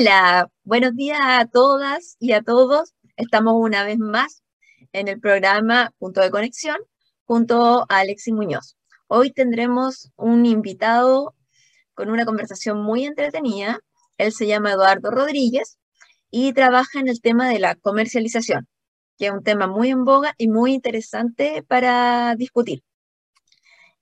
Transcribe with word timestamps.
Hola, 0.00 0.50
buenos 0.64 0.96
días 0.96 1.20
a 1.22 1.44
todas 1.44 2.16
y 2.18 2.32
a 2.32 2.40
todos. 2.40 2.94
Estamos 3.18 3.52
una 3.58 3.84
vez 3.84 3.98
más 3.98 4.42
en 4.94 5.08
el 5.08 5.20
programa 5.20 5.92
Punto 5.98 6.22
de 6.22 6.30
Conexión 6.30 6.78
junto 7.26 7.80
a 7.86 7.98
Alexis 7.98 8.32
Muñoz. 8.32 8.78
Hoy 9.08 9.30
tendremos 9.30 10.10
un 10.16 10.46
invitado 10.46 11.34
con 11.92 12.08
una 12.08 12.24
conversación 12.24 12.80
muy 12.80 13.04
entretenida. 13.04 13.80
Él 14.16 14.32
se 14.32 14.46
llama 14.46 14.72
Eduardo 14.72 15.10
Rodríguez 15.10 15.78
y 16.30 16.54
trabaja 16.54 16.98
en 16.98 17.08
el 17.08 17.20
tema 17.20 17.50
de 17.50 17.58
la 17.58 17.74
comercialización, 17.74 18.68
que 19.18 19.26
es 19.26 19.32
un 19.32 19.42
tema 19.42 19.66
muy 19.66 19.90
en 19.90 20.06
boga 20.06 20.34
y 20.38 20.48
muy 20.48 20.72
interesante 20.72 21.62
para 21.68 22.36
discutir. 22.36 22.82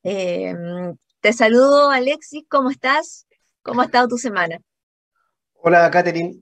Em, 0.05 0.97
te 1.21 1.33
saludo, 1.33 1.91
Alexis, 1.91 2.45
¿cómo 2.49 2.71
estás? 2.71 3.27
¿Cómo 3.63 3.81
ha 3.83 3.87
estado 3.87 4.07
tu 4.07 4.17
semana? 4.17 4.61
Hola, 5.61 5.91
Catherine. 5.91 6.41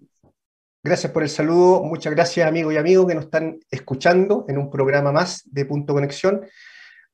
Gracias 0.84 1.10
por 1.10 1.22
el 1.22 1.30
saludo. 1.30 1.82
Muchas 1.82 2.12
gracias, 2.12 2.46
amigos 2.46 2.74
y 2.74 2.76
amigos 2.76 3.06
que 3.06 3.14
nos 3.14 3.24
están 3.24 3.58
escuchando 3.70 4.44
en 4.46 4.58
un 4.58 4.70
programa 4.70 5.10
más 5.10 5.42
de 5.46 5.64
Punto 5.64 5.94
Conexión. 5.94 6.46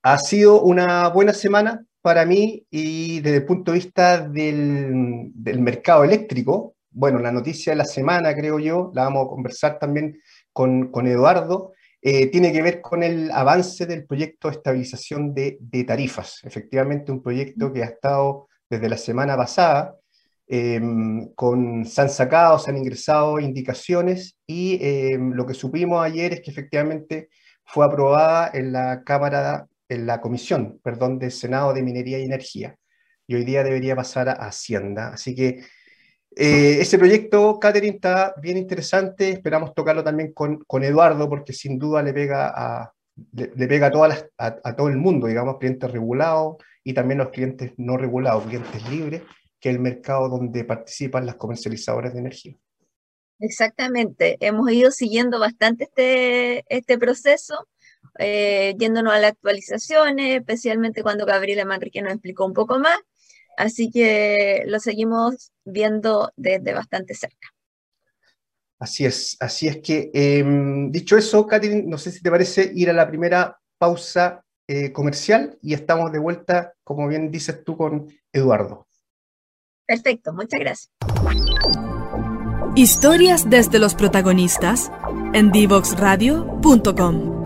Ha 0.02 0.18
sido 0.18 0.62
una 0.62 1.08
buena 1.10 1.32
semana 1.32 1.84
para 2.00 2.26
mí 2.26 2.66
y 2.70 3.20
desde 3.20 3.36
el 3.36 3.44
punto 3.46 3.70
de 3.70 3.78
vista 3.78 4.28
del, 4.28 5.30
mercado 5.60 6.02
eléctrico. 6.02 6.74
Bueno, 6.90 7.20
la 7.20 7.30
noticia 7.30 7.72
de 7.72 7.76
la 7.76 7.84
semana, 7.84 8.34
creo 8.34 8.58
yo, 8.58 8.90
la 8.94 9.04
vamos 9.04 9.26
a 9.26 9.30
conversar 9.30 9.78
también 9.78 10.20
con, 10.52 11.06
Eduardo, 11.06 11.72
eh, 12.02 12.26
tiene 12.26 12.52
que 12.52 12.62
ver 12.62 12.80
con 12.80 13.04
el 13.04 13.30
avance 13.30 13.86
del 13.86 14.06
proyecto 14.06 14.48
de 14.48 14.56
estabilización 14.56 15.32
de, 15.34 15.56
de 15.60 15.84
tarifas. 15.84 16.40
Efectivamente, 16.42 17.12
un 17.12 17.22
proyecto 17.22 17.72
que 17.72 17.84
ha 17.84 17.86
estado 17.86 18.48
desde 18.68 18.88
la 18.88 18.96
semana 18.96 19.36
pasada 19.36 19.96
Em, 20.48 21.32
con, 21.34 21.86
se 21.86 22.00
han 22.02 22.10
sacado, 22.10 22.58
se 22.58 22.70
han 22.70 22.76
ingresado 22.76 23.38
indicaciones 23.40 24.36
y 24.46 24.78
em, 24.82 25.32
lo 25.32 25.46
que 25.46 25.54
supimos 25.54 26.04
ayer 26.04 26.34
es 26.34 26.40
que 26.42 26.50
efectivamente 26.50 27.28
fue 27.64 27.86
aprobada 27.86 28.50
en 28.52 28.72
la 28.72 29.02
Cámara, 29.04 29.66
en 29.88 30.06
la 30.06 30.20
Comisión, 30.20 30.78
perdón, 30.82 31.18
del 31.18 31.30
Senado 31.30 31.72
de 31.72 31.82
Minería 31.82 32.18
y 32.18 32.24
Energía. 32.24 32.76
Y 33.26 33.36
hoy 33.36 33.44
día 33.44 33.62
debería 33.62 33.96
pasar 33.96 34.28
a 34.28 34.32
Hacienda. 34.32 35.08
Así 35.14 35.34
que 35.34 35.64
eh, 36.36 36.78
ese 36.80 36.98
proyecto, 36.98 37.58
Catherine, 37.58 37.94
está 37.94 38.34
bien 38.40 38.58
interesante. 38.58 39.30
Esperamos 39.30 39.74
tocarlo 39.74 40.02
también 40.04 40.32
con, 40.32 40.58
con 40.66 40.82
Eduardo, 40.82 41.28
porque 41.28 41.52
sin 41.52 41.78
duda 41.78 42.02
le 42.02 42.12
pega 42.12 42.52
a, 42.54 42.92
le, 43.32 43.68
pega 43.68 43.86
a, 44.38 44.76
todo 44.76 44.88
el 44.88 44.96
mundo, 44.96 45.28
digamos, 45.28 45.58
clientes 45.58 45.90
regulados 45.90 46.56
y 46.84 46.94
también 46.94 47.18
los 47.18 47.30
clientes 47.30 47.72
no 47.76 47.96
regulados, 47.96 48.44
clientes 48.44 48.88
libres 48.90 49.22
que 49.62 49.70
el 49.70 49.78
mercado 49.78 50.28
donde 50.28 50.64
participan 50.64 51.24
las 51.24 51.36
comercializadoras 51.36 52.12
de 52.12 52.18
energía. 52.18 52.56
Exactamente, 53.38 54.36
hemos 54.40 54.70
ido 54.72 54.90
siguiendo 54.90 55.38
bastante 55.38 55.84
este, 55.84 56.64
este 56.68 56.98
proceso, 56.98 57.68
eh, 58.18 58.74
yéndonos 58.76 59.12
a 59.14 59.20
las 59.20 59.32
actualizaciones, 59.32 60.40
especialmente 60.40 61.04
cuando 61.04 61.26
Gabriela 61.26 61.64
Manrique 61.64 62.02
nos 62.02 62.12
explicó 62.12 62.44
un 62.44 62.54
poco 62.54 62.80
más, 62.80 62.98
así 63.56 63.88
que 63.90 64.64
lo 64.66 64.80
seguimos 64.80 65.52
viendo 65.64 66.32
desde 66.36 66.74
bastante 66.74 67.14
cerca. 67.14 67.48
Así 68.80 69.04
es, 69.04 69.36
así 69.38 69.68
es 69.68 69.78
que, 69.78 70.10
em, 70.12 70.90
dicho 70.90 71.16
eso, 71.16 71.46
Katy, 71.46 71.84
no 71.84 71.98
sé 71.98 72.10
si 72.10 72.20
te 72.20 72.32
parece 72.32 72.72
ir 72.74 72.90
a 72.90 72.92
la 72.92 73.06
primera 73.06 73.60
pausa 73.78 74.44
eh, 74.66 74.90
comercial 74.92 75.56
y 75.62 75.74
estamos 75.74 76.10
de 76.10 76.18
vuelta, 76.18 76.74
como 76.82 77.06
bien 77.06 77.30
dices 77.30 77.62
tú, 77.64 77.76
con 77.76 78.08
Eduardo. 78.32 78.88
Perfecto, 79.86 80.32
muchas 80.32 80.60
gracias. 80.60 80.90
Historias 82.74 83.50
desde 83.50 83.78
los 83.78 83.94
protagonistas 83.94 84.90
en 85.34 85.52
divoxradio.com. 85.52 87.44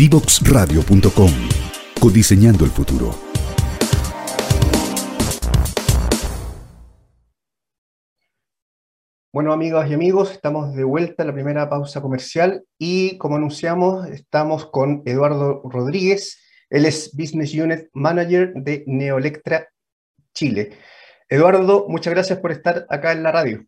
Divoxradio.com. 0.03 1.31
Codiseñando 2.01 2.65
el 2.65 2.73
futuro. 2.73 3.15
Bueno, 9.33 9.53
amigas 9.53 9.89
y 9.89 9.95
amigos, 9.95 10.33
estamos 10.33 10.75
de 10.75 10.83
vuelta 10.83 11.23
a 11.23 11.27
la 11.27 11.33
primera 11.33 11.71
pausa 11.71 12.03
comercial 12.03 12.65
y 12.79 13.17
como 13.19 13.37
anunciamos, 13.37 14.09
estamos 14.09 14.67
con 14.67 15.05
Eduardo 15.07 15.63
Rodríguez. 15.67 16.43
Él 16.69 16.85
es 16.85 17.13
Business 17.17 17.55
Unit 17.55 17.87
Manager 17.93 18.55
de 18.57 18.83
Neoelectra 18.89 19.69
Chile. 20.35 20.73
Eduardo, 21.29 21.87
muchas 21.89 22.13
gracias 22.13 22.41
por 22.41 22.51
estar 22.51 22.87
acá 22.91 23.13
en 23.13 23.23
la 23.23 23.31
radio. 23.31 23.65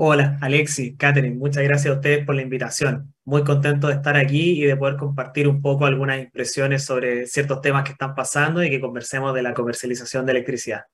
Hola, 0.00 0.38
Alexi, 0.40 0.96
Catherine, 0.96 1.34
muchas 1.34 1.64
gracias 1.64 1.92
a 1.92 1.96
ustedes 1.96 2.24
por 2.24 2.36
la 2.36 2.42
invitación. 2.42 3.12
Muy 3.24 3.42
contento 3.42 3.88
de 3.88 3.94
estar 3.94 4.16
aquí 4.16 4.62
y 4.62 4.64
de 4.64 4.76
poder 4.76 4.96
compartir 4.96 5.48
un 5.48 5.60
poco 5.60 5.86
algunas 5.86 6.20
impresiones 6.20 6.84
sobre 6.84 7.26
ciertos 7.26 7.60
temas 7.60 7.82
que 7.82 7.90
están 7.90 8.14
pasando 8.14 8.62
y 8.62 8.70
que 8.70 8.80
conversemos 8.80 9.34
de 9.34 9.42
la 9.42 9.52
comercialización 9.52 10.24
de 10.24 10.30
electricidad. 10.30 10.84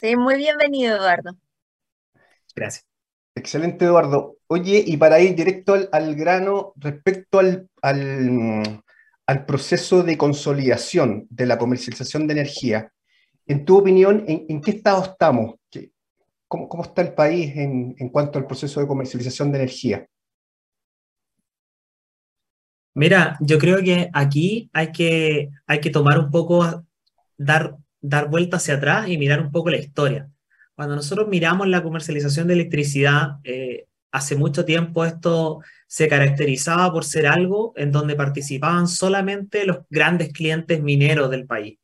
Sí, 0.00 0.14
muy 0.14 0.36
bienvenido, 0.36 0.96
Eduardo. 0.96 1.32
Gracias. 2.54 2.86
Excelente, 3.34 3.86
Eduardo. 3.86 4.36
Oye, 4.46 4.80
y 4.86 4.96
para 4.96 5.18
ir 5.18 5.34
directo 5.34 5.74
al, 5.90 6.14
grano, 6.14 6.72
respecto 6.76 7.40
al, 7.40 7.68
al, 7.82 9.44
proceso 9.44 10.04
de 10.04 10.16
consolidación 10.16 11.26
de 11.30 11.46
la 11.46 11.58
comercialización 11.58 12.28
de 12.28 12.34
energía, 12.34 12.92
en 13.48 13.64
tu 13.64 13.78
opinión, 13.78 14.22
¿en, 14.28 14.46
en 14.48 14.60
qué 14.60 14.70
estado 14.70 15.02
estamos? 15.02 15.56
¿Cómo, 16.50 16.82
está 16.82 17.02
el 17.02 17.14
país 17.14 17.52
en, 17.54 17.94
cuanto 18.08 18.36
al 18.36 18.44
proceso 18.44 18.80
de 18.80 18.88
comercialización 18.88 19.52
de 19.52 19.58
energía? 19.58 20.08
Mira, 22.92 23.36
yo 23.38 23.56
creo 23.56 23.78
que 23.84 24.10
aquí 24.12 24.68
hay 24.72 24.90
que, 24.90 25.50
hay 25.68 25.80
que 25.80 25.90
tomar 25.90 26.18
un 26.18 26.32
poco, 26.32 26.84
dar, 27.38 27.76
dar 28.00 28.28
vuelta 28.28 28.56
hacia 28.56 28.74
atrás 28.74 29.08
y 29.08 29.16
mirar 29.16 29.40
un 29.40 29.52
poco 29.52 29.70
la 29.70 29.76
historia. 29.76 30.28
Cuando 30.74 30.96
nosotros 30.96 31.28
miramos 31.28 31.68
la 31.68 31.84
comercialización 31.84 32.48
de 32.48 32.54
electricidad, 32.54 33.36
eh, 33.44 33.86
hace 34.10 34.34
mucho 34.34 34.64
tiempo 34.64 35.04
esto 35.04 35.60
se 35.86 36.08
caracterizaba 36.08 36.90
por 36.92 37.04
ser 37.04 37.28
algo 37.28 37.74
en 37.76 37.92
donde 37.92 38.16
participaban 38.16 38.88
solamente 38.88 39.64
los 39.66 39.86
grandes 39.88 40.32
clientes 40.32 40.82
mineros 40.82 41.30
del 41.30 41.46
país. 41.46 41.78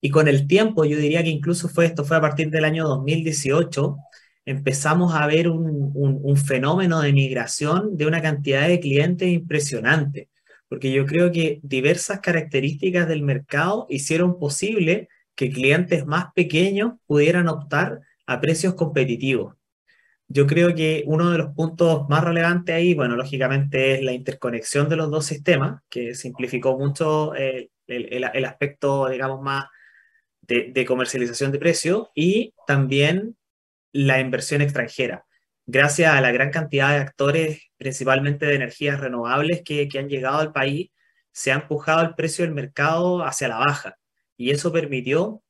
Y 0.00 0.10
con 0.10 0.28
el 0.28 0.46
tiempo, 0.46 0.84
yo 0.84 0.98
diría 0.98 1.22
que 1.22 1.30
incluso 1.30 1.68
fue 1.68 1.86
esto, 1.86 2.04
fue 2.04 2.16
a 2.16 2.20
partir 2.20 2.50
del 2.50 2.64
año 2.64 2.86
2018, 2.86 3.96
empezamos 4.44 5.14
a 5.14 5.26
ver 5.26 5.48
un, 5.48 5.90
un, 5.94 6.36
fenómeno 6.36 7.00
de 7.00 7.12
migración 7.12 7.96
de 7.96 8.06
una 8.06 8.22
cantidad 8.22 8.68
de 8.68 8.80
clientes 8.80 9.28
impresionante, 9.28 10.28
porque 10.68 10.92
yo 10.92 11.04
creo 11.06 11.32
que 11.32 11.60
diversas 11.62 12.20
características 12.20 13.08
del 13.08 13.22
mercado 13.22 13.86
hicieron 13.90 14.38
posible 14.38 15.08
que 15.34 15.50
clientes 15.50 16.06
más 16.06 16.26
pequeños 16.34 16.94
pudieran 17.06 17.48
optar 17.48 18.00
a 18.26 18.40
precios 18.40 18.74
competitivos. 18.74 19.54
Yo 20.28 20.46
creo 20.46 20.74
que 20.74 21.04
uno 21.06 21.30
de 21.30 21.38
los 21.38 21.54
puntos 21.54 22.08
más 22.08 22.24
relevantes 22.24 22.74
ahí, 22.74 22.94
bueno, 22.94 23.16
lógicamente 23.16 23.94
es 23.94 24.02
la 24.02 24.12
interconexión 24.12 24.88
de 24.88 24.96
los 24.96 25.10
dos 25.10 25.26
sistemas, 25.26 25.82
que 25.88 26.14
simplificó 26.14 26.76
mucho 26.76 27.34
el, 27.34 27.70
el, 27.86 28.24
el, 28.32 28.44
aspecto, 28.44 29.08
digamos, 29.08 29.40
más 29.40 29.66
de, 30.46 30.84
comercialización 30.86 31.52
de 31.52 31.58
precio 31.58 32.10
y 32.14 32.54
también 32.66 33.36
la 33.92 34.20
inversión 34.20 34.62
extranjera. 34.62 35.26
Gracias 35.66 36.12
a 36.12 36.20
la 36.20 36.30
gran 36.30 36.50
cantidad 36.50 36.90
de 36.90 36.98
actores, 36.98 37.62
principalmente 37.76 38.46
de 38.46 38.54
energías 38.54 39.00
renovables, 39.00 39.62
que, 39.64 39.88
que 39.88 39.98
han 39.98 40.08
llegado 40.08 40.38
al 40.38 40.52
país, 40.52 40.90
se 41.32 41.52
ha 41.52 41.56
empujado 41.56 42.02
el 42.02 42.14
precio 42.14 42.44
del 42.44 42.54
mercado 42.54 43.24
hacia 43.24 43.48
la 43.48 43.58
baja. 43.58 43.98
Y 44.36 44.50
eso 44.50 44.72
permitió 44.72 45.42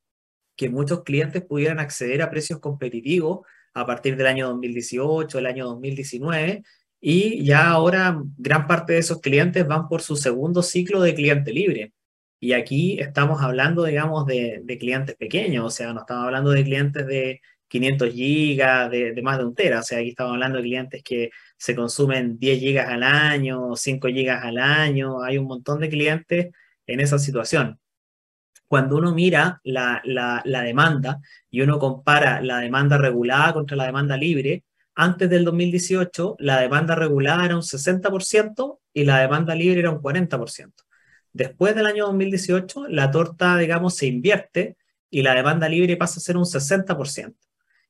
que 0.55 0.69
muchos 0.69 1.03
clientes 1.03 1.43
pudieran 1.43 1.79
acceder 1.79 2.21
a 2.21 2.29
precios 2.29 2.59
competitivos 2.59 3.45
a 3.73 3.85
partir 3.85 4.17
del 4.17 4.27
año 4.27 4.47
2018, 4.47 5.37
el 5.37 5.45
año 5.45 5.65
2019, 5.65 6.63
y 6.99 7.45
ya 7.45 7.69
ahora 7.69 8.19
gran 8.37 8.65
parte 8.65 8.93
de 8.93 8.99
esos 8.99 9.21
clientes 9.21 9.67
van 9.67 9.87
por 9.87 10.01
su 10.01 10.15
segundo 10.15 10.63
ciclo 10.63 11.01
de 11.01 11.13
cliente 11.13 11.53
libre. 11.53 11.93
Y 12.39 12.53
aquí 12.53 12.99
estamos 12.99 13.41
hablando, 13.41 13.83
digamos, 13.85 14.25
de, 14.27 14.63
clientes 14.79 15.15
pequeños, 15.15 15.65
o 15.65 15.69
sea, 15.69 15.93
no 15.93 16.01
estamos 16.01 16.25
hablando 16.25 16.51
de 16.51 16.63
clientes 16.63 17.07
de 17.07 17.41
500 17.67 18.13
gigas 18.13 18.91
de, 18.91 19.19
más 19.23 19.37
de 19.39 19.45
un 19.45 19.55
tera. 19.55 19.79
O 19.79 19.83
sea, 19.83 19.99
aquí 19.99 20.09
estamos 20.09 20.33
hablando 20.33 20.57
de 20.57 20.63
clientes 20.63 21.03
que 21.03 21.31
se 21.57 21.75
consumen 21.75 22.37
10 22.39 22.59
gigas 22.59 22.89
al 22.89 23.03
año, 23.03 23.75
5 23.75 24.07
gigas 24.09 24.43
al 24.43 24.57
año. 24.59 25.23
Hay 25.23 25.37
un 25.37 25.45
montón 25.47 25.79
de 25.79 25.89
clientes 25.89 26.49
en 26.85 26.99
esa 26.99 27.19
situación. 27.19 27.79
Cuando 28.67 28.97
uno 28.97 29.13
mira 29.13 29.61
la 29.63 30.01
demanda 30.63 31.19
y 31.49 31.61
uno 31.61 31.79
compara 31.79 32.41
la 32.41 32.59
demanda 32.59 32.97
regulada 32.97 33.53
contra 33.53 33.77
la 33.77 33.85
demanda 33.85 34.17
libre, 34.17 34.63
antes 34.99 35.29
del 35.29 35.45
2018 35.45 36.37
la 36.39 36.59
demanda 36.59 36.95
regulada 36.95 37.45
era 37.45 37.55
un 37.55 37.61
60% 37.61 38.79
y 38.93 39.05
la 39.05 39.19
demanda 39.19 39.53
libre 39.55 39.79
era 39.79 39.91
un 39.91 40.01
40%. 40.01 40.86
Después 41.37 41.75
del 41.75 41.85
año 41.85 42.07
2018, 42.07 42.87
la 42.87 43.11
torta, 43.11 43.57
digamos, 43.59 43.95
se 43.95 44.07
invierte 44.07 44.75
y 45.11 45.21
la 45.21 45.35
demanda 45.35 45.69
libre 45.69 45.95
pasa 45.95 46.19
a 46.19 46.23
ser 46.23 46.35
un 46.35 46.45
60%. 46.45 47.35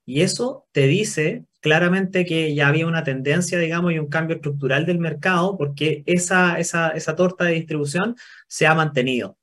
Y 0.06 0.22
eso 0.22 0.68
te 0.74 0.86
dice 0.88 1.46
claramente 1.62 2.26
que 2.26 2.54
ya 2.54 2.68
había 2.68 2.88
una 2.88 3.06
tendencia, 3.06 3.58
digamos, 3.58 3.94
y 3.94 4.00
un 4.00 4.10
cambio 4.10 4.36
estructural 4.36 4.86
del 4.86 5.00
mercado 5.00 5.58
porque 5.58 6.04
esa, 6.08 6.60
esa, 6.60 6.90
esa 6.90 7.16
torta 7.16 7.46
de 7.46 7.54
distribución 7.54 8.18
se 8.50 8.68
ha 8.68 8.76
mantenido. 8.76 9.38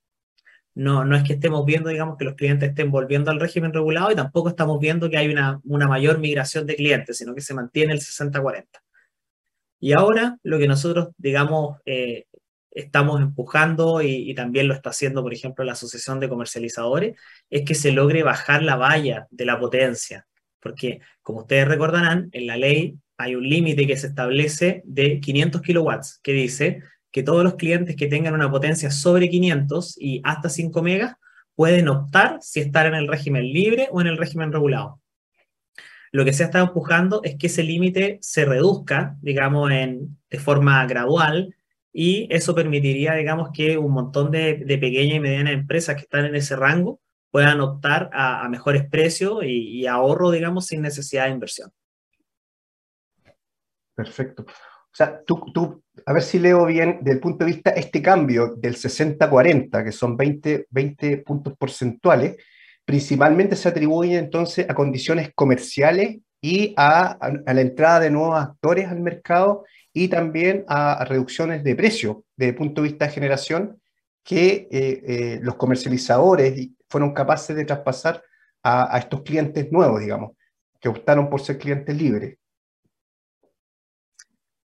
No, 0.74 1.06
no 1.06 1.16
es 1.16 1.22
que 1.22 1.32
estemos 1.32 1.64
viendo, 1.64 1.88
digamos, 1.88 2.18
que 2.18 2.26
los 2.26 2.34
clientes 2.34 2.68
estén 2.68 2.90
volviendo 2.90 3.30
al 3.30 3.40
régimen 3.40 3.72
regulado 3.72 4.12
y 4.12 4.16
tampoco 4.16 4.50
estamos 4.50 4.80
viendo 4.80 5.08
que 5.08 5.16
hay 5.16 5.28
una, 5.28 5.62
una 5.64 5.88
mayor 5.88 6.18
migración 6.18 6.66
de 6.66 6.76
clientes, 6.76 7.16
sino 7.16 7.34
que 7.34 7.40
se 7.40 7.54
mantiene 7.54 7.94
el 7.94 8.00
60-40. 8.00 8.66
Y 9.80 9.92
ahora 9.94 10.38
lo 10.42 10.58
que 10.58 10.68
nosotros, 10.68 11.08
digamos, 11.16 11.78
eh, 11.86 12.26
estamos 12.74 13.20
empujando 13.20 14.02
y, 14.02 14.34
también 14.34 14.68
lo 14.68 14.74
está 14.74 14.90
haciendo, 14.90 15.22
por 15.22 15.32
ejemplo, 15.32 15.64
la 15.64 15.72
Asociación 15.72 16.20
de 16.20 16.28
Comercializadores, 16.28 17.16
es 17.48 17.62
que 17.62 17.74
se 17.74 17.92
logre 17.92 18.22
bajar 18.22 18.62
la 18.62 18.76
valla 18.76 19.26
de 19.30 19.46
la 19.46 19.58
potencia. 19.58 20.26
Porque, 20.60 21.00
como 21.22 21.40
ustedes 21.40 21.68
recordarán, 21.68 22.28
en 22.32 22.46
la 22.46 22.56
ley 22.56 22.98
hay 23.16 23.36
un 23.36 23.48
límite 23.48 23.86
que 23.86 23.96
se 23.96 24.08
establece 24.08 24.82
de 24.84 25.20
500 25.20 25.62
kilowatts, 25.62 26.20
que 26.22 26.32
dice 26.32 26.80
que 27.12 27.22
todos 27.22 27.44
los 27.44 27.54
clientes 27.54 27.94
que 27.94 28.08
tengan 28.08 28.34
una 28.34 28.50
potencia 28.50 28.90
sobre 28.90 29.30
500 29.30 29.96
y 29.98 30.20
hasta 30.24 30.48
5 30.48 30.82
megas 30.82 31.14
pueden 31.54 31.88
optar 31.88 32.38
si 32.40 32.58
estar 32.58 32.86
en 32.86 32.94
el 32.94 33.06
régimen 33.06 33.44
libre 33.44 33.88
o 33.92 34.00
en 34.00 34.08
el 34.08 34.18
régimen 34.18 34.52
regulado. 34.52 35.00
Lo 36.10 36.24
que 36.24 36.32
se 36.32 36.44
estado 36.44 36.66
empujando 36.66 37.22
es 37.22 37.36
que 37.36 37.46
ese 37.48 37.62
límite 37.62 38.18
se 38.20 38.44
reduzca, 38.44 39.16
digamos, 39.20 39.70
en, 39.70 40.16
de 40.30 40.38
forma 40.38 40.84
gradual 40.86 41.54
y 41.96 42.26
eso 42.30 42.56
permitiría, 42.56 43.14
digamos, 43.14 43.50
que 43.54 43.78
un 43.78 43.92
montón 43.92 44.32
de, 44.32 44.56
de 44.56 44.78
pequeñas 44.78 45.16
y 45.16 45.20
medianas 45.20 45.54
empresas 45.54 45.94
que 45.94 46.02
están 46.02 46.24
en 46.24 46.34
ese 46.34 46.56
rango 46.56 47.00
puedan 47.34 47.60
optar 47.60 48.10
a, 48.12 48.48
mejores 48.48 48.88
precios 48.88 49.40
y, 49.44 49.86
ahorro, 49.86 50.30
digamos, 50.30 50.66
sin 50.66 50.82
necesidad 50.82 51.24
de 51.24 51.30
inversión. 51.30 51.70
Perfecto. 53.92 54.44
O 54.44 54.96
sea, 54.96 55.20
tú, 55.24 55.44
tú, 55.52 55.82
a 56.06 56.12
ver 56.12 56.22
si 56.22 56.38
leo 56.38 56.64
bien, 56.66 56.98
desde 57.00 57.16
el 57.16 57.20
punto 57.20 57.44
de 57.44 57.50
vista, 57.50 57.70
este 57.70 58.00
cambio 58.00 58.54
del 58.56 58.76
60-40, 58.76 59.84
que 59.84 59.90
son 59.90 60.16
20, 60.16 60.66
20 60.70 61.18
puntos 61.18 61.56
porcentuales, 61.56 62.36
principalmente 62.84 63.56
se 63.56 63.68
atribuye 63.68 64.16
entonces 64.16 64.70
a 64.70 64.74
condiciones 64.74 65.32
comerciales 65.34 66.18
y 66.40 66.72
a, 66.76 67.18
a, 67.20 67.52
la 67.52 67.60
entrada 67.60 67.98
de 67.98 68.10
nuevos 68.10 68.40
actores 68.40 68.86
al 68.88 69.00
mercado 69.00 69.64
y 69.94 70.08
también 70.08 70.64
a, 70.68 71.04
reducciones 71.06 71.64
de 71.64 71.76
precio 71.76 72.24
desde 72.36 72.50
el 72.50 72.56
punto 72.56 72.82
de 72.82 72.88
vista 72.88 73.06
de 73.06 73.12
generación 73.12 73.80
que 74.22 74.68
eh, 74.70 75.02
eh, 75.06 75.38
los 75.40 75.54
comercializadores 75.54 76.68
fueron 76.88 77.14
capaces 77.14 77.56
de 77.56 77.64
traspasar 77.64 78.22
a, 78.62 78.94
a 78.94 78.98
estos 78.98 79.22
clientes 79.22 79.70
nuevos, 79.70 80.00
digamos, 80.00 80.32
que 80.80 80.88
optaron 80.88 81.30
por 81.30 81.40
ser 81.40 81.58
clientes 81.58 81.96
libres. 81.96 82.36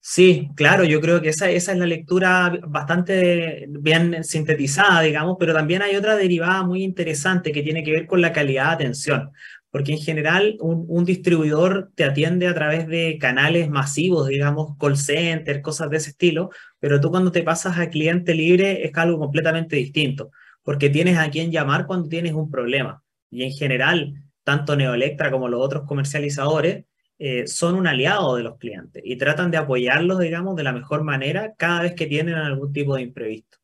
Sí, 0.03 0.49
claro, 0.57 0.85
yo 0.85 0.99
creo 1.01 1.21
que 1.21 1.29
esa, 1.29 1.51
esa 1.51 1.73
es 1.73 1.79
la 1.79 1.87
lectura 1.87 2.59
bastante 2.67 3.67
bien 3.69 4.25
sintetizada, 4.25 5.03
digamos, 5.03 5.37
pero 5.39 5.53
también 5.53 5.83
hay 5.83 5.95
otra 5.95 6.17
derivada 6.17 6.63
muy 6.63 6.83
interesante 6.83 7.53
que 7.53 7.63
tiene 7.63 7.85
que 7.85 7.93
ver 7.93 8.07
con 8.07 8.23
la 8.23 8.33
calidad 8.33 8.69
de 8.69 8.73
atención, 8.87 9.31
porque 9.71 9.93
en 9.93 9.99
general 9.99 10.57
un, 10.61 10.85
un 10.89 11.05
distribuidor 11.05 11.91
te 11.95 12.05
atiende 12.05 12.47
a 12.49 12.55
través 12.55 12.87
de 12.89 13.19
canales 13.19 13.71
masivos, 13.71 14.29
digamos, 14.29 14.77
call 14.79 14.97
center, 14.97 15.63
cosas 15.63 15.91
de 15.91 15.99
ese 15.99 16.11
estilo, 16.11 16.51
pero 16.79 17.01
tú 17.01 17.11
cuando 17.11 17.33
te 17.33 17.43
pasas 17.43 17.79
a 17.79 17.91
cliente 17.91 18.35
libre 18.35 18.85
es 18.85 18.93
algo 18.97 19.19
completamente 19.19 19.77
distinto, 19.77 20.31
porque 20.63 20.91
tienes 20.91 21.19
a 21.19 21.31
quién 21.31 21.53
llamar 21.53 21.87
cuando 21.87 22.09
tienes 22.09 22.33
un 22.33 22.51
problema. 22.51 23.03
Y 23.31 23.45
en 23.45 23.53
general, 23.53 24.15
tanto 24.45 24.77
Neoelectra 24.77 25.31
como 25.31 25.49
los 25.49 25.61
otros 25.61 25.85
comercializadores 25.87 26.85
eh, 27.19 27.47
son 27.47 27.75
un 27.75 27.87
aliado 27.87 28.35
de 28.35 28.43
los 28.43 28.57
clientes 28.57 29.03
y 29.05 29.17
tratan 29.17 29.51
de 29.51 29.59
apoyarlos, 29.59 30.19
digamos, 30.19 30.57
de 30.57 30.65
la 30.65 30.73
mejor 30.73 31.05
manera 31.05 31.55
cada 31.57 31.83
vez 31.83 31.95
que 31.95 32.07
tienen 32.07 32.35
algún 32.35 32.73
tipo 32.73 32.97
de 32.97 33.03
imprevisto. 33.03 33.59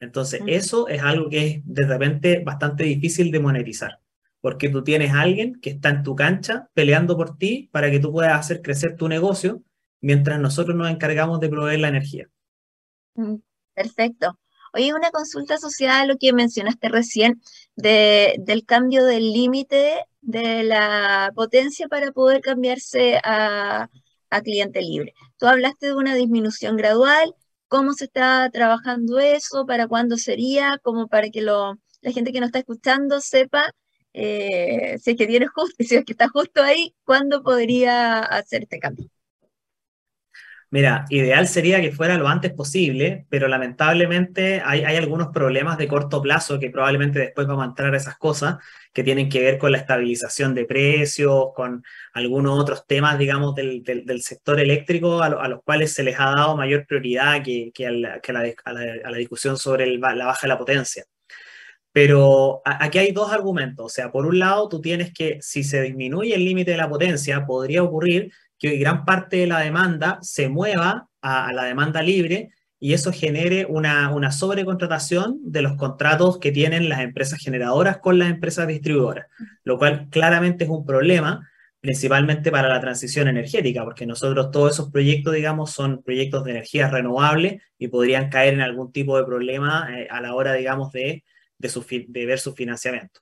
Entonces, 0.00 0.40
uh 0.40 0.44
-huh. 0.44 0.52
eso 0.52 0.88
es 0.88 1.02
algo 1.02 1.28
que 1.28 1.46
es 1.46 1.60
de 1.64 1.86
repente 1.86 2.42
bastante 2.44 2.84
difícil 2.84 3.30
de 3.30 3.40
monetizar, 3.40 4.00
porque 4.44 4.68
tú 4.68 4.84
tienes 4.84 5.10
a 5.14 5.22
alguien 5.22 5.58
que 5.58 5.70
está 5.70 5.88
en 5.88 6.02
tu 6.02 6.14
cancha 6.14 6.68
peleando 6.74 7.16
por 7.16 7.38
ti 7.38 7.70
para 7.72 7.90
que 7.90 7.98
tú 7.98 8.12
puedas 8.12 8.38
hacer 8.38 8.60
crecer 8.60 8.94
tu 8.94 9.08
negocio 9.08 9.62
mientras 10.02 10.38
nosotros 10.38 10.76
nos 10.76 10.90
encargamos 10.90 11.40
de 11.40 11.48
proveer 11.48 11.80
la 11.80 11.88
energía. 11.88 12.28
Perfecto. 13.72 14.38
Oye, 14.74 14.92
una 14.92 15.10
consulta 15.12 15.56
social, 15.56 16.08
lo 16.08 16.18
que 16.18 16.34
mencionaste 16.34 16.90
recién, 16.90 17.40
de, 17.74 18.34
del 18.38 18.66
cambio 18.66 19.06
del 19.06 19.32
límite 19.32 20.04
de 20.20 20.62
la 20.62 21.32
potencia 21.34 21.88
para 21.88 22.12
poder 22.12 22.42
cambiarse 22.42 23.18
a, 23.24 23.88
a, 24.28 24.40
cliente 24.42 24.82
libre. 24.82 25.14
Tú 25.38 25.46
hablaste 25.46 25.86
de 25.86 25.94
una 25.94 26.14
disminución 26.14 26.76
gradual, 26.76 27.34
cómo 27.66 27.94
se 27.94 28.04
está 28.04 28.50
trabajando 28.50 29.18
eso, 29.20 29.64
para 29.64 29.88
cuándo 29.88 30.18
sería, 30.18 30.78
como 30.82 31.08
para 31.08 31.30
que 31.30 31.40
lo, 31.40 31.78
la 32.02 32.12
gente 32.12 32.30
que 32.30 32.40
nos 32.40 32.48
está 32.48 32.58
escuchando 32.58 33.22
sepa 33.22 33.72
eh, 34.14 34.96
si 35.02 35.10
es 35.10 35.16
que 35.16 35.26
tiene 35.26 35.46
justo, 35.48 35.76
si 35.84 35.96
es 35.96 36.04
que 36.04 36.12
está 36.12 36.28
justo 36.28 36.62
ahí, 36.62 36.94
cuándo 37.04 37.42
podría 37.42 38.20
hacer 38.20 38.62
este 38.62 38.78
cambio. 38.78 39.08
Mira, 40.74 41.04
ideal 41.08 41.46
sería 41.46 41.80
que 41.80 41.92
fuera 41.92 42.18
lo 42.18 42.26
antes 42.26 42.52
posible, 42.52 43.26
pero 43.28 43.46
lamentablemente 43.46 44.60
hay, 44.64 44.82
algunos 44.82 45.28
problemas 45.28 45.78
de 45.78 45.86
corto 45.86 46.20
plazo 46.20 46.58
que 46.58 46.68
probablemente 46.68 47.20
después 47.20 47.46
vamos 47.46 47.62
a 47.64 47.68
entrar 47.68 47.94
a 47.94 47.96
esas 47.96 48.18
cosas 48.18 48.56
que 48.92 49.04
tienen 49.04 49.28
que 49.28 49.40
ver 49.40 49.56
con 49.56 49.70
la 49.70 49.78
estabilización 49.78 50.52
de 50.52 50.64
precios, 50.64 51.50
con 51.54 51.84
algunos 52.12 52.58
otros 52.58 52.88
temas, 52.88 53.18
digamos, 53.18 53.54
del, 53.54 53.84
sector 54.22 54.58
eléctrico 54.58 55.22
a, 55.22 55.28
lo, 55.28 55.40
a, 55.40 55.46
los 55.46 55.62
cuales 55.62 55.92
se 55.94 56.02
les 56.02 56.18
ha 56.18 56.34
dado 56.34 56.56
mayor 56.56 56.86
prioridad 56.88 57.40
que, 57.44 57.72
a, 57.86 57.92
la, 58.32 59.16
discusión 59.16 59.56
sobre 59.56 59.86
la 59.96 60.26
baja 60.26 60.40
de 60.42 60.48
la 60.48 60.58
potencia. 60.58 61.04
Pero 61.94 62.60
aquí 62.64 62.98
hay 62.98 63.12
dos 63.12 63.32
argumentos. 63.32 63.86
O 63.86 63.88
sea, 63.88 64.10
por 64.10 64.26
un 64.26 64.40
lado, 64.40 64.68
tú 64.68 64.80
tienes 64.80 65.14
que, 65.14 65.38
si 65.40 65.62
se 65.62 65.80
disminuye 65.80 66.34
el 66.34 66.44
límite 66.44 66.72
de 66.72 66.76
la 66.76 66.88
potencia, 66.88 67.46
podría 67.46 67.84
ocurrir 67.84 68.32
que 68.58 68.78
gran 68.78 69.04
parte 69.04 69.36
de 69.36 69.46
la 69.46 69.60
demanda 69.60 70.18
se 70.20 70.48
mueva 70.48 71.08
a, 71.22 71.46
a 71.46 71.52
la 71.52 71.66
demanda 71.66 72.02
libre 72.02 72.50
y 72.80 72.94
eso 72.94 73.12
genere 73.12 73.64
una, 73.68 74.10
una, 74.10 74.32
sobrecontratación 74.32 75.38
de 75.40 75.62
los 75.62 75.76
contratos 75.76 76.38
que 76.38 76.50
tienen 76.50 76.88
las 76.88 76.98
empresas 76.98 77.38
generadoras 77.38 77.98
con 77.98 78.18
las 78.18 78.28
empresas 78.28 78.66
distribuidoras, 78.66 79.28
lo 79.62 79.78
cual 79.78 80.08
claramente 80.10 80.64
es 80.64 80.70
un 80.70 80.84
problema, 80.84 81.48
principalmente 81.80 82.50
para 82.50 82.68
la 82.68 82.80
transición 82.80 83.28
energética, 83.28 83.84
porque 83.84 84.04
nosotros 84.04 84.50
todos 84.50 84.72
esos 84.72 84.90
proyectos, 84.90 85.32
digamos, 85.32 85.70
son 85.70 86.02
proyectos 86.02 86.42
de 86.42 86.50
energías 86.50 86.90
renovables 86.90 87.62
y 87.78 87.86
podrían 87.86 88.30
caer 88.30 88.54
en 88.54 88.62
algún 88.62 88.90
tipo 88.90 89.16
de 89.16 89.24
problema 89.24 89.86
eh, 89.96 90.08
a 90.10 90.20
la 90.20 90.34
hora, 90.34 90.54
digamos, 90.54 90.90
de, 90.90 91.22
de, 91.58 91.68
su, 91.68 91.84
de 91.84 92.26
ver 92.26 92.38
su 92.38 92.54
financiamiento. 92.54 93.20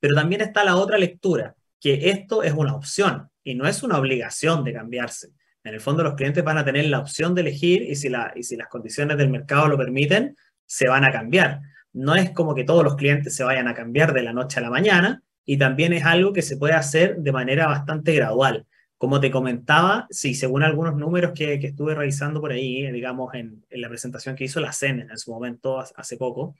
Pero 0.00 0.14
también 0.14 0.40
está 0.40 0.64
la 0.64 0.76
otra 0.76 0.98
lectura, 0.98 1.54
que 1.80 2.10
esto 2.10 2.42
es 2.42 2.52
una 2.52 2.74
opción, 2.74 3.30
y 3.44 3.54
no 3.54 3.66
es 3.66 3.82
una 3.82 3.98
obligación 3.98 4.64
de 4.64 4.72
cambiarse. 4.72 5.28
En 5.64 5.74
el 5.74 5.80
fondo 5.80 6.02
los 6.02 6.14
clientes 6.14 6.42
van 6.42 6.58
a 6.58 6.64
tener 6.64 6.86
la 6.86 6.98
opción 6.98 7.34
de 7.34 7.42
elegir 7.42 7.82
y 7.82 7.94
si, 7.94 8.08
las 8.08 8.68
condiciones 8.68 9.16
del 9.16 9.30
mercado 9.30 9.68
lo 9.68 9.78
permiten, 9.78 10.36
se 10.66 10.88
van 10.88 11.04
a 11.04 11.12
cambiar. 11.12 11.60
No 11.92 12.14
es 12.16 12.30
como 12.30 12.54
que 12.54 12.64
todos 12.64 12.82
los 12.82 12.96
clientes 12.96 13.36
se 13.36 13.44
vayan 13.44 13.68
a 13.68 13.74
cambiar 13.74 14.12
de 14.12 14.22
la 14.22 14.32
noche 14.32 14.58
a 14.58 14.62
la 14.62 14.70
mañana 14.70 15.22
y 15.44 15.58
también 15.58 15.92
es 15.92 16.04
algo 16.04 16.32
que 16.32 16.42
se 16.42 16.56
puede 16.56 16.74
hacer 16.74 17.16
de 17.18 17.32
manera 17.32 17.66
bastante 17.66 18.14
gradual. 18.14 18.66
Como 18.98 19.20
te 19.20 19.30
comentaba, 19.30 20.06
sí, 20.10 20.34
según 20.34 20.62
algunos 20.62 20.96
números 20.96 21.32
que, 21.34 21.58
que 21.58 21.68
estuve 21.68 21.94
revisando 21.94 22.40
por 22.40 22.52
ahí, 22.52 22.90
digamos, 22.90 23.34
en, 23.34 23.64
en, 23.68 23.80
la 23.80 23.88
presentación 23.88 24.36
que 24.36 24.44
hizo 24.44 24.60
la 24.60 24.72
CEN 24.72 25.00
en 25.10 25.18
su 25.18 25.32
momento, 25.32 25.80
hace 25.80 26.16
poco, 26.16 26.54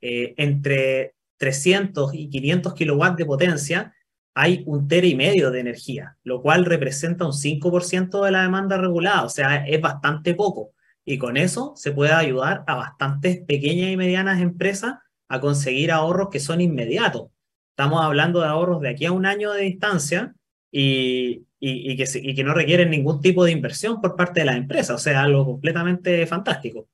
eh, 0.00 0.34
entre 0.36 1.14
300 1.38 2.14
y 2.14 2.28
500 2.28 2.74
kilowatts 2.74 3.16
de 3.16 3.26
potencia, 3.26 3.94
hay 4.34 4.62
un 4.66 4.88
tera 4.88 5.06
y 5.06 5.14
medio 5.14 5.50
de 5.50 5.60
energía, 5.60 6.16
lo 6.22 6.40
cual 6.42 6.64
representa 6.64 7.26
un 7.26 7.32
5% 7.32 8.24
de 8.24 8.30
la 8.30 8.42
demanda 8.42 8.76
regulada, 8.76 9.24
o 9.24 9.28
sea, 9.28 9.66
es 9.66 9.80
bastante 9.80 10.34
poco. 10.34 10.72
Y 11.04 11.18
con 11.18 11.36
eso 11.36 11.72
se 11.76 11.92
puede 11.92 12.12
ayudar 12.12 12.62
a 12.66 12.76
bastantes 12.76 13.40
pequeñas 13.44 13.90
y 13.90 13.96
medianas 13.96 14.40
empresas 14.40 14.94
a 15.28 15.40
conseguir 15.40 15.90
ahorros 15.92 16.28
que 16.30 16.40
son 16.40 16.60
inmediatos. 16.60 17.30
estamos 17.70 18.02
hablando 18.02 18.40
de 18.40 18.46
ahorros 18.46 18.80
de 18.82 18.90
aquí 18.90 19.06
a 19.06 19.12
un 19.12 19.26
año 19.26 19.52
de 19.52 19.62
distancia 19.62 20.34
y, 20.70 21.46
que, 21.60 22.04
y 22.14 22.34
que 22.34 22.44
no 22.44 22.54
requieren 22.54 22.90
ningún 22.90 23.20
tipo 23.20 23.44
de 23.44 23.52
inversión 23.52 24.00
por 24.00 24.16
parte 24.16 24.40
de 24.40 24.46
la 24.46 24.56
empresa, 24.56 24.94
o 24.94 24.98
sea, 24.98 25.22
algo 25.22 25.44
completamente 25.44 26.26
fantástico. 26.26 26.88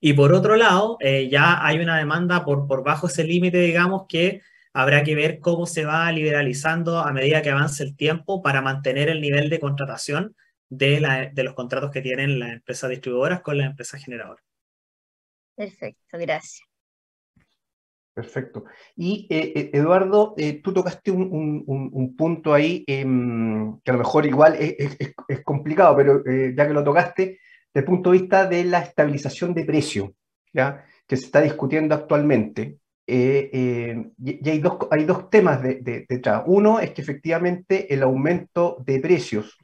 Y 0.00 0.12
por 0.12 0.32
otro 0.32 0.56
lado, 0.56 0.96
eh, 1.00 1.28
ya 1.28 1.64
hay 1.64 1.78
una 1.80 1.98
demanda 1.98 2.44
por, 2.44 2.66
por 2.66 2.84
bajo 2.84 3.08
ese 3.08 3.24
límite, 3.24 3.58
digamos, 3.58 4.06
que 4.08 4.42
habrá 4.72 5.02
que 5.02 5.14
ver 5.14 5.40
cómo 5.40 5.66
se 5.66 5.84
va 5.84 6.10
liberalizando 6.12 6.98
a 6.98 7.12
medida 7.12 7.42
que 7.42 7.50
avance 7.50 7.82
el 7.82 7.96
tiempo 7.96 8.42
para 8.42 8.62
mantener 8.62 9.08
el 9.08 9.20
nivel 9.20 9.50
de 9.50 9.58
contratación 9.58 10.36
de, 10.68 11.00
la, 11.00 11.26
de 11.26 11.42
los 11.42 11.54
contratos 11.54 11.90
que 11.90 12.02
tienen 12.02 12.38
las 12.38 12.52
empresas 12.52 12.90
distribuidoras 12.90 13.40
con 13.40 13.58
las 13.58 13.66
empresas 13.66 14.04
generadoras. 14.04 14.44
Perfecto, 15.56 16.18
gracias. 16.18 16.68
Perfecto. 18.18 18.64
Y 18.96 19.28
eh, 19.30 19.52
eh, 19.54 19.70
Eduardo, 19.74 20.34
eh, 20.36 20.60
tú 20.60 20.72
tocaste 20.72 21.12
un, 21.12 22.16
punto 22.18 22.52
ahí 22.52 22.82
em, 22.88 23.78
que 23.84 23.92
a 23.92 23.94
lo 23.94 24.00
mejor 24.00 24.26
igual 24.26 24.56
es, 24.58 25.44
complicado, 25.44 25.96
pero 25.96 26.24
ya 26.24 26.66
que 26.66 26.74
lo 26.74 26.82
tocaste, 26.82 27.38
desde 27.72 27.80
el 27.80 27.84
punto 27.84 28.10
de 28.10 28.18
vista 28.18 28.46
de 28.46 28.64
la 28.64 28.80
estabilización 28.80 29.54
de 29.54 29.64
precio, 29.64 30.14
¿ya? 30.52 30.84
que 31.06 31.16
se 31.16 31.26
está 31.26 31.40
discutiendo 31.40 31.94
actualmente. 31.94 32.78
y, 33.06 34.50
hay, 34.50 34.58
dos, 34.60 34.78
hay 34.90 35.04
dos 35.04 35.30
temas 35.30 35.62
detrás. 35.62 36.42
Uno 36.46 36.80
es 36.80 36.90
que 36.90 37.02
efectivamente 37.02 37.92
el 37.92 38.02
aumento 38.02 38.76
de 38.84 39.00
precios 39.00 39.56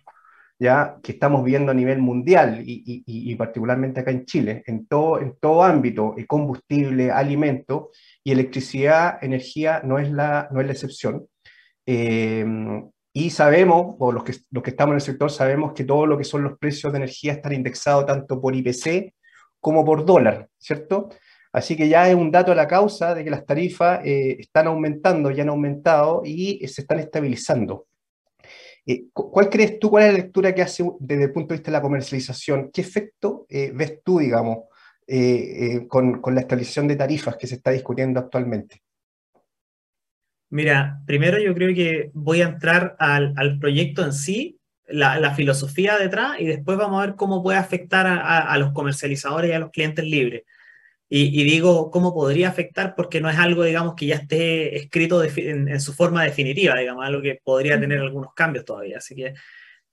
ya 0.58 0.99
que 1.02 1.12
estamos 1.12 1.44
viendo 1.44 1.73
a 1.73 1.75
nivel 1.75 1.99
mundial 1.99 2.62
y, 2.64 3.34
particularmente 3.37 4.00
acá 4.00 4.11
en 4.11 4.25
Chile, 4.25 4.62
en 4.66 4.87
todo, 4.87 5.20
en 5.20 5.37
todo 5.38 5.62
ámbito, 5.62 6.14
combustible, 6.26 7.11
alimento 7.11 7.90
y 8.23 8.32
electricidad, 8.32 9.18
energía 9.23 9.82
no 9.84 9.99
es 9.99 10.11
la, 10.11 10.49
no 10.52 10.61
es 10.61 10.66
la 10.66 10.73
excepción. 10.73 11.26
Eh, 11.87 12.44
y 13.14 13.30
sabemos, 13.30 13.97
o 13.99 14.12
los 14.12 14.25
que, 14.25 14.35
los 14.50 14.62
que 14.62 14.71
estamos 14.71 14.92
en 14.92 14.97
el 14.97 15.00
sector, 15.00 15.30
sabemos 15.30 15.73
que 15.73 15.85
todo 15.85 16.04
lo 16.04 16.18
que 16.18 16.25
son 16.25 16.42
los 16.42 16.59
precios 16.59 16.92
de 16.92 16.99
energía 16.99 17.33
están 17.33 17.54
indexados 17.54 18.04
tanto 18.04 18.38
por 18.38 18.54
IPC 18.54 19.14
como 19.61 19.87
por 19.87 20.04
dólar, 20.04 20.49
¿cierto? 20.59 21.09
Así 21.52 21.76
que 21.76 21.88
ya 21.88 22.09
es 22.11 22.14
un 22.14 22.30
dato 22.30 22.52
a 22.52 22.54
la 22.54 22.68
causa 22.68 23.14
de 23.14 23.25
que 23.25 23.30
las 23.30 23.47
tarifas 23.47 24.04
eh, 24.04 24.37
están 24.40 24.66
aumentando, 24.66 25.30
ya 25.30 25.44
han 25.44 25.49
aumentado 25.49 26.21
y 26.25 26.66
se 26.68 26.83
están 26.83 26.99
estabilizando. 26.99 27.87
Eh, 28.87 29.06
¿Cuál 29.12 29.49
crees 29.49 29.78
tú, 29.78 29.90
cuál 29.90 30.04
es 30.04 30.12
la 30.12 30.18
lectura 30.18 30.54
que 30.54 30.62
hace 30.62 30.85
desde 31.00 31.25
el 31.25 31.33
punto 31.33 31.54
de 31.54 31.59
vista 31.59 31.71
de 31.71 31.78
la 31.78 31.83
comercialización? 31.83 32.71
¿Qué 32.71 32.83
efecto 32.83 33.47
eh, 33.49 33.71
ves 33.75 34.00
tú, 34.04 34.18
digamos, 34.18 34.64
eh, 35.06 35.87
con, 35.88 36.21
la 36.35 36.40
estabilización 36.40 36.88
de 36.88 36.97
tarifas 36.97 37.37
que 37.37 37.47
se 37.47 37.56
está 37.56 37.71
discutiendo 37.71 38.21
actualmente? 38.21 38.83
Mira, 40.54 41.00
primero 41.04 41.37
yo 41.40 41.52
creo 41.52 41.75
que 41.75 42.12
voy 42.14 42.40
a 42.40 42.46
entrar 42.46 42.94
al, 43.00 43.58
proyecto 43.58 44.04
en 44.04 44.12
sí, 44.12 44.61
la, 44.87 45.34
filosofía 45.34 45.99
detrás, 45.99 46.40
y 46.40 46.46
después 46.46 46.78
vamos 46.78 47.02
a 47.02 47.06
ver 47.06 47.16
cómo 47.16 47.42
puede 47.42 47.58
afectar 47.58 48.06
a 48.06 48.56
los 48.58 48.70
comercializadores 48.70 49.50
y 49.50 49.52
a 49.52 49.58
los 49.58 49.73
clientes 49.73 50.04
libres. 50.04 50.44
Y, 51.08 51.42
digo 51.42 51.90
cómo 51.90 52.14
podría 52.14 52.50
afectar 52.50 52.94
porque 52.94 53.20
no 53.20 53.28
es 53.28 53.37
algo, 53.37 53.64
digamos, 53.64 53.96
que 53.96 54.06
ya 54.06 54.14
esté 54.14 54.76
escrito 54.76 55.25
en, 55.25 55.80
su 55.80 55.92
forma 55.92 56.23
definitiva, 56.23 56.76
digamos, 56.76 57.04
algo 57.04 57.20
que 57.20 57.40
podría 57.42 57.80
tener 57.80 57.99
algunos 57.99 58.32
cambios 58.32 58.64
todavía. 58.64 58.99
Así 58.99 59.16
que 59.16 59.34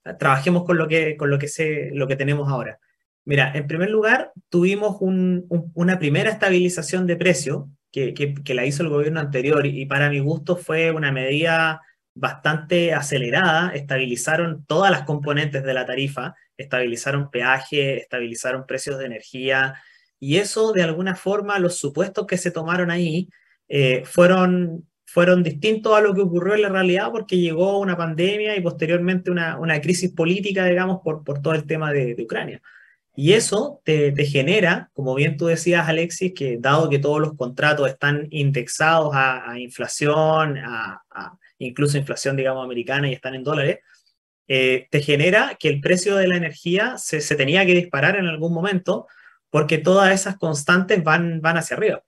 ah, 0.04 0.16
trabajemos 0.16 0.62
con 0.62 0.78
lo 0.78 0.86
que, 0.86 1.16
con 1.16 1.28
lo 1.28 1.40
que, 1.40 1.48
sé, 1.48 1.90
lo 1.92 2.06
que 2.06 2.14
tenemos 2.14 2.48
ahora. 2.48 2.78
Mira, 3.24 3.50
en 3.52 3.66
primer 3.66 3.90
lugar, 3.90 4.30
tuvimos 4.48 4.98
una 5.00 5.98
primera 5.98 6.30
estabilización 6.30 7.08
de 7.08 7.16
precio 7.16 7.68
que, 7.92 8.14
que, 8.14 8.54
la 8.54 8.66
hizo 8.66 8.82
el 8.82 8.88
gobierno 8.88 9.20
anterior 9.20 9.66
y, 9.66 9.86
para 9.86 10.10
mi 10.10 10.18
gusto 10.18 10.56
fue 10.56 10.90
una 10.90 11.12
medida 11.12 11.82
bastante 12.14 12.94
acelerada. 12.94 13.70
Estabilizaron 13.74 14.64
todas 14.66 14.90
las 14.90 15.02
componentes 15.02 15.62
de 15.62 15.74
la 15.74 15.86
tarifa, 15.86 16.34
estabilizaron 16.56 17.30
peaje, 17.30 17.98
estabilizaron 17.98 18.66
precios 18.66 18.98
de 18.98 19.06
energía, 19.06 19.74
y 20.22 20.36
eso, 20.36 20.72
de 20.72 20.84
alguna 20.84 21.16
forma, 21.16 21.58
los 21.58 21.78
supuestos 21.78 22.28
que 22.28 22.38
se 22.38 22.52
tomaron 22.52 22.92
ahí 22.92 23.28
eh, 23.68 24.04
fueron, 24.04 24.88
fueron 25.04 25.42
distintos 25.42 25.96
a 25.98 26.00
lo 26.00 26.14
que 26.14 26.20
ocurrió 26.20 26.54
en 26.54 26.62
la 26.62 26.68
realidad 26.68 27.10
porque 27.10 27.38
llegó 27.38 27.80
una 27.80 27.96
pandemia 27.96 28.56
y 28.56 28.60
posteriormente 28.60 29.32
una, 29.32 29.58
una 29.58 29.80
crisis 29.80 30.12
política, 30.12 30.64
digamos, 30.66 31.00
por, 31.02 31.24
por 31.24 31.42
todo 31.42 31.54
el 31.54 31.66
tema 31.66 31.92
de, 31.92 32.14
de 32.14 32.22
Ucrania. 32.22 32.62
Y 33.14 33.34
eso 33.34 33.80
te, 33.84 34.14
genera, 34.24 34.90
como 34.94 35.14
bien 35.14 35.36
tú 35.36 35.46
decías, 35.46 35.88
Alexis, 35.88 36.32
que 36.34 36.56
dado 36.58 36.88
que 36.88 36.98
todos 36.98 37.20
los 37.20 37.34
contratos 37.36 37.88
están 37.90 38.26
indexados 38.30 39.10
a, 39.14 39.58
inflación, 39.58 40.58
a, 40.58 41.02
incluso 41.58 41.98
inflación, 41.98 42.36
digamos, 42.36 42.64
americana 42.64 43.08
y 43.08 43.12
están 43.12 43.34
en 43.34 43.44
dólares, 43.44 43.80
eh, 44.48 44.88
te 44.90 45.00
genera 45.02 45.56
que 45.58 45.68
el 45.68 45.80
precio 45.80 46.16
de 46.16 46.26
la 46.26 46.36
energía 46.36 46.96
se, 46.98 47.20
se, 47.20 47.36
tenía 47.36 47.64
que 47.66 47.74
disparar 47.74 48.16
en 48.16 48.26
algún 48.26 48.52
momento 48.52 49.06
porque 49.50 49.78
todas 49.78 50.12
esas 50.12 50.38
constantes 50.38 51.04
van, 51.04 51.40
van 51.42 51.58
hacia 51.58 51.76
arriba. 51.76 52.02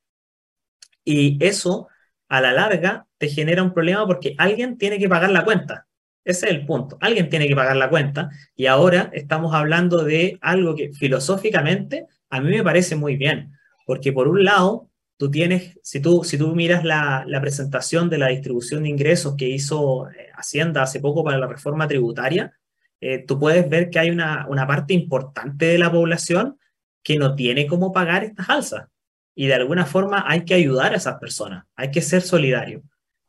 Y 1.04 1.36
eso, 1.44 1.88
a 2.28 2.40
la 2.40 2.52
larga, 2.52 3.06
te 3.18 3.28
genera 3.28 3.62
un 3.62 3.74
problema 3.74 4.06
porque 4.06 4.34
alguien 4.38 4.78
tiene 4.78 4.98
que 4.98 5.08
pagar 5.08 5.30
la 5.30 5.44
cuenta. 5.44 5.86
Ese 6.24 6.46
es 6.46 6.52
el 6.52 6.66
punto. 6.66 6.96
Alguien 7.00 7.28
tiene 7.28 7.46
que 7.46 7.54
pagar 7.54 7.76
la 7.76 7.90
cuenta 7.90 8.30
y 8.56 8.66
ahora 8.66 9.10
estamos 9.12 9.54
hablando 9.54 10.04
de 10.04 10.38
algo 10.40 10.74
que 10.74 10.92
filosóficamente 10.92 12.06
a 12.30 12.40
mí 12.40 12.50
me 12.50 12.64
parece 12.64 12.96
muy 12.96 13.16
bien, 13.16 13.52
porque 13.86 14.12
por 14.12 14.28
un 14.28 14.44
lado, 14.44 14.90
tú 15.16 15.30
tienes, 15.30 15.78
si 15.82 16.00
tú, 16.00 16.24
si 16.24 16.38
tú 16.38 16.54
miras 16.54 16.82
la, 16.84 17.24
la 17.26 17.40
presentación 17.40 18.10
de 18.10 18.18
la 18.18 18.28
distribución 18.28 18.82
de 18.82 18.88
ingresos 18.88 19.36
que 19.36 19.48
hizo 19.48 20.08
eh, 20.10 20.30
Hacienda 20.34 20.82
hace 20.82 21.00
poco 21.00 21.22
para 21.22 21.38
la 21.38 21.46
reforma 21.46 21.86
tributaria, 21.86 22.54
eh, 23.00 23.18
tú 23.18 23.38
puedes 23.38 23.68
ver 23.68 23.90
que 23.90 23.98
hay 23.98 24.10
una, 24.10 24.46
una 24.48 24.66
parte 24.66 24.94
importante 24.94 25.66
de 25.66 25.78
la 25.78 25.92
población 25.92 26.58
que 27.02 27.18
no 27.18 27.34
tiene 27.34 27.66
cómo 27.66 27.92
pagar 27.92 28.24
estas 28.24 28.48
alzas. 28.48 28.88
Y 29.34 29.46
de 29.46 29.54
alguna 29.54 29.84
forma 29.84 30.24
hay 30.26 30.44
que 30.44 30.54
ayudar 30.54 30.94
a 30.94 30.96
esas 30.96 31.18
personas, 31.18 31.64
hay 31.76 31.90
que 31.90 32.00
ser 32.00 32.22
solidario. 32.22 32.82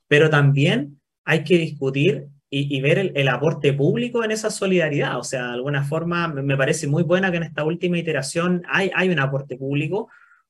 Pero 0.08 0.30
también 0.30 1.02
hay 1.25 1.44
que 1.44 1.58
discutir 1.58 2.30
y, 2.50 2.80
ver 2.80 3.12
el, 3.16 3.28
aporte 3.28 3.74
público 3.74 4.24
en 4.24 4.32
esa 4.32 4.50
solidaridad. 4.50 5.18
O 5.20 5.24
sea, 5.24 5.48
de 5.48 5.54
alguna 5.54 5.84
forma 5.84 6.28
me 6.28 6.56
parece 6.56 6.88
muy 6.88 7.04
buena 7.04 7.32
que 7.32 7.38
en 7.38 7.44
esta 7.44 7.66
última 7.66 7.98
iteración 7.98 8.64
hay, 8.70 8.92
hay 8.96 9.10
un 9.10 9.20
aporte 9.20 9.58
público 9.58 10.10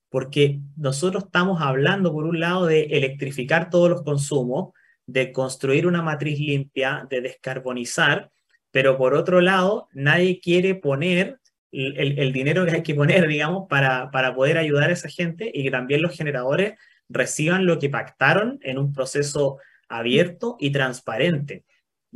porque 0.09 0.59
nosotros 0.77 1.25
estamos 1.25 1.61
hablando, 1.61 2.13
por 2.13 2.25
un 2.25 2.39
lado, 2.39 2.67
de 2.67 2.83
electrificar 2.83 3.69
todos 3.69 3.89
los 3.89 4.03
consumos, 4.03 4.73
de 5.05 5.31
construir 5.31 5.87
una 5.87 6.01
matriz 6.01 6.39
limpia, 6.39 7.05
de 7.09 7.21
descarbonizar, 7.21 8.31
pero 8.71 8.97
por 8.97 9.13
otro 9.13 9.41
lado, 9.41 9.89
nadie 9.93 10.39
quiere 10.39 10.75
poner 10.75 11.39
el, 11.71 12.31
dinero 12.31 12.65
que 12.65 12.71
hay 12.71 12.83
que 12.83 12.95
poner, 12.95 13.27
digamos, 13.27 13.67
para, 13.67 14.09
para 14.11 14.33
poder 14.33 14.57
ayudar 14.57 14.89
a 14.89 14.93
esa 14.93 15.09
gente 15.09 15.51
y 15.53 15.63
que 15.63 15.71
también 15.71 16.01
los 16.01 16.15
generadores 16.15 16.75
reciban 17.09 17.65
lo 17.65 17.79
que 17.79 17.89
pactaron 17.89 18.59
en 18.61 18.77
un 18.77 18.93
proceso 18.93 19.57
abierto 19.89 20.55
y 20.59 20.71
transparente. 20.71 21.65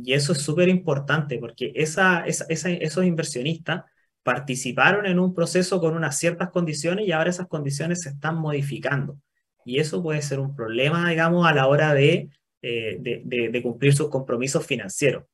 Y 0.02 0.12
eso 0.12 0.32
es 0.32 0.38
súper 0.38 0.68
importante 0.68 1.38
porque 1.38 1.72
esa, 1.74 2.24
esos 2.26 3.04
inversionistas 3.04 3.84
participaron 4.22 5.06
en 5.06 5.18
un 5.18 5.34
proceso 5.34 5.80
con 5.80 5.96
unas 5.96 6.18
ciertas 6.18 6.50
condiciones 6.50 7.06
y 7.06 7.12
ahora 7.12 7.30
esas 7.30 7.48
condiciones 7.48 8.02
se 8.02 8.10
están 8.10 8.36
modificando. 8.36 9.18
Y 9.64 9.78
eso 9.78 10.02
puede 10.02 10.22
ser 10.22 10.40
un 10.40 10.54
problema, 10.54 11.08
digamos, 11.10 11.46
a 11.46 11.54
la 11.54 11.66
hora 11.66 11.94
de, 11.94 12.28
eh, 12.62 13.60
cumplir 13.62 13.94
sus 13.94 14.08
compromisos 14.08 14.66
financieros. 14.66 15.24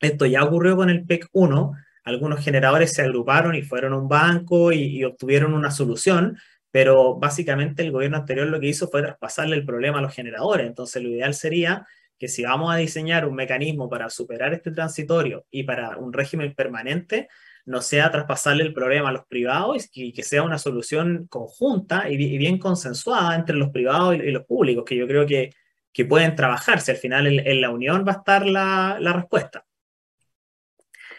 Esto 0.00 0.26
ya 0.26 0.44
ocurrió 0.44 0.76
con 0.76 0.90
el 0.90 1.04
PEC 1.04 1.28
1, 1.32 1.72
algunos 2.04 2.42
generadores 2.42 2.92
se 2.92 3.02
agruparon 3.02 3.54
y 3.54 3.62
fueron 3.62 3.92
a 3.92 3.98
un 3.98 4.08
banco 4.08 4.72
y, 4.72 5.04
obtuvieron 5.04 5.54
una 5.54 5.70
solución, 5.70 6.38
pero 6.70 7.16
básicamente 7.16 7.82
el 7.82 7.92
gobierno 7.92 8.16
anterior 8.16 8.46
lo 8.46 8.60
que 8.60 8.68
hizo 8.68 8.88
fue 8.88 9.02
traspasarle 9.02 9.56
el 9.56 9.64
problema 9.64 9.98
a 9.98 10.02
los 10.02 10.14
generadores. 10.14 10.66
Entonces 10.66 11.02
lo 11.02 11.10
ideal 11.10 11.34
sería 11.34 11.86
que 12.18 12.28
si 12.28 12.42
vamos 12.42 12.72
a 12.72 12.76
diseñar 12.76 13.26
un 13.26 13.34
mecanismo 13.34 13.88
para 13.88 14.10
superar 14.10 14.52
este 14.52 14.70
transitorio 14.72 15.46
y 15.50 15.62
para 15.62 15.96
un 15.96 16.12
régimen 16.12 16.54
permanente, 16.54 17.28
no 17.64 17.82
sea 17.82 18.10
traspasarle 18.10 18.64
el 18.64 18.72
problema 18.72 19.10
a 19.10 19.12
los 19.12 19.26
privados 19.26 19.88
y 19.92 20.12
que 20.12 20.22
sea 20.22 20.42
una 20.42 20.58
solución 20.58 21.26
conjunta 21.28 22.10
y, 22.10 22.16
bien 22.16 22.58
consensuada 22.58 23.36
entre 23.36 23.56
los 23.56 23.70
privados 23.70 24.16
y, 24.16 24.30
los 24.30 24.44
públicos, 24.46 24.84
que 24.84 24.96
yo 24.96 25.06
creo 25.06 25.26
que, 25.26 25.50
que 25.92 26.04
pueden 26.04 26.34
trabajarse. 26.34 26.92
Al 26.92 26.96
final 26.96 27.26
en, 27.26 27.60
la 27.60 27.70
unión 27.70 28.04
va 28.06 28.12
a 28.12 28.16
estar 28.16 28.46
la, 28.46 28.96
la 29.00 29.12
respuesta. 29.12 29.64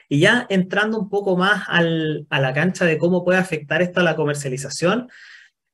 Y 0.10 0.22
ya 0.22 0.48
entrando 0.50 0.98
un 0.98 1.08
poco 1.08 1.38
más 1.38 1.66
a 1.68 1.82
la 1.82 2.54
cancha 2.54 2.84
de 2.84 2.98
cómo 2.98 3.24
puede 3.24 3.38
afectar 3.38 3.84
esto 3.84 4.00
a 4.00 4.04
la 4.04 4.16
comercialización, 4.16 5.08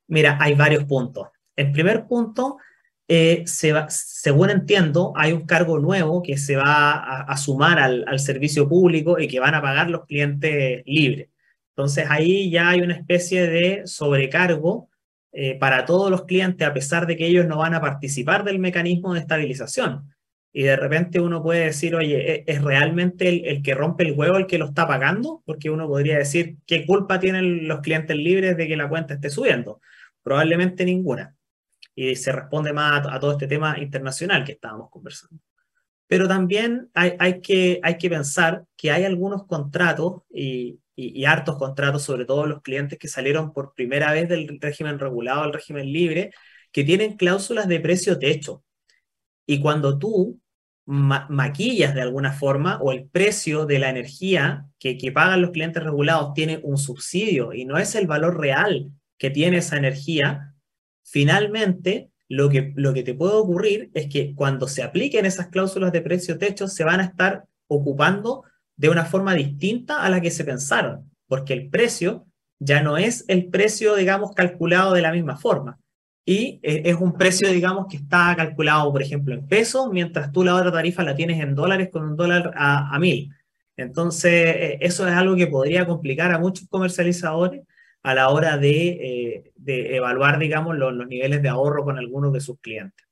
mira, 0.08 0.38
hay 0.42 0.56
varios 0.56 0.84
puntos. 0.84 1.30
El 1.56 1.72
primer 1.72 2.06
punto, 2.06 2.58
eh, 3.08 3.44
se 3.46 3.74
según 3.90 4.50
entiendo, 4.50 5.14
hay 5.16 5.32
un 5.32 5.46
cargo 5.46 5.78
nuevo 5.80 6.24
que 6.24 6.38
se 6.38 6.56
va 6.56 7.22
a, 7.22 7.38
sumar 7.38 7.78
al, 7.80 8.20
servicio 8.20 8.68
público 8.68 9.20
y 9.20 9.28
que 9.28 9.40
van 9.40 9.54
a 9.54 9.62
pagar 9.62 9.90
los 9.90 10.06
clientes 10.06 10.82
libres. 10.86 11.30
Entonces 11.76 12.08
ahí 12.10 12.50
ya 12.50 12.70
hay 12.70 12.82
una 12.82 12.96
especie 12.96 13.48
de 13.48 13.84
sobrecargo 13.86 14.90
eh, 15.32 15.56
para 15.60 15.86
todos 15.86 16.10
los 16.10 16.26
clientes, 16.26 16.68
a 16.68 16.74
pesar 16.74 17.06
de 17.06 17.18
que 17.18 17.28
ellos 17.28 17.46
no 17.46 17.58
van 17.58 17.76
a 17.76 17.82
participar 17.82 18.44
del 18.44 18.60
mecanismo 18.60 19.14
de 19.14 19.20
estabilización. 19.20 20.12
Y 20.54 20.64
de 20.64 20.78
repente 20.78 21.20
uno 21.20 21.44
puede 21.44 21.66
decir, 21.66 21.96
oye, 21.96 22.34
¿e-, 22.34 22.44
¿es 22.48 22.64
realmente 22.64 23.28
el, 23.30 23.46
el, 23.46 23.62
que 23.62 23.76
rompe 23.76 24.04
el 24.06 24.14
huevo 24.14 24.38
el 24.38 24.48
que 24.48 24.58
lo 24.58 24.66
está 24.66 24.88
pagando? 24.88 25.44
Porque 25.46 25.70
uno 25.70 25.88
podría 25.88 26.18
decir, 26.18 26.58
¿qué 26.66 26.86
culpa 26.86 27.20
tienen 27.20 27.68
los 27.68 27.82
clientes 27.82 28.16
libres 28.16 28.58
de 28.58 28.68
que 28.68 28.78
la 28.78 28.90
cuenta 28.90 29.16
esté 29.16 29.30
subiendo? 29.30 29.82
Probablemente 30.24 30.86
ninguna. 30.86 31.35
Y 31.96 32.16
se 32.16 32.32
responde 32.32 32.74
más 32.74 33.06
a, 33.08 33.20
todo 33.20 33.32
este 33.32 33.48
tema 33.48 33.80
internacional 33.80 34.44
que 34.44 34.52
estábamos 34.54 34.90
conversando. 34.90 35.42
Pero 36.08 36.28
también 36.28 36.92
hay, 36.94 37.42
que, 37.42 37.80
hay 37.82 37.98
que 37.98 38.10
pensar 38.10 38.66
que 38.78 38.92
hay 38.92 39.06
algunos 39.06 39.48
contratos 39.48 40.22
y, 40.30 40.80
y, 40.96 41.26
hartos 41.26 41.58
contratos, 41.58 42.04
sobre 42.04 42.26
todo 42.26 42.46
los 42.46 42.62
clientes 42.62 43.00
que 43.00 43.08
salieron 43.08 43.54
por 43.54 43.74
primera 43.74 44.12
vez 44.12 44.30
del 44.30 44.60
régimen 44.62 45.00
regulado 45.00 45.42
al 45.42 45.54
régimen 45.54 45.92
libre, 45.92 46.32
que 46.72 46.84
tienen 46.84 47.18
cláusulas 47.18 47.68
de 47.68 47.80
precio 47.80 48.20
techo. 48.20 48.64
Y 49.48 49.62
cuando 49.62 49.98
tú 49.98 50.40
ma 50.86 51.26
maquillas 51.30 51.96
de 51.96 52.02
alguna 52.02 52.32
forma 52.32 52.80
o 52.82 52.92
el 52.92 53.08
precio 53.10 53.66
de 53.66 53.80
la 53.80 53.90
energía 53.90 54.68
que, 54.78 54.98
que 54.98 55.12
pagan 55.12 55.42
los 55.42 55.52
clientes 55.52 55.84
regulados 55.84 56.34
tiene 56.34 56.60
un 56.64 56.78
subsidio 56.78 57.54
y 57.54 57.66
no 57.66 57.78
es 57.78 57.96
el 57.96 58.06
valor 58.06 58.40
real 58.40 58.92
que 59.18 59.32
tiene 59.32 59.58
esa 59.58 59.78
energía, 59.78 60.55
finalmente 61.06 62.10
lo 62.28 62.50
que, 62.50 62.74
lo 62.76 62.94
que 62.94 63.04
te 63.04 63.14
puede 63.14 63.36
ocurrir 63.36 63.92
es 63.94 64.08
que 64.08 64.34
cuando 64.34 64.68
se 64.68 64.84
apliquen 64.84 65.26
esas 65.26 65.48
cláusulas 65.48 65.92
de 65.92 66.02
precio 66.02 66.38
techo 66.38 66.68
se 66.68 66.84
van 66.84 67.00
a 67.00 67.06
estar 67.06 67.46
ocupando 67.68 68.44
de 68.76 68.90
una 68.90 69.06
forma 69.06 69.36
distinta 69.36 70.04
a 70.04 70.10
la 70.10 70.20
que 70.20 70.32
se 70.32 70.44
pensaron, 70.44 71.10
porque 71.28 71.54
el 71.54 71.70
precio 71.70 72.26
ya 72.60 72.82
no 72.82 72.98
es 72.98 73.24
el 73.28 73.48
precio, 73.48 73.96
digamos, 73.96 74.34
calculado 74.34 74.94
de 74.94 75.02
la 75.02 75.12
misma 75.12 75.38
forma. 75.38 75.80
Y 76.26 76.60
eh, 76.64 76.82
es 76.86 76.96
un 76.96 77.14
precio, 77.14 77.52
digamos, 77.52 77.86
que 77.88 77.98
está 77.98 78.34
calculado, 78.36 78.92
por 78.92 79.02
ejemplo, 79.02 79.36
en 79.36 79.48
pesos, 79.48 79.90
mientras 79.92 80.32
tú 80.32 80.44
la 80.44 80.56
otra 80.56 80.72
tarifa 80.72 81.04
la 81.04 81.16
tienes 81.16 81.40
en 81.40 81.54
dólares 81.54 81.90
con 81.92 82.04
un 82.04 82.16
dólar 82.16 82.52
a, 82.56 82.94
a 82.94 83.00
mil. 83.00 83.32
Entonces, 83.78 84.32
eh, 84.34 84.78
eso 84.82 85.08
es 85.08 85.14
algo 85.14 85.36
que 85.36 85.48
podría 85.48 85.86
complicar 85.86 86.32
a 86.32 86.40
muchos 86.40 86.68
comercializadores 86.68 87.62
a 88.06 88.14
la 88.14 88.30
hora 88.30 88.58
de, 88.58 88.88
eh, 88.88 89.52
de 89.56 89.96
evaluar, 89.96 90.38
digamos, 90.38 90.78
los, 90.78 90.96
niveles 91.08 91.42
de 91.42 91.50
ahorro 91.50 91.84
con 91.84 91.98
algunos 91.98 92.32
de 92.32 92.40
sus 92.40 92.60
clientes. 92.60 93.04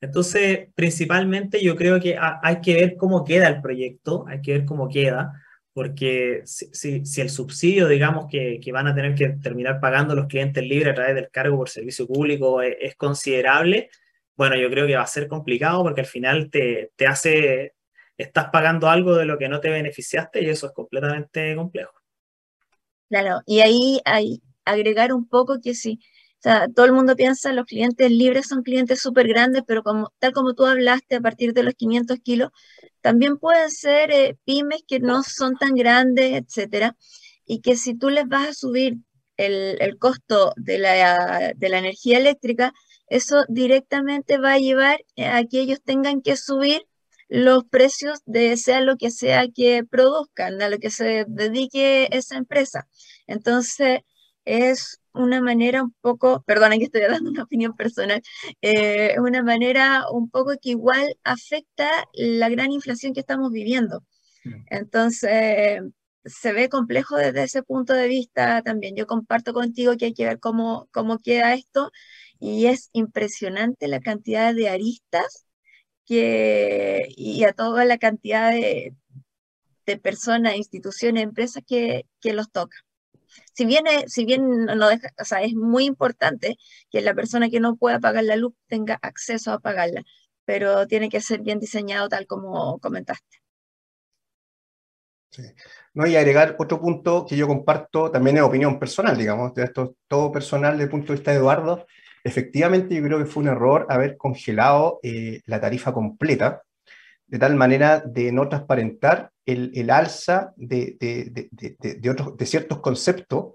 Entonces, 0.00 0.68
principalmente 0.74 1.62
yo 1.62 1.76
creo 1.76 2.00
que 2.00 2.16
hay 2.18 2.60
que 2.62 2.74
ver 2.74 2.96
cómo 2.96 3.24
queda 3.26 3.46
el 3.48 3.60
proyecto, 3.60 4.24
hay 4.26 4.40
que 4.40 4.52
ver 4.52 4.64
cómo 4.64 4.88
queda, 4.88 5.32
porque 5.74 6.40
si, 6.46 6.70
si, 6.72 7.04
si 7.04 7.20
el 7.20 7.28
subsidio, 7.28 7.88
digamos, 7.88 8.26
que, 8.30 8.58
que, 8.58 8.72
van 8.72 8.86
a 8.86 8.94
tener 8.94 9.14
que 9.14 9.28
terminar 9.42 9.80
pagando 9.80 10.14
los 10.14 10.28
clientes 10.28 10.64
libres 10.64 10.92
a 10.92 10.94
través 10.94 11.14
del 11.14 11.28
cargo 11.30 11.58
por 11.58 11.68
servicio 11.68 12.06
público 12.06 12.62
es, 12.62 12.74
es 12.80 12.96
considerable, 12.96 13.90
bueno, 14.34 14.56
yo 14.56 14.70
creo 14.70 14.86
que 14.86 14.96
va 14.96 15.02
a 15.02 15.06
ser 15.06 15.28
complicado 15.28 15.82
porque 15.82 16.00
al 16.00 16.06
final 16.06 16.48
te, 16.48 16.92
te 16.96 17.06
hace, 17.06 17.74
estás 18.16 18.48
pagando 18.50 18.88
algo 18.88 19.14
de 19.14 19.26
lo 19.26 19.36
que 19.36 19.48
no 19.50 19.60
te 19.60 19.68
beneficiaste 19.68 20.42
y 20.42 20.48
eso 20.48 20.68
es 20.68 20.72
completamente 20.72 21.54
complejo. 21.54 21.97
Claro, 23.08 23.40
y 23.46 23.60
ahí 23.60 24.00
hay 24.04 24.42
agregar 24.66 25.14
un 25.14 25.26
poco 25.26 25.60
que 25.62 25.74
sí, 25.74 25.98
o 26.40 26.42
sea, 26.42 26.68
todo 26.68 26.84
el 26.86 26.92
mundo 26.92 27.16
piensa 27.16 27.52
los 27.54 27.64
clientes 27.64 28.10
libres 28.10 28.46
son 28.48 28.62
clientes 28.62 29.00
súper 29.00 29.26
grandes, 29.28 29.62
pero 29.66 29.82
como, 29.82 30.12
tal 30.18 30.32
como 30.32 30.52
tú 30.54 30.66
hablaste, 30.66 31.16
a 31.16 31.20
partir 31.22 31.54
de 31.54 31.62
los 31.62 31.72
500 31.74 32.18
kilos, 32.22 32.50
también 33.00 33.38
pueden 33.38 33.70
ser 33.70 34.10
eh, 34.10 34.36
pymes 34.44 34.82
que 34.86 35.00
no 35.00 35.22
son 35.22 35.56
tan 35.56 35.74
grandes, 35.74 36.32
etcétera, 36.42 36.96
y 37.46 37.60
que 37.62 37.76
si 37.76 37.94
tú 37.96 38.10
les 38.10 38.26
vas 38.28 38.48
a 38.48 38.54
subir 38.54 38.98
el, 39.38 39.78
el 39.80 39.98
costo 39.98 40.52
de 40.56 40.78
la, 40.78 41.52
de 41.56 41.68
la 41.70 41.78
energía 41.78 42.18
eléctrica, 42.18 42.72
eso 43.08 43.44
directamente 43.48 44.36
va 44.38 44.52
a 44.54 44.58
llevar 44.58 44.98
a 45.16 45.44
que 45.44 45.60
ellos 45.60 45.80
tengan 45.82 46.20
que 46.20 46.36
subir 46.36 46.82
los 47.28 47.64
precios 47.64 48.20
de 48.26 48.56
sea 48.56 48.80
lo 48.80 48.96
que 48.96 49.10
sea 49.10 49.46
que 49.48 49.84
produzcan, 49.84 50.60
a 50.62 50.68
lo 50.68 50.78
que 50.78 50.90
se 50.90 51.24
dedique 51.28 52.08
esa 52.12 52.36
empresa. 52.36 52.88
Entonces, 53.26 54.00
es 54.44 55.00
una 55.12 55.40
manera 55.42 55.82
un 55.82 55.94
poco, 56.00 56.42
perdona 56.46 56.78
que 56.78 56.84
estoy 56.84 57.02
dando 57.02 57.30
una 57.30 57.42
opinión 57.44 57.74
personal, 57.76 58.22
eh, 58.62 59.12
es 59.12 59.18
una 59.18 59.42
manera 59.42 60.04
un 60.10 60.30
poco 60.30 60.52
que 60.60 60.70
igual 60.70 61.16
afecta 61.24 61.88
la 62.14 62.48
gran 62.48 62.72
inflación 62.72 63.12
que 63.14 63.20
estamos 63.20 63.52
viviendo. 63.52 64.04
Entonces, 64.70 65.82
se 66.24 66.52
ve 66.52 66.68
complejo 66.68 67.16
desde 67.16 67.42
ese 67.44 67.62
punto 67.62 67.92
de 67.94 68.08
vista 68.08 68.62
también. 68.62 68.96
Yo 68.96 69.06
comparto 69.06 69.52
contigo 69.52 69.96
que 69.96 70.06
hay 70.06 70.14
que 70.14 70.24
ver 70.26 70.40
cómo, 70.40 70.88
cómo 70.92 71.18
queda 71.18 71.54
esto 71.54 71.90
y 72.40 72.66
es 72.66 72.90
impresionante 72.92 73.88
la 73.88 74.00
cantidad 74.00 74.54
de 74.54 74.68
aristas 74.68 75.47
que, 76.08 77.06
y 77.16 77.44
a 77.44 77.52
toda 77.52 77.84
la 77.84 77.98
cantidad 77.98 78.50
de, 78.50 78.94
de 79.84 79.98
personas, 79.98 80.56
instituciones, 80.56 81.22
empresas 81.22 81.62
que, 81.66 82.06
que 82.20 82.32
los 82.32 82.50
toca. 82.50 82.78
Si 83.52 83.66
bien, 83.66 83.84
si 84.06 84.24
bien 84.24 84.64
no 84.64 84.88
deja, 84.88 85.10
o 85.20 85.24
sea, 85.24 85.42
es 85.42 85.54
muy 85.54 85.84
importante 85.84 86.56
que 86.90 87.02
la 87.02 87.14
persona 87.14 87.50
que 87.50 87.60
no 87.60 87.76
pueda 87.76 88.00
pagar 88.00 88.24
la 88.24 88.36
luz 88.36 88.54
tenga 88.68 88.98
acceso 89.02 89.52
a 89.52 89.60
pagarla, 89.60 90.02
pero 90.46 90.86
tiene 90.86 91.10
que 91.10 91.20
ser 91.20 91.42
bien 91.42 91.60
diseñado 91.60 92.08
tal 92.08 92.26
como 92.26 92.78
comentaste. 92.78 93.38
Sí. 95.30 95.42
No, 95.92 96.06
y 96.06 96.16
agregar 96.16 96.56
otro 96.58 96.80
punto 96.80 97.26
que 97.28 97.36
yo 97.36 97.46
comparto 97.46 98.10
también 98.10 98.38
es 98.38 98.42
opinión 98.42 98.78
personal, 98.78 99.16
digamos, 99.18 99.52
esto 99.58 99.94
todo 100.08 100.32
personal 100.32 100.72
desde 100.72 100.84
el 100.84 100.90
punto 100.90 101.08
de 101.08 101.18
vista 101.18 101.32
de 101.32 101.36
Eduardo, 101.36 101.86
Efectivamente, 102.28 102.94
yo 102.94 103.02
creo 103.02 103.18
que 103.18 103.24
fue 103.24 103.42
un 103.42 103.48
error 103.48 103.86
haber 103.88 104.18
congelado 104.18 105.00
eh, 105.02 105.40
la 105.46 105.58
tarifa 105.62 105.94
completa, 105.94 106.62
de 107.26 107.38
tal 107.38 107.54
manera 107.54 108.00
de 108.00 108.32
no 108.32 108.50
transparentar 108.50 109.30
el, 109.46 109.72
el 109.74 109.88
alza 109.88 110.52
de, 110.56 110.98
de, 111.00 111.48
de, 111.50 111.96
de, 111.98 112.10
otros, 112.10 112.36
de 112.36 112.44
ciertos 112.44 112.80
conceptos 112.80 113.54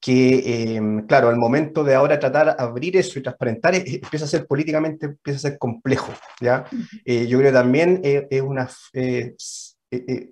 que, 0.00 0.74
eh, 0.74 0.82
claro, 1.06 1.28
al 1.28 1.36
momento 1.36 1.84
de 1.84 1.94
ahora 1.94 2.18
tratar 2.18 2.56
de 2.56 2.60
abrir 2.60 2.96
eso 2.96 3.20
y 3.20 3.22
transparentar, 3.22 3.76
es, 3.76 3.86
empieza 3.86 4.24
a 4.24 4.28
ser 4.28 4.48
políticamente, 4.48 5.06
empieza 5.06 5.36
a 5.36 5.50
ser 5.50 5.58
complejo, 5.58 6.12
¿ya? 6.40 6.64
Eh, 7.04 7.28
yo 7.28 7.38
creo 7.38 7.52
que 7.52 7.56
también 7.56 8.00
es 8.02 8.42
una, 8.42 8.68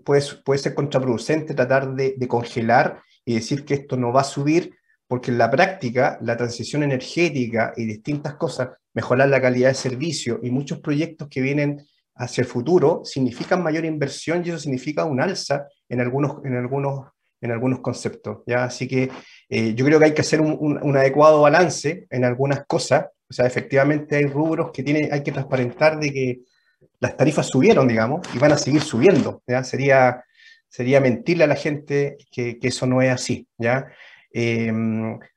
puede, 0.05 0.23
puede 0.45 0.59
ser 0.59 0.75
contraproducente 0.75 1.55
tratar 1.55 1.95
de 1.95 2.27
congelar 2.27 3.01
y 3.25 3.35
decir 3.37 3.65
que 3.65 3.75
esto 3.75 3.97
no 3.97 4.13
va 4.13 4.23
a 4.23 4.25
subir 4.25 4.75
porque 5.09 5.31
en 5.31 5.39
la 5.39 5.51
práctica 5.51 6.19
la 6.21 6.37
transición 6.37 6.83
energética 6.83 7.73
y 7.77 7.85
distintas 7.85 8.35
cosas, 8.35 8.71
mejorar 8.95 9.29
la 9.29 9.41
calidad 9.41 9.69
de 9.69 9.75
servicio 9.75 10.41
y 10.43 10.51
muchos 10.51 10.81
proyectos 10.81 11.29
que 11.29 11.41
vienen 11.41 11.87
hacia 12.17 12.43
el 12.43 12.49
futuro 12.49 13.03
significan 13.05 13.63
mayor 13.63 13.85
inversión 13.85 14.43
y 14.45 14.49
eso 14.49 14.59
significa 14.59 15.05
un 15.05 15.21
alza 15.21 15.69
en 15.89 16.01
algunos, 16.01 16.45
en 16.45 16.57
algunos, 16.57 17.09
en 17.41 17.53
algunos 17.53 17.81
conceptos. 17.81 18.39
¿ya? 18.47 18.65
Así 18.65 18.89
que 18.89 19.11
eh, 19.49 19.75
yo 19.75 19.85
creo 19.85 19.99
que 19.99 20.07
hay 20.07 20.15
que 20.15 20.23
hacer 20.23 20.41
un, 20.41 20.79
un, 20.83 20.97
adecuado 20.97 21.43
balance 21.43 22.07
en 22.11 22.25
algunas 22.25 22.65
cosas. 22.67 23.07
O 23.29 23.33
sea, 23.33 23.47
efectivamente 23.47 24.17
hay 24.17 24.27
rubros 24.27 24.71
que 24.73 24.83
tiene, 24.83 25.11
hay 25.13 25.23
que 25.23 25.33
transparentar 25.33 26.01
de 26.01 26.13
que 26.13 26.41
las 27.01 27.17
tarifas 27.17 27.47
subieron, 27.47 27.87
digamos, 27.87 28.27
y 28.35 28.39
van 28.39 28.53
a 28.53 28.59
seguir 28.59 28.81
subiendo. 28.81 29.43
¿ya? 29.47 29.63
Sería, 29.63 30.25
sería 30.69 31.01
mentirle 31.01 31.45
a 31.45 31.49
la 31.49 31.57
gente 31.57 32.17
que, 32.33 32.59
que 32.59 32.69
eso 32.69 32.87
no 32.87 33.03
es 33.03 33.13
así. 33.13 33.47
¿ya? 33.59 33.89
Eh, 34.39 34.71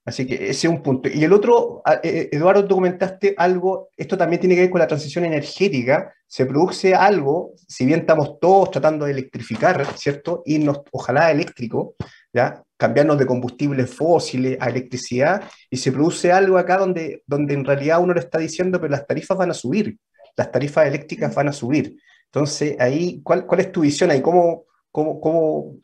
así 0.03 0.27
que 0.27 0.35
ese 0.35 0.49
es 0.49 0.65
un 0.65 0.83
punto. 0.83 1.07
Y 1.07 1.23
el 1.23 1.31
otro, 1.31 1.81
ah, 1.85 2.01
eh, 2.03 2.09
eh, 2.09 2.29
Eduardo, 2.33 2.67
comentaste 2.67 3.33
algo, 3.38 3.88
esto 3.95 4.17
también 4.17 4.41
tiene 4.41 4.55
que 4.55 4.62
ver 4.62 4.69
con 4.69 4.79
la 4.79 4.88
transición 4.88 5.23
energética, 5.23 6.13
se 6.27 6.45
produce 6.45 6.93
algo, 6.93 7.53
si 7.65 7.85
bien 7.85 8.01
estamos 8.01 8.41
todos 8.41 8.71
tratando 8.71 9.05
de 9.05 9.13
electrificar, 9.13 9.85
¿cierto? 9.95 10.43
Irnos, 10.45 10.81
ojalá 10.91 11.31
eléctrico, 11.31 11.95
¿ya? 12.33 12.62
Cambiarnos 12.75 13.17
de 13.17 13.25
combustibles 13.25 13.89
fósiles 13.89 14.57
a 14.59 14.67
electricidad, 14.67 15.43
y 15.69 15.77
se 15.77 15.93
produce 15.93 16.33
algo 16.33 16.57
acá 16.57 16.75
donde, 16.75 17.23
donde 17.25 17.53
en 17.53 17.63
realidad 17.63 18.01
uno 18.01 18.13
lo 18.13 18.19
está 18.19 18.38
diciendo, 18.38 18.81
pero 18.81 18.91
las 18.91 19.07
tarifas 19.07 19.38
van 19.38 19.51
a 19.51 19.53
subir, 19.53 19.97
las 20.35 20.51
tarifas 20.51 20.85
eléctricas 20.85 21.33
van 21.33 21.47
a 21.47 21.53
subir. 21.53 21.95
Entonces, 22.25 22.75
ahí, 22.77 23.21
¿cuál, 23.23 23.45
cuál 23.45 23.62
es 23.62 23.71
tu 23.71 23.79
visión 23.79 24.12
ahí? 24.12 24.21
¿Cómo, 24.21 24.65
cómo, 24.91 25.21
cómo 25.21 25.75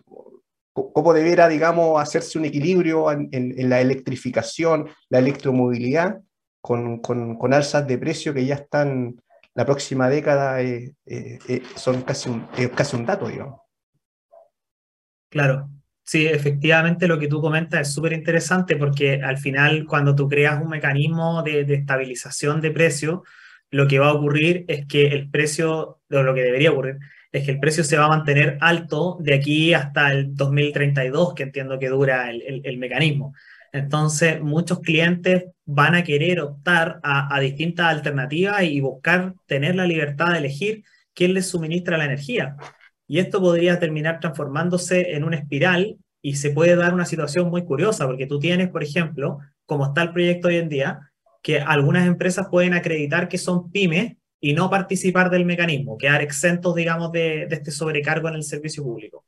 cómo 0.76 1.14
debiera, 1.14 1.48
digamos, 1.48 2.02
hacerse 2.02 2.38
un 2.38 2.46
equilibrio 2.46 3.10
en, 3.12 3.70
la 3.70 3.80
electrificación, 3.80 4.90
la 5.10 5.20
electromovilidad, 5.20 6.22
con, 6.62 7.54
alzas 7.54 7.88
de 7.88 7.98
precio 7.98 8.34
que 8.34 8.46
ya 8.46 8.56
están, 8.56 9.16
la 9.54 9.66
próxima 9.66 10.10
década 10.10 10.62
eh, 10.62 10.94
eh, 11.06 11.40
eh, 11.48 11.64
son 11.76 12.02
casi 12.02 12.30
un, 12.30 13.06
dato, 13.06 13.30
digamos. 13.30 13.62
Claro, 15.30 15.70
sí, 16.04 16.26
efectivamente 16.26 17.08
lo 17.08 17.20
que 17.20 17.30
tú 17.30 17.40
comentas 17.40 17.88
es 17.88 17.94
súper 17.94 18.12
interesante 18.12 18.76
porque 18.76 19.22
al 19.24 19.38
final 19.38 19.86
cuando 19.88 20.14
tú 20.14 20.28
creas 20.28 20.62
un 20.62 20.70
mecanismo 20.70 21.42
de, 21.42 21.62
estabilización 21.74 22.60
de 22.60 22.72
precio, 22.72 23.24
lo 23.72 23.88
que 23.88 24.00
va 24.00 24.08
a 24.08 24.14
ocurrir 24.14 24.66
es 24.68 24.86
que 24.88 25.08
el 25.08 25.30
precio, 25.30 26.02
lo 26.10 26.34
que 26.34 26.42
debería 26.42 26.72
ocurrir, 26.72 27.00
es 27.36 27.44
que 27.44 27.52
el 27.52 27.60
precio 27.60 27.84
se 27.84 27.98
va 27.98 28.06
a 28.06 28.10
mantener 28.10 28.58
alto 28.62 29.18
de 29.20 29.34
aquí 29.34 29.74
hasta 29.74 30.12
el 30.14 30.36
2032, 30.36 31.34
que 31.34 31.44
entiendo 31.44 31.78
que 31.78 31.90
dura 31.90 32.30
el, 32.30 32.62
el, 32.64 32.78
mecanismo. 32.78 33.34
Entonces, 33.74 34.42
muchos 34.42 34.80
clientes 34.80 35.44
van 35.66 35.96
a 35.96 36.04
querer 36.06 36.40
optar 36.40 37.02
a, 37.04 37.38
distintas 37.42 37.88
alternativas 37.88 38.64
y 38.64 38.80
buscar 38.80 39.34
tener 39.48 39.76
la 39.76 39.86
libertad 39.86 40.32
de 40.32 40.38
elegir 40.38 40.84
quién 41.14 41.34
les 41.34 41.50
suministra 41.50 41.98
la 41.98 42.06
energía. 42.06 42.56
Y 43.06 43.20
esto 43.20 43.42
podría 43.42 43.80
terminar 43.80 44.22
transformándose 44.22 45.16
en 45.16 45.26
una 45.26 45.36
espiral 45.36 45.98
y 46.22 46.38
se 46.38 46.52
puede 46.52 46.78
dar 46.78 46.94
una 46.94 47.06
situación 47.06 47.50
muy 47.50 47.66
curiosa, 47.66 48.08
porque 48.08 48.28
tú 48.28 48.40
tienes, 48.40 48.70
por 48.70 48.82
ejemplo, 48.82 49.40
como 49.66 49.88
está 49.88 50.04
el 50.04 50.14
proyecto 50.14 50.48
hoy 50.48 50.56
en 50.56 50.70
día, 50.70 51.12
que 51.44 51.60
algunas 51.60 52.08
empresas 52.08 52.48
pueden 52.50 52.74
acreditar 52.74 53.28
que 53.28 53.38
son 53.38 53.72
pymes 53.72 54.16
y 54.46 54.54
no 54.54 54.70
participar 54.70 55.32
del 55.32 55.44
mecanismo, 55.44 55.98
quedar 55.98 56.22
exentos, 56.22 56.76
digamos, 56.76 57.12
de, 57.12 57.48
de 57.48 57.56
este 57.56 57.72
sobrecargo 57.72 58.30
en 58.30 58.36
el 58.36 58.44
servicio 58.44 58.84
público. 58.84 59.26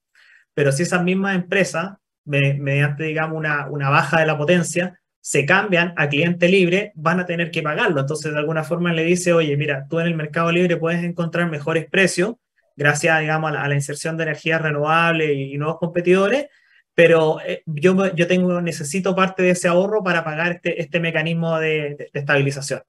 Pero 0.54 0.72
si 0.72 0.84
esas 0.84 1.04
mismas 1.04 1.36
empresas, 1.36 1.98
mediante, 2.24 3.06
digamos, 3.06 3.40
una, 3.40 3.90
baja 3.90 4.20
de 4.20 4.28
la 4.28 4.38
potencia, 4.38 5.00
se 5.20 5.44
cambian 5.44 5.96
a 5.98 6.08
cliente 6.08 6.48
libre, 6.50 6.92
van 6.94 7.20
a 7.20 7.26
tener 7.26 7.50
que 7.50 7.64
pagarlo. 7.64 8.00
Entonces, 8.00 8.32
de 8.32 8.38
alguna 8.38 8.64
forma 8.64 8.94
le 8.94 9.06
dice, 9.06 9.34
oye, 9.34 9.58
mira, 9.58 9.88
tú 9.90 10.00
en 10.00 10.06
el 10.06 10.16
mercado 10.16 10.52
libre 10.52 10.78
puedes 10.78 11.04
encontrar 11.04 11.50
mejores 11.50 11.88
precios 11.90 12.36
gracias, 12.76 13.20
digamos, 13.20 13.54
a 13.56 13.68
la, 13.68 13.74
inserción 13.74 14.18
de 14.18 14.24
energías 14.24 14.62
renovables 14.62 15.32
y, 15.36 15.58
nuevos 15.58 15.80
competidores, 15.80 16.46
pero 16.94 17.42
eh, 17.42 17.64
yo, 17.66 18.14
yo 18.14 18.28
tengo, 18.28 18.62
necesito 18.62 19.16
parte 19.16 19.42
de 19.42 19.50
ese 19.50 19.68
ahorro 19.68 20.04
para 20.04 20.24
pagar 20.24 20.52
este, 20.52 20.80
este 20.80 21.00
mecanismo 21.00 21.58
de 21.58 22.10
estabilización. 22.14 22.84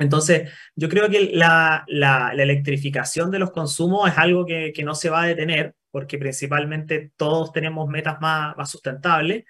Entonces, 0.00 0.50
yo 0.74 0.88
creo 0.88 1.10
que 1.10 1.30
la, 1.34 1.84
electrificación 2.32 3.30
de 3.30 3.38
los 3.38 3.50
consumos 3.50 4.10
es 4.10 4.16
algo 4.16 4.46
que, 4.46 4.72
no 4.82 4.94
se 4.94 5.10
va 5.10 5.22
a 5.22 5.26
detener, 5.26 5.74
porque 5.90 6.16
principalmente 6.16 7.12
todos 7.16 7.52
tenemos 7.52 7.86
metas 7.86 8.18
más, 8.18 8.70
sustentables, 8.70 9.44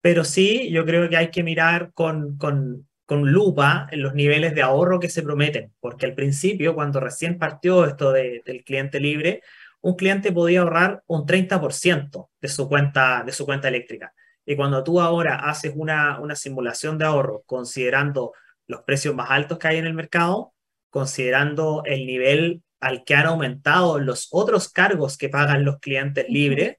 pero 0.00 0.24
sí, 0.24 0.70
yo 0.70 0.84
creo 0.84 1.08
que 1.08 1.16
hay 1.16 1.30
que 1.30 1.44
mirar 1.44 1.92
con, 1.94 2.36
lupa 3.08 3.86
en 3.92 4.02
los 4.02 4.14
niveles 4.14 4.56
de 4.56 4.62
ahorro 4.62 4.98
que 4.98 5.08
se 5.08 5.22
prometen, 5.22 5.72
porque 5.78 6.06
al 6.06 6.14
principio, 6.14 6.74
cuando 6.74 6.98
recién 6.98 7.38
partió 7.38 7.86
esto 7.86 8.10
del 8.12 8.64
cliente 8.64 8.98
libre, 8.98 9.42
un 9.82 9.94
cliente 9.94 10.32
podía 10.32 10.62
ahorrar 10.62 11.04
un 11.06 11.24
30% 11.26 12.30
de 12.40 12.48
su, 12.48 12.68
cuenta, 12.68 13.22
de 13.24 13.30
su 13.30 13.46
cuenta 13.46 13.68
eléctrica. 13.68 14.12
Y 14.44 14.56
cuando 14.56 14.82
tú 14.82 15.00
ahora 15.00 15.48
haces 15.48 15.72
una, 15.76 16.18
una 16.18 16.34
simulación 16.34 16.98
de 16.98 17.04
ahorro 17.04 17.44
considerando 17.46 18.32
los 18.66 18.82
precios 18.82 19.14
más 19.14 19.30
altos 19.30 19.58
que 19.58 19.68
hay 19.68 19.78
en 19.78 19.86
el 19.86 19.94
mercado, 19.94 20.52
considerando 20.90 21.82
el 21.84 22.06
nivel 22.06 22.62
al 22.80 23.04
que 23.04 23.14
han 23.14 23.26
aumentado 23.26 23.98
los 23.98 24.28
otros 24.30 24.68
cargos 24.68 25.16
que 25.16 25.28
pagan 25.28 25.64
los 25.64 25.78
clientes 25.78 26.26
libres, 26.28 26.76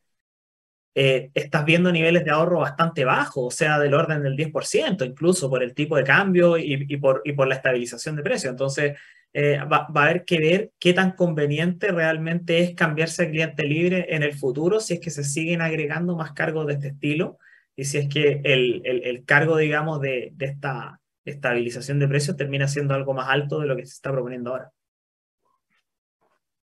eh, 0.96 1.30
estás 1.36 1.64
viendo 1.64 1.92
niveles 1.92 2.26
de 2.26 2.32
ahorro 2.32 2.60
bastante 2.62 3.06
bajos, 3.06 3.54
o 3.54 3.56
sea, 3.56 3.78
del 3.78 3.94
orden 3.94 4.24
del 4.24 4.36
10%, 4.36 5.06
incluso 5.06 5.50
por 5.50 5.62
el 5.62 5.76
tipo 5.76 5.96
de 5.96 6.04
cambio 6.04 6.58
y, 6.58 6.98
por, 6.98 7.22
y 7.24 7.34
por 7.34 7.48
la 7.48 7.56
estabilización 7.56 8.16
de 8.16 8.24
precios. 8.24 8.50
Entonces, 8.50 8.98
eh, 9.32 9.60
va, 9.60 9.88
va, 9.96 10.02
a 10.02 10.04
haber 10.06 10.26
que 10.26 10.40
ver 10.40 10.72
qué 10.80 10.94
tan 10.94 11.12
conveniente 11.12 11.92
realmente 11.92 12.62
es 12.62 12.74
cambiarse 12.74 13.24
a 13.24 13.30
cliente 13.30 13.64
libre 13.64 14.08
en 14.10 14.24
el 14.24 14.34
futuro, 14.34 14.80
si 14.80 14.96
es 14.96 15.00
que 15.00 15.12
se 15.12 15.24
siguen 15.24 15.62
agregando 15.62 16.16
más 16.16 16.32
cargos 16.32 16.66
de 16.66 16.74
este 16.74 16.88
estilo 16.88 17.38
y 17.76 17.86
si 17.86 18.00
es 18.00 18.10
que 18.10 18.42
el, 18.44 18.82
el, 18.84 19.04
el 19.04 19.24
cargo, 19.24 19.56
digamos, 19.58 20.02
de, 20.02 20.32
de, 20.34 20.46
esta, 20.48 21.00
estabilización 21.30 22.00
de 22.00 22.08
precios 22.08 22.38
termina 22.38 22.68
siendo 22.68 22.94
algo 22.94 23.14
más 23.14 23.30
alto 23.30 23.60
de 23.60 23.68
lo 23.68 23.76
que 23.76 23.86
se 23.86 23.94
está 23.94 24.12
proponiendo 24.12 24.52
ahora. 24.52 24.72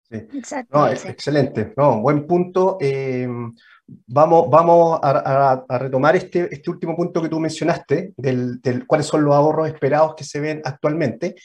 Sí. 0.09 0.27
No, 0.71 0.87
excelente, 0.87 1.73
no, 1.75 1.99
buen 1.99 2.25
punto. 2.25 2.77
Eh, 2.79 3.27
vamos 4.07 4.49
vamos 4.49 4.99
a, 5.01 5.65
retomar 5.77 6.15
este, 6.15 6.47
este 6.53 6.69
último 6.69 6.95
punto 6.95 7.21
que 7.21 7.27
tú 7.29 7.39
mencionaste, 7.39 8.13
del, 8.15 8.85
cuáles 8.87 9.05
son 9.05 9.25
los 9.25 9.35
ahorros 9.35 9.67
esperados 9.67 10.15
que 10.15 10.23
se 10.23 10.39
ven 10.39 10.61
actualmente, 10.63 11.35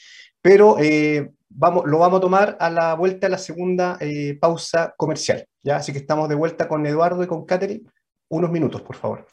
pero 0.41 0.77
eh, 0.79 1.33
vamos, 1.49 1.85
lo 1.87 1.99
vamos 1.99 2.19
a 2.19 2.21
tomar 2.21 2.57
a 2.61 2.71
la 2.71 2.95
vuelta 2.95 3.27
de 3.27 3.33
la 3.33 3.39
segunda 3.39 3.97
eh, 4.01 4.39
pausa 4.41 4.95
comercial. 4.97 5.45
¿ya? 5.63 5.77
Así 5.77 5.93
que 5.93 5.99
estamos 5.99 6.29
de 6.29 6.37
vuelta 6.37 6.69
con 6.69 6.87
Eduardo 6.87 7.25
y 7.25 7.27
con 7.27 7.45
Catherine. 7.45 7.83
Unos 8.29 8.51
minutos, 8.51 8.81
por 8.83 8.97
favor. 8.97 9.27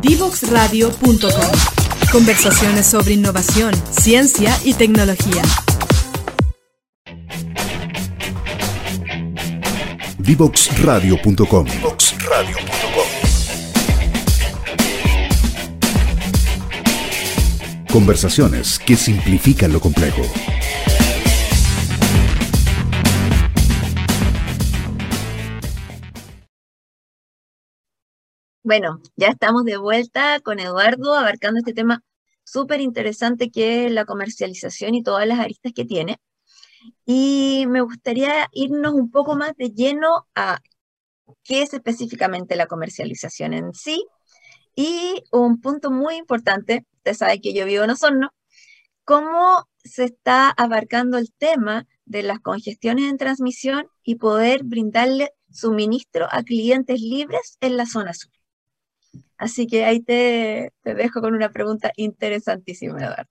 Divoxradio.com 0.00 1.83
Conversaciones 2.14 2.86
sobre 2.86 3.14
innovación, 3.14 3.74
ciencia 3.90 4.56
y 4.62 4.72
tecnología. 4.74 5.42
Divoxradio.com 10.18 11.66
Conversaciones 17.90 18.78
que 18.78 18.94
simplifican 18.94 19.72
lo 19.72 19.80
complejo. 19.80 20.22
Bueno, 28.64 29.00
ya 29.16 29.28
estamos 29.28 29.64
de 29.64 29.76
vuelta 29.76 30.40
con 30.40 30.58
Eduardo 30.58 31.14
abarcando 31.14 31.58
este 31.58 31.74
tema 31.74 32.02
súper 32.44 32.80
interesante 32.80 33.50
que 33.50 33.86
es 33.86 33.92
la 33.92 34.06
comercialización 34.06 34.94
y 34.94 35.02
todas 35.02 35.26
las 35.28 35.38
aristas 35.38 35.72
que 35.74 35.84
tiene. 35.84 36.18
Y 37.06 37.66
me 37.68 37.82
gustaría 37.82 38.48
irnos 38.52 38.94
un 38.94 39.10
poco 39.10 39.36
más 39.36 39.54
de 39.56 39.70
lleno 39.70 40.26
a 40.34 40.60
qué 41.44 41.62
es 41.62 41.74
específicamente 41.74 42.56
la 42.56 42.66
comercialización 42.66 43.54
en 43.54 43.74
sí. 43.74 44.06
Y 44.76 45.24
un 45.32 45.60
punto 45.60 45.90
muy 45.90 46.16
importante, 46.16 46.86
usted 46.98 47.14
sabe 47.14 47.40
que 47.40 47.54
yo 47.54 47.66
vivo 47.66 47.84
en 47.84 47.90
Osorno, 47.90 48.30
cómo 49.04 49.68
se 49.84 50.04
está 50.04 50.50
abarcando 50.50 51.18
el 51.18 51.32
tema 51.34 51.86
de 52.06 52.22
las 52.22 52.40
congestiones 52.40 53.10
en 53.10 53.18
transmisión 53.18 53.88
y 54.04 54.16
poder 54.16 54.64
brindarle 54.64 55.32
suministro 55.52 56.28
a 56.30 56.42
clientes 56.44 57.00
libres 57.00 57.58
en 57.60 57.76
la 57.76 57.86
zona 57.86 58.14
sur. 58.14 58.33
Así 59.44 59.66
que 59.66 59.84
ahí 59.84 60.00
te, 60.00 60.72
dejo 60.84 61.20
con 61.20 61.34
una 61.34 61.50
pregunta 61.50 61.92
interesantísima, 61.96 62.98
Eduardo. 62.98 63.30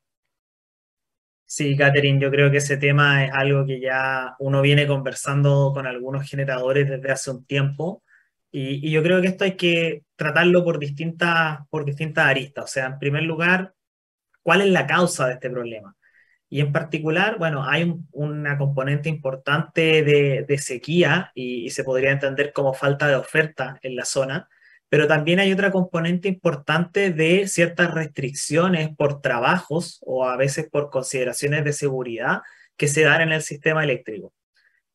Sí, 1.43 1.75
Catherine, 1.75 2.21
yo 2.21 2.29
creo 2.29 2.51
que 2.51 2.57
ese 2.57 2.77
tema 2.77 3.25
es 3.25 3.31
algo 3.33 3.65
que 3.65 3.79
ya 3.79 4.35
uno 4.37 4.61
viene 4.61 4.85
conversando 4.85 5.71
con 5.73 5.87
algunos 5.87 6.29
generadores 6.29 6.87
desde 6.87 7.11
hace 7.11 7.31
un 7.31 7.45
tiempo 7.45 8.03
y, 8.51 8.91
yo 8.91 9.01
creo 9.01 9.21
que 9.21 9.27
esto 9.29 9.43
hay 9.43 9.57
que 9.57 10.03
tratarlo 10.15 10.63
por 10.63 10.77
distintas, 10.77 11.61
por 11.71 11.83
distintas 11.83 12.27
aristas. 12.27 12.65
O 12.65 12.67
sea, 12.67 12.85
en 12.85 12.99
primer 12.99 13.23
lugar, 13.23 13.73
¿cuál 14.43 14.61
es 14.61 14.67
la 14.67 14.85
causa 14.85 15.25
de 15.25 15.33
este 15.33 15.49
problema? 15.49 15.95
Y 16.47 16.59
en 16.61 16.71
particular, 16.71 17.39
bueno, 17.39 17.67
hay 17.67 17.91
una 18.11 18.59
componente 18.59 19.09
importante 19.09 20.03
de, 20.03 20.57
sequía 20.59 21.31
y, 21.33 21.71
se 21.71 21.83
podría 21.83 22.11
entender 22.11 22.53
como 22.53 22.75
falta 22.75 23.07
de 23.07 23.15
oferta 23.15 23.79
en 23.81 23.95
la 23.95 24.05
zona 24.05 24.47
pero 24.93 25.07
también 25.07 25.39
hay 25.39 25.51
otra 25.51 25.71
componente 25.71 26.27
importante 26.27 27.09
de 27.09 27.47
ciertas 27.47 27.91
restricciones 27.95 28.95
por 28.95 29.21
trabajos 29.21 29.97
o 30.05 30.23
a 30.23 30.37
veces 30.37 30.69
por 30.69 30.91
consideraciones 30.91 31.63
de 31.63 31.73
seguridad 31.73 32.43
que 32.77 32.87
se 32.87 33.01
dan 33.01 33.21
en 33.21 33.31
el 33.31 33.41
sistema 33.41 33.83
eléctrico. 33.83 34.35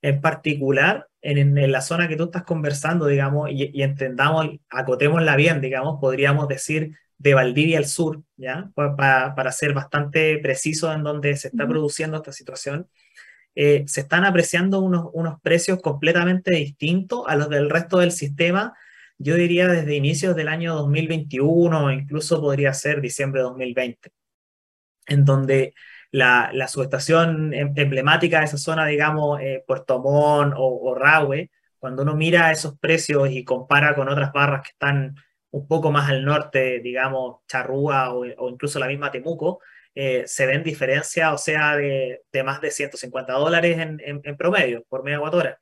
En 0.00 0.20
particular, 0.20 1.08
en, 1.20 1.72
la 1.72 1.80
zona 1.80 2.06
que 2.06 2.14
tú 2.14 2.26
estás 2.26 2.44
conversando, 2.44 3.06
digamos, 3.08 3.50
y, 3.50 3.82
entendamos, 3.82 4.46
acotémosla 4.70 5.34
bien, 5.34 5.60
digamos, 5.60 5.98
podríamos 6.00 6.46
decir 6.46 6.96
de 7.16 7.34
Valdivia 7.34 7.78
al 7.78 7.86
sur, 7.86 8.22
¿ya? 8.36 8.70
Para, 8.76 9.50
ser 9.50 9.72
bastante 9.72 10.38
preciso 10.38 10.92
en 10.92 11.02
donde 11.02 11.34
se 11.34 11.48
está 11.48 11.66
produciendo 11.66 12.18
esta 12.18 12.30
situación, 12.30 12.88
eh, 13.56 13.82
se 13.88 14.02
están 14.02 14.24
apreciando 14.24 14.78
unos, 14.78 15.06
unos 15.12 15.40
precios 15.40 15.82
completamente 15.82 16.52
distintos 16.52 17.24
a 17.26 17.34
los 17.34 17.48
del 17.48 17.68
resto 17.68 17.98
del 17.98 18.12
sistema 18.12 18.74
yo 19.18 19.34
diría 19.34 19.68
desde 19.68 19.96
inicios 19.96 20.36
del 20.36 20.48
año 20.48 20.74
2021 20.76 21.84
o 21.86 21.90
incluso 21.90 22.40
podría 22.40 22.72
ser 22.72 23.00
diciembre 23.00 23.40
de 23.40 23.48
2020, 23.48 24.10
en 25.06 25.24
donde 25.24 25.74
la, 26.10 26.50
la 26.52 26.68
subestación 26.68 27.52
em, 27.54 27.72
emblemática 27.76 28.38
de 28.38 28.46
esa 28.46 28.58
zona, 28.58 28.86
digamos, 28.86 29.40
eh, 29.40 29.64
Puerto 29.66 30.00
Montt 30.00 30.54
o, 30.56 30.90
o 30.90 30.94
Rahue, 30.94 31.50
cuando 31.78 32.02
uno 32.02 32.16
mira 32.16 32.50
esos 32.52 32.78
precios 32.78 33.30
y 33.30 33.44
compara 33.44 33.94
con 33.94 34.08
otras 34.08 34.32
barras 34.32 34.62
que 34.62 34.70
están 34.70 35.14
un 35.50 35.66
poco 35.66 35.90
más 35.90 36.10
al 36.10 36.24
norte, 36.24 36.80
digamos, 36.80 37.38
Charrúa 37.46 38.12
o, 38.14 38.24
incluso 38.48 38.78
la 38.78 38.86
misma 38.88 39.10
Temuco, 39.10 39.60
eh, 39.94 40.24
se 40.26 40.46
ven 40.46 40.62
diferencias, 40.62 41.32
o 41.32 41.38
sea, 41.38 41.76
de, 41.76 42.22
de, 42.32 42.42
más 42.42 42.60
de 42.60 42.70
150 42.70 43.32
dólares 43.32 43.78
en, 43.78 44.00
en, 44.04 44.36
promedio 44.36 44.84
por 44.88 45.02
megawatt 45.04 45.34
hora. 45.34 45.60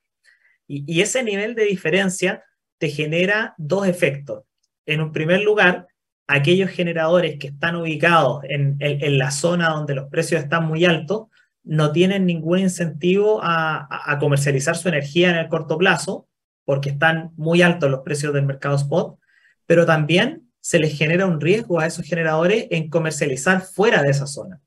Y, 0.67 0.85
y, 0.87 1.01
ese 1.03 1.23
nivel 1.23 1.55
de 1.55 1.65
diferencia 1.65 2.45
te 2.79 2.89
genera 2.89 3.55
dos 3.59 3.87
efectos. 3.87 4.45
En 4.85 5.01
un 5.01 5.13
primer 5.13 5.43
lugar, 5.43 5.89
aquellos 6.27 6.71
generadores 6.71 7.39
que 7.39 7.49
están 7.49 7.77
ubicados 7.77 8.43
en, 8.45 8.79
la 9.19 9.31
zona 9.31 9.71
donde 9.71 9.95
los 9.95 10.09
precios 10.09 10.43
están 10.43 10.67
muy 10.67 10.85
altos 10.85 11.27
no 11.63 11.93
tienen 11.93 12.27
ningún 12.27 12.61
incentivo 12.61 13.41
a, 13.43 14.17
comercializar 14.21 14.77
su 14.77 14.89
energía 14.89 15.31
en 15.31 15.37
el 15.37 15.49
corto 15.49 15.77
plazo 15.79 16.29
porque 16.65 16.91
están 16.91 17.33
muy 17.37 17.63
altos 17.63 17.91
los 17.91 18.01
precios 18.01 18.33
del 18.33 18.45
mercado 18.45 18.77
spot, 18.77 19.19
pero 19.67 19.87
también 19.87 20.51
se 20.61 20.81
les 20.81 20.97
genera 20.97 21.27
un 21.27 21.41
riesgo 21.41 21.79
a 21.79 21.87
esos 21.87 22.05
generadores 22.05 22.67
en 22.71 22.89
comercializar 22.91 23.61
fuera 23.63 24.03
de 24.03 24.11
esa 24.11 24.27
zona. 24.27 24.61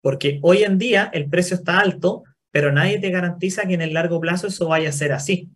Porque 0.00 0.38
hoy 0.42 0.62
en 0.62 0.78
día 0.78 1.10
el 1.12 1.28
precio 1.28 1.56
está 1.56 1.78
alto, 1.78 2.24
pero 2.50 2.72
nadie 2.72 2.98
te 2.98 3.10
garantiza 3.10 3.66
que 3.66 3.74
en 3.74 3.82
el 3.82 3.92
largo 3.92 4.18
plazo 4.18 4.46
eso 4.46 4.68
vaya 4.68 4.88
a 4.88 4.92
ser 4.92 5.12
así. 5.12 5.50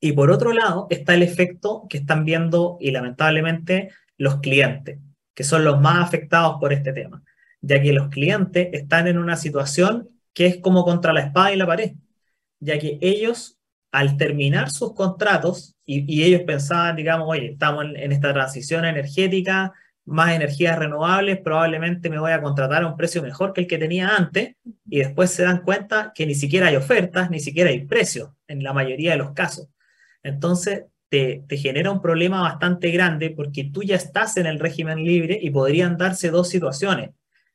Y 0.00 0.12
por 0.12 0.30
otro 0.30 0.52
lado 0.52 0.86
está 0.90 1.14
el 1.14 1.22
efecto 1.22 1.86
que 1.88 1.98
están 1.98 2.24
viendo 2.24 2.76
y 2.80 2.90
lamentablemente 2.90 3.90
los 4.16 4.36
clientes, 4.36 4.98
que 5.34 5.44
son 5.44 5.64
los 5.64 5.80
más 5.80 6.04
afectados 6.04 6.56
por 6.60 6.72
este 6.72 6.92
tema, 6.92 7.22
ya 7.60 7.80
que 7.82 7.92
los 7.92 8.08
clientes 8.08 8.68
están 8.72 9.08
en 9.08 9.18
una 9.18 9.36
situación 9.36 10.08
que 10.32 10.46
es 10.46 10.58
como 10.58 10.84
contra 10.84 11.12
la 11.12 11.20
espada 11.20 11.52
y 11.52 11.56
la 11.56 11.66
pared, 11.66 11.92
ya 12.60 12.78
que 12.78 12.98
ellos 13.00 13.58
al 13.90 14.16
terminar 14.16 14.70
sus 14.70 14.94
contratos 14.94 15.74
y, 15.84 16.22
ellos 16.22 16.42
pensaban, 16.42 16.96
digamos, 16.96 17.26
oye, 17.28 17.52
estamos 17.52 17.86
en 17.96 18.12
esta 18.12 18.32
transición 18.34 18.84
energética, 18.84 19.72
más 20.04 20.34
energías 20.34 20.78
renovables, 20.78 21.38
probablemente 21.38 22.10
me 22.10 22.18
voy 22.18 22.32
a 22.32 22.40
contratar 22.40 22.82
a 22.82 22.86
un 22.86 22.96
precio 22.96 23.22
mejor 23.22 23.52
que 23.52 23.62
el 23.62 23.66
que 23.66 23.78
tenía 23.78 24.08
antes 24.16 24.56
y 24.88 24.98
después 24.98 25.30
se 25.30 25.44
dan 25.44 25.62
cuenta 25.62 26.12
que 26.14 26.26
ni 26.26 26.34
siquiera 26.34 26.68
hay 26.68 26.76
ofertas, 26.76 27.30
ni 27.30 27.40
siquiera 27.40 27.70
hay 27.70 27.86
precios 27.86 28.30
en 28.46 28.62
la 28.62 28.72
mayoría 28.72 29.12
de 29.12 29.18
los 29.18 29.32
casos. 29.32 29.68
Entonces, 30.28 30.84
te, 31.08 31.44
genera 31.50 31.90
un 31.90 32.02
problema 32.02 32.42
bastante 32.42 32.90
grande 32.90 33.30
porque 33.30 33.64
tú 33.64 33.82
ya 33.82 33.96
estás 33.96 34.36
en 34.36 34.46
el 34.46 34.58
régimen 34.58 35.04
libre 35.04 35.38
y 35.40 35.50
podrían 35.50 35.96
darse 35.96 36.30
dos 36.30 36.48
situaciones. 36.48 37.10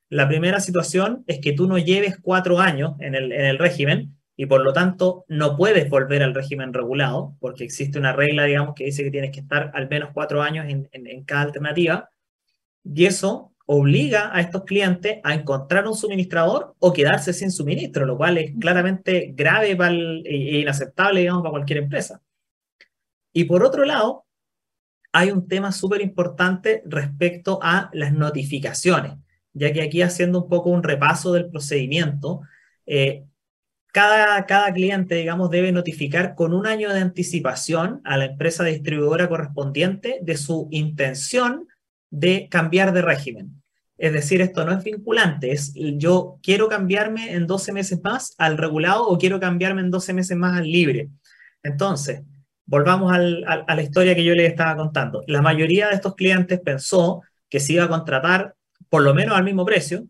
La 0.09 0.27
primera 0.27 0.59
situación 0.59 1.23
es 1.27 1.39
que 1.39 1.53
tú 1.53 1.67
no 1.67 1.77
lleves 1.77 2.17
cuatro 2.21 2.59
años 2.59 2.93
en 2.99 3.15
el, 3.15 3.31
en 3.31 3.45
el 3.45 3.57
régimen 3.57 4.17
y 4.35 4.47
por 4.47 4.61
lo 4.63 4.73
tanto 4.73 5.25
no 5.27 5.55
puedes 5.55 5.89
volver 5.89 6.23
al 6.23 6.33
régimen 6.33 6.73
regulado 6.73 7.35
porque 7.39 7.63
existe 7.63 7.99
una 7.99 8.13
regla, 8.13 8.45
digamos, 8.45 8.75
que 8.75 8.85
dice 8.85 9.03
que 9.03 9.11
tienes 9.11 9.31
que 9.31 9.41
estar 9.41 9.71
al 9.73 9.87
menos 9.87 10.09
cuatro 10.13 10.41
años 10.41 10.65
en, 10.67 10.89
en, 10.91 11.07
en 11.07 11.23
cada 11.23 11.43
alternativa 11.43 12.09
y 12.83 13.05
eso 13.05 13.53
obliga 13.65 14.35
a 14.35 14.41
estos 14.41 14.63
clientes 14.63 15.19
a 15.23 15.33
encontrar 15.33 15.87
un 15.87 15.95
suministrador 15.95 16.75
o 16.79 16.91
quedarse 16.91 17.33
sin 17.33 17.51
suministro, 17.51 18.05
lo 18.05 18.17
cual 18.17 18.37
es 18.37 18.51
claramente 18.59 19.31
grave 19.35 19.77
e 20.25 20.59
inaceptable, 20.59 21.21
digamos, 21.21 21.43
para 21.43 21.51
cualquier 21.51 21.79
empresa. 21.79 22.21
Y 23.33 23.45
por 23.45 23.63
otro 23.63 23.83
lado, 23.83 24.25
hay 25.11 25.31
un 25.31 25.47
tema 25.47 25.71
súper 25.71 26.01
importante 26.01 26.81
respecto 26.85 27.59
a 27.61 27.89
las 27.93 28.13
notificaciones, 28.13 29.13
ya 29.53 29.73
que 29.73 29.81
aquí 29.81 30.01
haciendo 30.01 30.43
un 30.43 30.49
poco 30.49 30.69
un 30.69 30.83
repaso 30.83 31.33
del 31.33 31.49
procedimiento, 31.49 32.41
eh, 32.85 33.25
cada, 33.91 34.43
cada 34.47 34.73
cliente, 34.73 35.15
digamos, 35.15 35.51
debe 35.51 35.71
notificar 35.71 36.33
con 36.33 36.53
un 36.53 36.65
año 36.65 36.91
de 36.91 36.99
anticipación 36.99 38.01
a 38.03 38.17
la 38.17 38.25
empresa 38.25 38.63
distribuidora 38.63 39.29
correspondiente 39.29 40.19
de 40.23 40.35
su 40.35 40.67
intención 40.71 41.67
de 42.09 42.47
cambiar 42.49 42.91
de 42.93 43.03
régimen. 43.03 43.61
Es 43.97 44.11
decir, 44.11 44.41
esto 44.41 44.65
no 44.65 44.71
es 44.71 44.83
vinculante, 44.83 45.51
es 45.51 45.73
yo 45.75 46.39
quiero 46.41 46.67
cambiarme 46.67 47.33
en 47.33 47.45
12 47.45 47.71
meses 47.71 48.01
más 48.03 48.33
al 48.39 48.57
regulado 48.57 49.07
o 49.07 49.17
quiero 49.19 49.39
cambiarme 49.39 49.81
en 49.81 49.91
12 49.91 50.13
meses 50.13 50.35
más 50.35 50.57
al 50.57 50.69
libre. 50.69 51.09
Entonces, 51.61 52.23
volvamos 52.65 53.13
a 53.13 53.19
la 53.75 53.81
historia 53.81 54.15
que 54.15 54.23
yo 54.23 54.35
les 54.35 54.49
estaba 54.49 54.75
contando. 54.75 55.23
La 55.27 55.41
mayoría 55.41 55.89
de 55.89 55.95
estos 55.95 56.15
clientes 56.15 56.59
pensó 56.59 57.21
que 57.49 57.59
se 57.59 57.73
iba 57.73 57.85
a 57.85 57.89
contratar 57.89 58.55
por 58.89 59.03
lo 59.03 59.13
menos 59.13 59.37
al 59.37 59.43
mismo 59.43 59.65
precio 59.65 60.05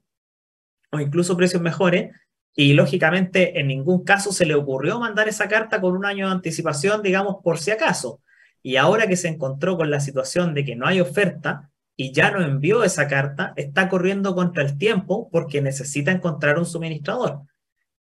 o 0.92 1.00
incluso 1.00 1.36
precios 1.36 1.62
mejores 1.62 2.12
y 2.56 2.74
lógicamente 2.74 3.60
en 3.60 3.68
ningún 3.68 4.04
caso 4.04 4.32
se 4.32 4.46
le 4.46 4.56
ocurrió 4.56 5.00
mandar 5.00 5.28
esa 5.28 5.48
carta 5.48 5.82
con 5.82 5.96
un 5.96 6.06
año 6.06 6.28
de 6.28 6.34
anticipación, 6.34 7.02
digamos, 7.02 7.38
por 7.44 7.58
si 7.60 7.72
acaso. 7.72 8.22
Y 8.62 8.78
ahora 8.78 9.08
que 9.08 9.18
se 9.18 9.28
encontró 9.28 9.76
con 9.76 9.90
la 9.90 10.00
situación 10.00 10.54
de 10.54 10.64
que 10.64 10.76
no 10.76 10.86
hay 10.86 11.02
oferta, 11.02 11.72
y 11.96 12.12
ya 12.12 12.32
no 12.32 12.42
envió 12.44 12.84
esa 12.84 13.08
carta, 13.08 13.54
está 13.56 13.90
corriendo 13.90 14.36
contra 14.36 14.64
el 14.64 14.78
tiempo 14.78 15.30
porque 15.32 15.62
necesita 15.62 16.12
encontrar 16.12 16.58
un 16.58 16.66
suministrador, 16.66 17.42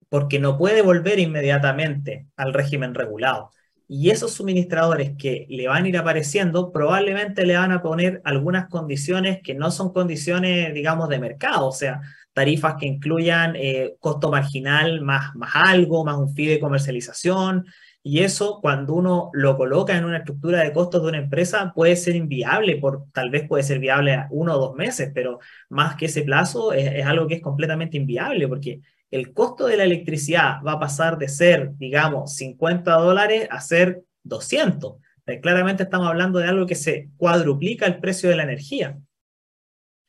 porque 0.09 0.38
no 0.38 0.59
puede 0.59 0.82
volver 0.82 1.18
inmediatamente 1.18 2.26
al 2.37 2.52
régimen 2.52 2.94
regulado. 2.94 3.50
Y 3.88 4.11
esos 4.11 4.33
suministradores 4.33 5.12
que 5.16 5.46
le 5.49 5.68
van 5.68 5.85
a 5.85 5.88
ir 5.88 5.96
apareciendo 5.96 6.72
probablemente 6.72 7.46
le 7.46 7.57
van 7.57 7.72
a 7.72 7.83
poner 7.83 8.20
algunas 8.25 8.68
condiciones 8.68 9.40
que 9.42 9.55
no 9.55 9.70
son 9.70 9.92
condiciones, 9.92 10.75
digamos, 10.75 11.09
de 11.09 11.18
mercado, 11.20 11.68
o 11.68 11.72
sea, 11.72 12.01
tarifas 12.33 12.75
que 12.79 12.87
incluyan 12.87 13.55
eh, 13.57 13.94
costo 14.01 14.31
marginal 14.31 15.01
más, 15.03 15.35
más 15.37 15.51
algo, 15.55 16.05
más 16.05 16.16
un 16.16 16.35
fee 16.35 16.46
de 16.49 16.61
comercialización, 16.61 17.66
y 18.09 18.20
eso, 18.20 18.61
cuando 18.62 18.94
uno 18.94 19.31
lo 19.33 19.57
coloca 19.57 19.96
en 19.96 20.05
una 20.05 20.18
estructura 20.18 20.62
de 20.62 20.72
costos 20.72 21.03
de 21.03 21.09
una 21.09 21.18
empresa, 21.18 21.72
puede 21.75 21.96
ser 21.96 22.14
inviable, 22.14 22.77
por, 22.77 23.07
tal 23.12 23.31
vez 23.31 23.49
puede 23.49 23.64
ser 23.64 23.81
viable 23.81 24.27
uno 24.31 24.55
o 24.55 24.59
dos 24.61 24.77
meses, 24.77 25.11
pero 25.12 25.40
más 25.70 25.96
que 25.96 26.05
ese 26.07 26.22
plazo 26.22 26.72
es, 26.72 27.05
algo 27.05 27.27
que 27.27 27.35
es 27.35 27.42
completamente 27.42 27.96
inviable, 27.96 28.46
porque 28.46 28.81
el 29.11 29.33
costo 29.33 29.66
de 29.66 29.77
la 29.77 29.85
electricidad 29.85 30.62
va 30.66 30.73
a 30.73 30.81
pasar 30.81 31.19
de 31.19 31.29
ser, 31.29 31.73
digamos, 31.77 32.35
50 32.37 32.92
dólares 32.92 33.49
a 33.51 33.61
ser 33.61 34.03
200. 34.25 34.97
Eh, 35.27 35.40
claramente 35.40 35.85
estamos 35.85 36.09
hablando 36.09 36.38
de 36.38 36.49
algo 36.49 36.66
que 36.66 36.75
se 36.75 37.11
cuadruplica 37.16 37.87
el 37.87 37.99
precio 37.99 38.29
de 38.29 38.37
la 38.37 38.42
energía, 38.42 38.99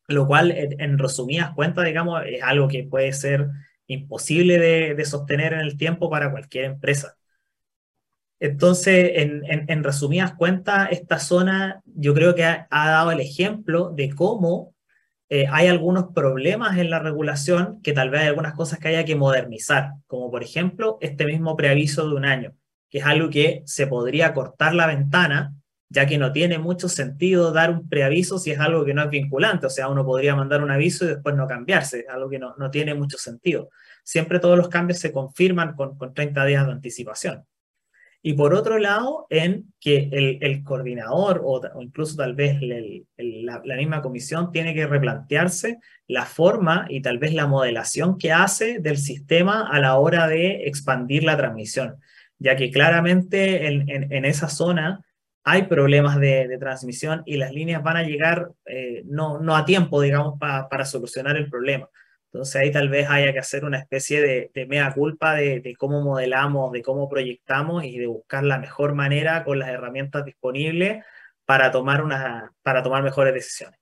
lo 0.08 0.26
cual, 0.26 0.54
en 0.56 0.98
resumidas 0.98 1.54
cuentas, 1.54 1.86
digamos, 1.86 2.22
es 2.26 2.42
algo 2.42 2.68
que 2.68 2.84
puede 2.84 3.12
ser 3.14 3.50
imposible 3.88 4.58
de, 4.58 4.96
de 4.96 5.06
sostener 5.06 5.54
en 5.54 5.60
el 5.60 5.78
tiempo 5.78 6.10
para 6.10 6.32
cualquier 6.32 6.66
empresa. 6.66 7.18
Entonces, 8.40 9.12
en, 9.16 9.84
resumidas 9.84 10.36
cuentas, 10.36 10.90
esta 10.92 11.20
zona 11.20 11.82
yo 11.86 12.14
creo 12.14 12.36
que 12.36 12.44
ha, 12.44 12.68
dado 12.70 13.12
el 13.12 13.20
ejemplo 13.20 13.90
de 13.90 14.14
cómo 14.14 14.76
eh, 15.30 15.46
hay 15.52 15.68
algunos 15.68 16.13
problemas 16.13 16.78
en 16.78 16.90
la 16.90 17.00
regulación 17.00 17.82
que 17.82 17.92
tal 17.92 18.10
vez 18.10 18.22
hay 18.22 18.28
algunas 18.28 18.54
cosas 18.54 18.80
que 18.80 18.88
haya 18.88 19.04
que 19.04 19.18
modernizar, 19.18 19.92
como 20.08 20.32
por 20.32 20.42
ejemplo 20.42 20.98
este 21.02 21.26
mismo 21.26 21.58
preaviso 21.58 22.08
de 22.08 22.16
un 22.16 22.26
año, 22.26 22.56
que 22.90 23.00
es 23.00 23.06
algo 23.06 23.30
que 23.30 23.62
se 23.66 23.88
podría 23.88 24.34
cortar 24.34 24.74
la 24.74 24.88
ventana, 24.88 25.54
ya 25.90 26.06
que 26.06 26.18
no 26.18 26.32
tiene 26.32 26.60
mucho 26.60 26.88
sentido 26.88 27.52
dar 27.52 27.72
un 27.72 27.90
preaviso 27.90 28.40
si 28.40 28.52
es 28.52 28.60
algo 28.60 28.86
que 28.86 28.94
no 28.94 29.04
es 29.04 29.10
vinculante, 29.10 29.68
o 29.68 29.70
sea, 29.70 29.90
uno 29.90 30.06
podría 30.06 30.36
mandar 30.36 30.63
un 30.63 30.72
aviso 30.72 31.04
y 31.04 31.10
después 31.10 31.36
no 31.36 31.46
cambiarse, 31.46 32.06
algo 32.10 32.30
que 32.30 32.40
no, 32.40 32.56
tiene 32.72 32.94
mucho 32.94 33.18
sentido. 33.18 33.70
Siempre 34.04 34.40
todos 34.40 34.58
los 34.58 34.70
cambios 34.70 35.00
se 35.00 35.12
confirman 35.12 35.76
con, 35.76 35.98
con 35.98 36.13
30 36.13 36.46
días 36.46 36.66
de 36.66 36.72
anticipación. 36.72 37.46
Y 38.28 38.34
por 38.34 38.54
otro 38.54 38.78
lado, 38.78 39.26
en 39.30 39.74
que 39.80 40.10
el, 40.12 40.62
coordinador 40.66 41.42
o, 41.46 41.62
incluso 41.82 42.18
tal 42.18 42.36
vez 42.36 42.60
la, 42.60 43.78
misma 43.78 44.02
comisión 44.02 44.52
tiene 44.52 44.74
que 44.74 44.86
replantearse 44.86 45.78
la 46.10 46.26
forma 46.26 46.88
y 46.90 47.02
tal 47.02 47.20
vez 47.20 47.34
la 47.34 47.48
modelación 47.48 48.18
que 48.18 48.34
hace 48.34 48.80
del 48.80 48.98
sistema 48.98 49.70
a 49.72 49.80
la 49.80 49.96
hora 49.96 50.28
de 50.28 50.68
expandir 50.68 51.24
la 51.24 51.38
transmisión, 51.38 52.02
ya 52.38 52.58
que 52.58 52.70
claramente 52.70 53.66
en, 53.66 54.26
esa 54.26 54.50
zona 54.50 55.06
hay 55.46 55.63
problemas 55.63 56.20
de, 56.20 56.58
transmisión 56.60 57.24
y 57.26 57.38
las 57.38 57.54
líneas 57.54 57.82
van 57.82 57.96
a 57.96 58.04
llegar 58.04 58.50
eh, 58.66 59.04
no, 59.06 59.40
no 59.40 59.56
a 59.56 59.63
tiempo, 59.63 60.02
digamos, 60.02 60.38
para 60.38 60.84
solucionar 60.84 61.38
el 61.38 61.50
problema. 61.50 61.88
Entonces 62.38 62.56
ahí 62.62 62.71
tal 62.71 62.88
vez 62.89 63.10
haya 63.10 63.34
que 63.34 63.39
hacer 63.39 63.65
una 63.65 63.80
especie 63.80 64.21
de, 64.21 64.52
de 64.54 64.67
mea 64.67 64.93
culpa 64.93 65.34
de, 65.34 65.76
cómo 65.76 66.04
modelamos, 66.04 66.71
de 66.71 66.84
cómo 66.84 67.10
proyectamos 67.10 67.84
y 67.84 67.97
de 67.97 68.06
buscar 68.06 68.43
la 68.43 68.60
mejor 68.60 68.93
manera 68.93 69.43
con 69.43 69.58
las 69.58 69.69
herramientas 69.69 70.23
disponibles 70.23 71.04
para 71.45 71.71
tomar, 71.71 72.04
una, 72.04 72.54
para 72.62 72.84
tomar 72.84 73.02
mejores 73.02 73.34
decisiones. 73.34 73.80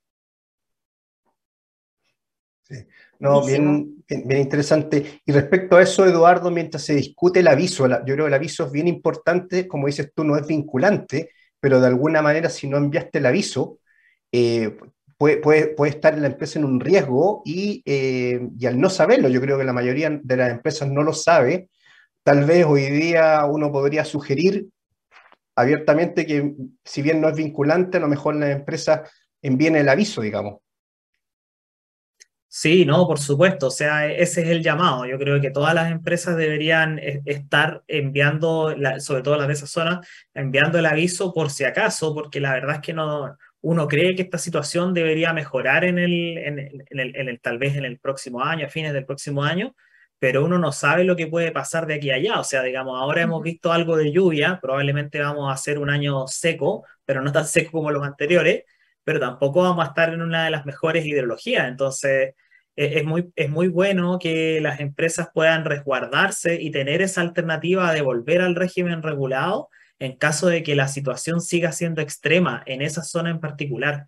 Sí. 2.63 2.75
No, 3.19 3.45
bien, 3.45 4.05
bien, 4.07 4.39
interesante. 4.39 5.21
Y 5.25 5.33
respecto 5.33 5.75
a 5.75 5.81
eso, 5.81 6.05
Eduardo, 6.05 6.49
mientras 6.49 6.83
se 6.83 6.95
discute 6.95 7.41
el 7.41 7.49
aviso, 7.49 7.89
yo 7.89 8.03
creo 8.05 8.23
que 8.23 8.27
el 8.27 8.33
aviso 8.33 8.67
es 8.67 8.71
bien 8.71 8.87
importante, 8.87 9.67
como 9.67 9.87
dices 9.87 10.13
tú, 10.15 10.23
no 10.23 10.37
es 10.37 10.47
vinculante, 10.47 11.31
pero 11.59 11.81
de 11.81 11.87
alguna 11.87 12.21
manera 12.21 12.49
si 12.49 12.69
no 12.69 12.77
enviaste 12.77 13.17
el 13.17 13.25
aviso, 13.25 13.79
eh, 14.31 14.77
puede, 15.17 15.38
puede, 15.38 15.89
estar 15.89 16.17
la 16.17 16.28
empresa 16.28 16.60
en 16.60 16.65
un 16.65 16.80
riesgo 16.80 17.41
y, 17.45 17.82
eh, 17.86 18.47
y, 18.58 18.65
al 18.65 18.80
no 18.80 18.89
saberlo, 18.89 19.30
yo 19.30 19.41
creo 19.41 19.58
que 19.58 19.63
la 19.63 19.73
mayoría 19.73 20.10
de 20.10 20.38
las 20.38 20.51
empresas 20.51 20.89
no 20.89 21.04
lo 21.04 21.13
sabe, 21.13 21.69
tal 22.23 22.45
vez 22.45 22.65
hoy 22.65 22.89
día 22.89 23.45
uno 23.45 23.71
podría 23.71 24.06
sugerir 24.06 24.67
abiertamente 25.56 26.25
que 26.25 26.54
si 26.84 27.01
bien 27.01 27.21
no 27.21 27.30
es 27.30 27.36
vinculante, 27.36 27.97
a 27.97 28.01
lo 28.01 28.08
mejor 28.08 28.36
la 28.36 28.51
empresa 28.51 29.04
envíen 29.41 29.75
el 29.75 29.89
aviso, 29.89 30.21
digamos. 30.21 30.60
Sí, 32.47 32.86
no, 32.86 33.06
por 33.06 33.19
supuesto. 33.19 33.67
O 33.67 33.71
sea, 33.71 34.08
ese 34.08 34.43
es 34.43 34.47
el 34.47 34.63
llamado. 34.63 35.06
Yo 35.06 35.17
creo 35.17 35.41
que 35.41 35.51
todas 35.51 35.73
las 35.75 35.91
empresas 35.91 36.38
deberían 36.38 36.99
e, 36.99 37.21
estar 37.25 37.84
enviando, 37.86 38.73
sobre 38.99 39.23
todo 39.23 39.36
las 39.36 39.47
de 39.47 39.54
esa 39.54 39.67
zona, 39.67 40.01
enviando 40.34 40.80
el 40.80 40.86
aviso 40.86 41.34
por 41.34 41.49
si 41.51 41.65
acaso, 41.65 42.13
porque 42.13 42.39
la 42.39 42.54
verdad 42.54 42.75
es 42.75 42.82
que 42.82 42.93
no, 42.93 43.38
uno 43.65 43.88
cree 43.88 44.15
que 44.15 44.21
esta 44.21 44.38
situación 44.38 44.93
debería 44.93 45.34
mejorar 45.34 45.86
en 45.86 45.97
el, 45.97 46.38
en 46.38 46.60
el, 46.60 46.86
en 47.15 47.30
el, 47.30 47.39
tal 47.41 47.58
vez 47.58 47.75
en 47.75 47.84
el 47.84 47.97
próximo 47.97 48.43
año, 48.43 48.67
a 48.67 48.69
fines 48.69 48.93
del 48.93 49.08
próximo 49.08 49.43
año, 49.43 49.75
pero 50.19 50.45
uno 50.45 50.60
no 50.60 50.71
sabe 50.71 51.04
lo 51.04 51.15
que 51.15 51.25
puede 51.25 51.51
pasar 51.51 51.88
de 51.88 51.95
aquí 51.95 52.12
a 52.12 52.15
allá. 52.15 52.39
O 52.39 52.43
sea, 52.43 52.62
digamos, 52.62 52.95
ahora 52.95 53.23
hemos 53.23 53.41
visto 53.41 53.71
algo 53.71 53.97
de 53.97 54.12
lluvia, 54.12 54.60
probablemente 54.62 55.19
vamos 55.19 55.49
a 55.49 55.54
hacer 55.54 55.80
un 55.80 55.89
año 55.89 56.28
seco, 56.28 56.86
pero 57.06 57.23
no 57.23 57.32
tan 57.32 57.45
seco 57.47 57.71
como 57.71 57.89
los 57.89 58.06
anteriores, 58.06 58.65
pero 59.04 59.19
tampoco 59.19 59.63
vamos 59.63 59.84
a 59.84 59.89
estar 59.89 60.13
en 60.13 60.21
una 60.21 60.45
de 60.45 60.51
las 60.51 60.67
mejores 60.67 61.04
hidrologías. 61.04 61.67
Entonces, 61.67 62.36
e, 62.75 62.99
es 62.99 63.04
muy, 63.04 63.32
es 63.36 63.49
muy 63.49 63.67
bueno 63.67 64.19
que 64.19 64.62
las 64.62 64.80
empresas 64.80 65.30
puedan 65.34 65.65
resguardarse 65.65 66.62
y 66.62 66.69
tener 66.69 67.01
esa 67.01 67.21
alternativa 67.21 67.91
de 67.93 68.04
volver 68.04 68.41
al 68.41 68.54
régimen 68.54 69.01
regulado 69.01 69.69
en 69.99 70.17
caso 70.17 70.47
de 70.47 70.63
que 70.63 70.75
la 70.75 70.88
situación 70.88 71.41
siga 71.41 71.71
siendo 71.71 72.01
extrema 72.01 72.63
en 72.65 72.81
esa 72.81 73.03
zona 73.03 73.29
en 73.29 73.39
particular. 73.39 74.08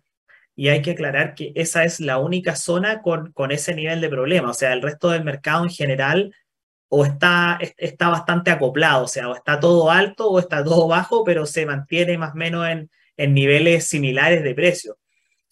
Y 0.54 0.68
hay 0.68 0.82
que 0.82 0.92
aclarar 0.92 1.34
que 1.34 1.52
esa 1.54 1.84
es 1.84 2.00
la 2.00 2.18
única 2.18 2.56
zona 2.56 3.00
con, 3.00 3.32
con 3.32 3.52
ese 3.52 3.74
nivel 3.74 4.00
de 4.00 4.08
problema. 4.08 4.50
O 4.50 4.54
sea, 4.54 4.72
el 4.72 4.82
resto 4.82 5.10
del 5.10 5.24
mercado 5.24 5.64
en 5.64 5.70
general 5.70 6.34
o 6.88 7.04
está, 7.04 7.58
está 7.76 8.08
bastante 8.08 8.50
acoplado, 8.50 9.04
o 9.04 9.08
sea, 9.08 9.28
o 9.28 9.34
está 9.34 9.60
todo 9.60 9.90
alto 9.90 10.30
o 10.30 10.38
está 10.38 10.64
todo 10.64 10.88
bajo, 10.88 11.22
pero 11.22 11.46
se 11.46 11.66
mantiene 11.66 12.16
más 12.18 12.32
o 12.32 12.36
menos 12.36 12.66
en, 12.66 12.90
en 13.16 13.34
niveles 13.34 13.86
similares 13.86 14.42
de 14.42 14.54
precio. 14.54 14.96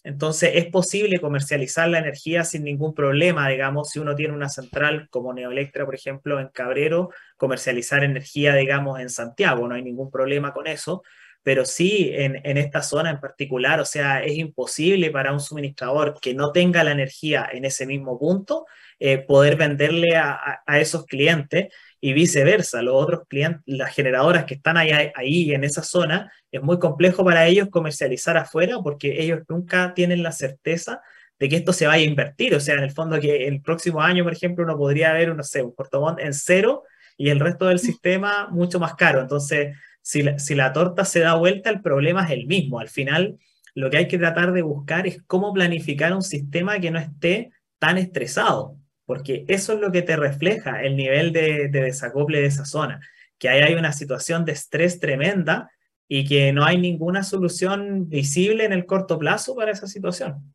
Entonces, 0.07 0.51
es 0.55 0.67
posible 0.67 1.19
comercializar 1.19 1.89
la 1.89 1.99
energía 1.99 2.45
sin 2.45 2.63
ningún 2.63 2.93
problema, 2.93 3.49
digamos, 3.49 3.89
si 3.89 3.99
uno 3.99 4.15
tiene 4.15 4.33
una 4.33 4.47
central 4.47 5.09
como 5.09 5.33
Neoelectra, 5.33 5.85
por 5.85 5.95
ejemplo, 5.95 6.39
en 6.39 6.47
Cabrero, 6.47 7.09
comercializar 7.35 8.05
energía, 8.05 8.55
digamos, 8.55 9.01
en 9.01 9.09
Santiago, 9.09 9.67
no 9.67 9.75
hay 9.75 9.83
ningún 9.83 10.09
problema 10.09 10.53
con 10.53 10.65
eso, 10.67 11.03
pero 11.43 11.65
sí 11.65 12.11
en, 12.13 12.57
esta 12.57 12.81
zona 12.81 13.09
en 13.09 13.19
particular, 13.19 13.81
o 13.81 13.85
sea, 13.85 14.23
es 14.23 14.37
imposible 14.37 15.11
para 15.11 15.33
un 15.33 15.41
suministrador 15.41 16.17
que 16.21 16.33
no 16.33 16.53
tenga 16.53 16.85
la 16.85 16.91
energía 16.91 17.49
en 17.51 17.65
ese 17.65 17.85
mismo 17.85 18.17
punto 18.17 18.65
eh, 18.99 19.17
poder 19.17 19.57
venderle 19.57 20.15
a, 20.15 20.61
esos 20.79 21.05
clientes 21.05 21.67
y 21.99 22.13
viceversa. 22.13 22.81
Los 22.81 22.95
otros 22.95 23.21
clientes, 23.27 23.61
las 23.65 23.93
generadoras 23.93 24.45
que 24.45 24.55
están 24.55 24.77
ahí, 24.77 24.91
ahí 25.15 25.53
en 25.53 25.63
esa 25.63 25.83
zona, 25.83 26.31
es 26.51 26.61
muy 26.61 26.79
complejo 26.79 27.23
para 27.23 27.45
ellos 27.47 27.69
comercializar 27.69 28.37
afuera 28.37 28.77
porque 28.83 29.21
ellos 29.21 29.41
nunca 29.47 29.93
tienen 29.93 30.23
la 30.23 30.31
certeza 30.31 31.01
de 31.39 31.49
que 31.49 31.57
esto 31.57 31.73
se 31.73 31.87
vaya 31.87 32.03
a 32.03 32.07
invertir. 32.09 32.55
O 32.55 32.59
sea, 32.59 32.75
en 32.75 32.83
el 32.83 32.91
fondo 32.91 33.19
que 33.19 33.47
el 33.47 33.61
próximo 33.61 34.01
año, 34.01 34.23
por 34.23 34.33
ejemplo, 34.33 34.63
uno 34.63 34.77
podría 34.77 35.13
ver, 35.13 35.35
no 35.35 35.43
sé, 35.43 35.61
un 35.61 35.75
portomón 35.75 36.19
en 36.19 36.33
cero 36.33 36.83
y 37.17 37.29
el 37.29 37.39
resto 37.39 37.65
del 37.65 37.79
sistema 37.79 38.47
mucho 38.49 38.79
más 38.79 38.95
caro. 38.95 39.21
Entonces, 39.21 39.75
si 40.01 40.23
la, 40.23 40.39
si 40.39 40.55
la 40.55 40.73
torta 40.73 41.05
se 41.05 41.19
da 41.19 41.35
vuelta, 41.35 41.69
el 41.69 41.81
problema 41.81 42.25
es 42.25 42.31
el 42.31 42.47
mismo. 42.47 42.79
Al 42.79 42.89
final, 42.89 43.37
lo 43.75 43.89
que 43.89 43.97
hay 43.97 44.07
que 44.07 44.17
tratar 44.17 44.53
de 44.53 44.61
buscar 44.61 45.07
es 45.07 45.21
cómo 45.27 45.53
planificar 45.53 46.13
un 46.13 46.23
sistema 46.23 46.79
que 46.79 46.91
no 46.91 46.99
esté 46.99 47.51
tan 47.79 47.97
estresado 47.97 48.77
porque 49.07 49.45
eso 49.47 49.73
es 49.73 49.79
lo 49.79 49.91
que 49.91 50.01
te 50.01 50.17
refleja 50.17 50.83
el 50.83 50.97
nivel 50.97 51.31
de, 51.31 51.69
desacople 51.69 52.41
de 52.41 52.47
esa 52.47 52.65
zona, 52.65 52.99
que 53.39 53.47
ahí 53.47 53.61
hay 53.61 53.73
una 53.73 53.93
situación 53.93 54.43
de 54.43 54.51
estrés 54.51 54.99
tremenda 54.99 55.71
y 56.09 56.27
que 56.27 56.51
no 56.51 56.65
hay 56.65 56.77
ninguna 56.77 57.23
solución 57.23 58.09
visible 58.09 58.65
en 58.65 58.73
el 58.73 58.85
corto 58.85 59.17
plazo 59.17 59.55
para 59.55 59.71
esa 59.71 59.87
situación. 59.87 60.53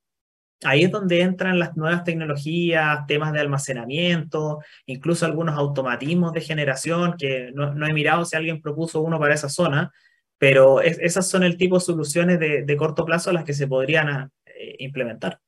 Ahí 0.65 0.85
es 0.85 0.91
donde 0.91 1.23
entran 1.23 1.59
las 1.59 1.77
nuevas 1.79 2.05
tecnologías, 2.05 3.07
temas 3.07 3.33
de 3.33 3.41
almacenamiento, 3.41 4.59
incluso 4.85 5.25
algunos 5.25 5.57
automatismos 5.57 6.35
de 6.35 6.43
generación, 6.43 7.15
que 7.19 7.51
no, 7.55 7.87
he 7.87 7.95
mirado 7.95 8.27
si 8.27 8.37
alguien 8.37 8.61
propuso 8.61 9.01
uno 9.01 9.19
para 9.19 9.35
esa 9.35 9.49
zona, 9.49 9.91
pero 10.37 10.83
esas 10.83 11.27
son 11.27 11.43
el 11.43 11.57
tipo 11.57 11.77
de 11.77 11.85
soluciones 11.85 12.39
de, 12.39 12.77
corto 12.77 13.07
plazo 13.07 13.31
a 13.31 13.33
las 13.33 13.45
que 13.45 13.55
se 13.55 13.67
podrían 13.67 14.31
eh, 14.45 14.77
implementar. 14.81 15.41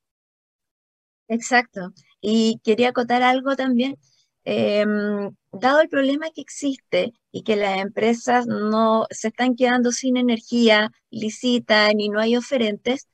Exacto. 1.29 1.93
Y 2.27 2.59
quería 2.65 2.89
acotar 2.91 3.23
algo 3.23 3.55
también. 3.55 3.99
Em, 4.45 5.31
dado 5.53 5.81
el 5.81 5.89
problema 5.91 6.31
que 6.35 6.41
existe 6.41 7.13
y 7.31 7.43
que 7.45 7.57
las 7.57 7.79
empresas 7.81 8.47
no 8.47 9.07
se 9.11 9.29
están 9.29 9.57
quedando 9.57 9.93
sin 9.93 10.17
energía, 10.17 10.91
licitan 11.11 12.01
y 12.01 12.09
no 12.09 12.21
hay 12.21 12.37
oferentes, 12.37 13.09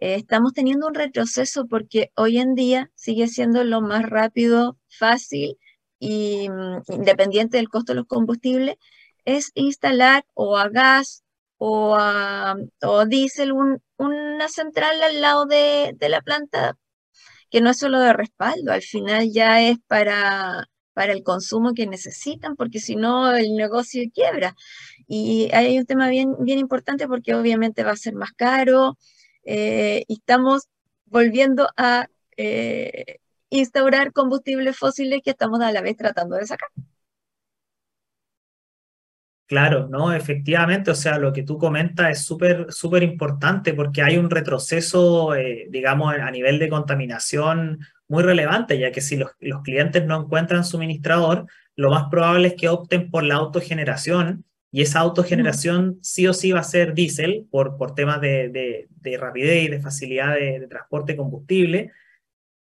eh, 0.00 0.16
estamos 0.16 0.52
teniendo 0.52 0.88
un 0.88 0.94
retroceso 0.94 1.66
porque 1.66 2.10
hoy 2.16 2.38
en 2.38 2.54
día 2.56 2.90
sigue 2.96 3.28
siendo 3.28 3.62
lo 3.64 3.80
más 3.82 4.02
rápido, 4.04 4.76
fácil 4.88 5.58
y 6.00 6.48
mm, 6.50 6.92
independiente 6.92 7.58
del 7.58 7.68
costo 7.68 7.92
de 7.92 7.98
los 7.98 8.06
combustibles, 8.06 8.76
es 9.24 9.52
instalar 9.54 10.24
o 10.34 10.56
a 10.58 10.68
gas 10.68 11.24
o 11.58 11.94
a 11.96 12.56
o 12.82 13.06
diésel 13.06 13.52
una 13.98 14.48
central 14.48 15.02
al 15.02 15.20
lado 15.20 15.46
de, 15.46 15.94
de 15.96 16.08
la 16.08 16.20
planta 16.22 16.76
que 17.50 17.60
no 17.60 17.70
es 17.70 17.78
solo 17.78 18.00
de 18.00 18.12
respaldo, 18.12 18.72
al 18.72 18.82
final 18.82 19.30
ya 19.32 19.62
es 19.62 19.78
para, 19.86 20.68
para 20.94 21.12
el 21.12 21.22
consumo 21.22 21.74
que 21.74 21.86
necesitan, 21.86 22.56
porque 22.56 22.80
si 22.80 22.96
no 22.96 23.34
el 23.34 23.54
negocio 23.56 24.02
quiebra. 24.14 24.54
Y 25.08 25.50
hay 25.52 25.78
un 25.78 25.86
tema 25.86 26.08
bien, 26.08 26.34
bien 26.40 26.58
importante 26.58 27.06
porque 27.08 27.34
obviamente 27.34 27.84
va 27.84 27.92
a 27.92 27.96
ser 27.96 28.14
más 28.14 28.32
caro 28.32 28.96
eh, 29.46 30.04
estamos 30.08 30.68
volviendo 31.06 31.68
a 31.76 32.08
eh, 32.36 33.20
instaurar 33.48 34.12
combustibles 34.12 34.76
fósiles 34.76 35.22
que 35.24 35.30
estamos 35.30 35.60
a 35.60 35.72
la 35.72 35.80
vez 35.82 35.96
tratando 35.96 36.36
de 36.36 36.46
sacar. 36.46 36.68
Claro, 39.46 39.86
no, 39.88 40.12
efectivamente, 40.12 40.90
o 40.90 40.94
sea, 40.96 41.18
lo 41.18 41.32
que 41.32 41.44
tú 41.44 41.56
comentas 41.56 42.10
es 42.10 42.24
súper, 42.24 42.66
súper 42.72 43.04
importante 43.04 43.74
porque 43.74 44.02
hay 44.02 44.16
un 44.16 44.28
retroceso, 44.28 45.36
eh, 45.36 45.68
digamos, 45.70 46.12
a 46.14 46.30
nivel 46.32 46.58
de 46.58 46.68
contaminación 46.68 47.78
muy 48.08 48.24
relevante, 48.24 48.76
ya 48.76 48.90
que 48.90 49.00
si 49.00 49.16
los, 49.16 49.30
los, 49.38 49.62
clientes 49.62 50.04
no 50.04 50.20
encuentran 50.20 50.64
suministrador, 50.64 51.46
lo 51.76 51.90
más 51.90 52.06
probable 52.10 52.48
es 52.48 52.54
que 52.54 52.68
opten 52.68 53.08
por 53.08 53.22
la 53.22 53.36
autogeneración 53.36 54.44
y 54.72 54.82
esa 54.82 54.98
autogeneración 55.00 55.98
sí 56.02 56.26
o 56.26 56.34
sí 56.34 56.50
va 56.50 56.60
a 56.60 56.64
ser 56.64 56.92
diésel 56.94 57.46
por, 57.48 57.76
por 57.76 57.94
temas 57.94 58.20
de, 58.20 58.48
de, 58.48 58.88
de 58.90 59.16
rapidez 59.16 59.64
y 59.64 59.68
de 59.68 59.80
facilidad 59.80 60.34
de, 60.34 60.58
de 60.58 60.66
transporte 60.66 61.12
de 61.12 61.18
combustible, 61.18 61.92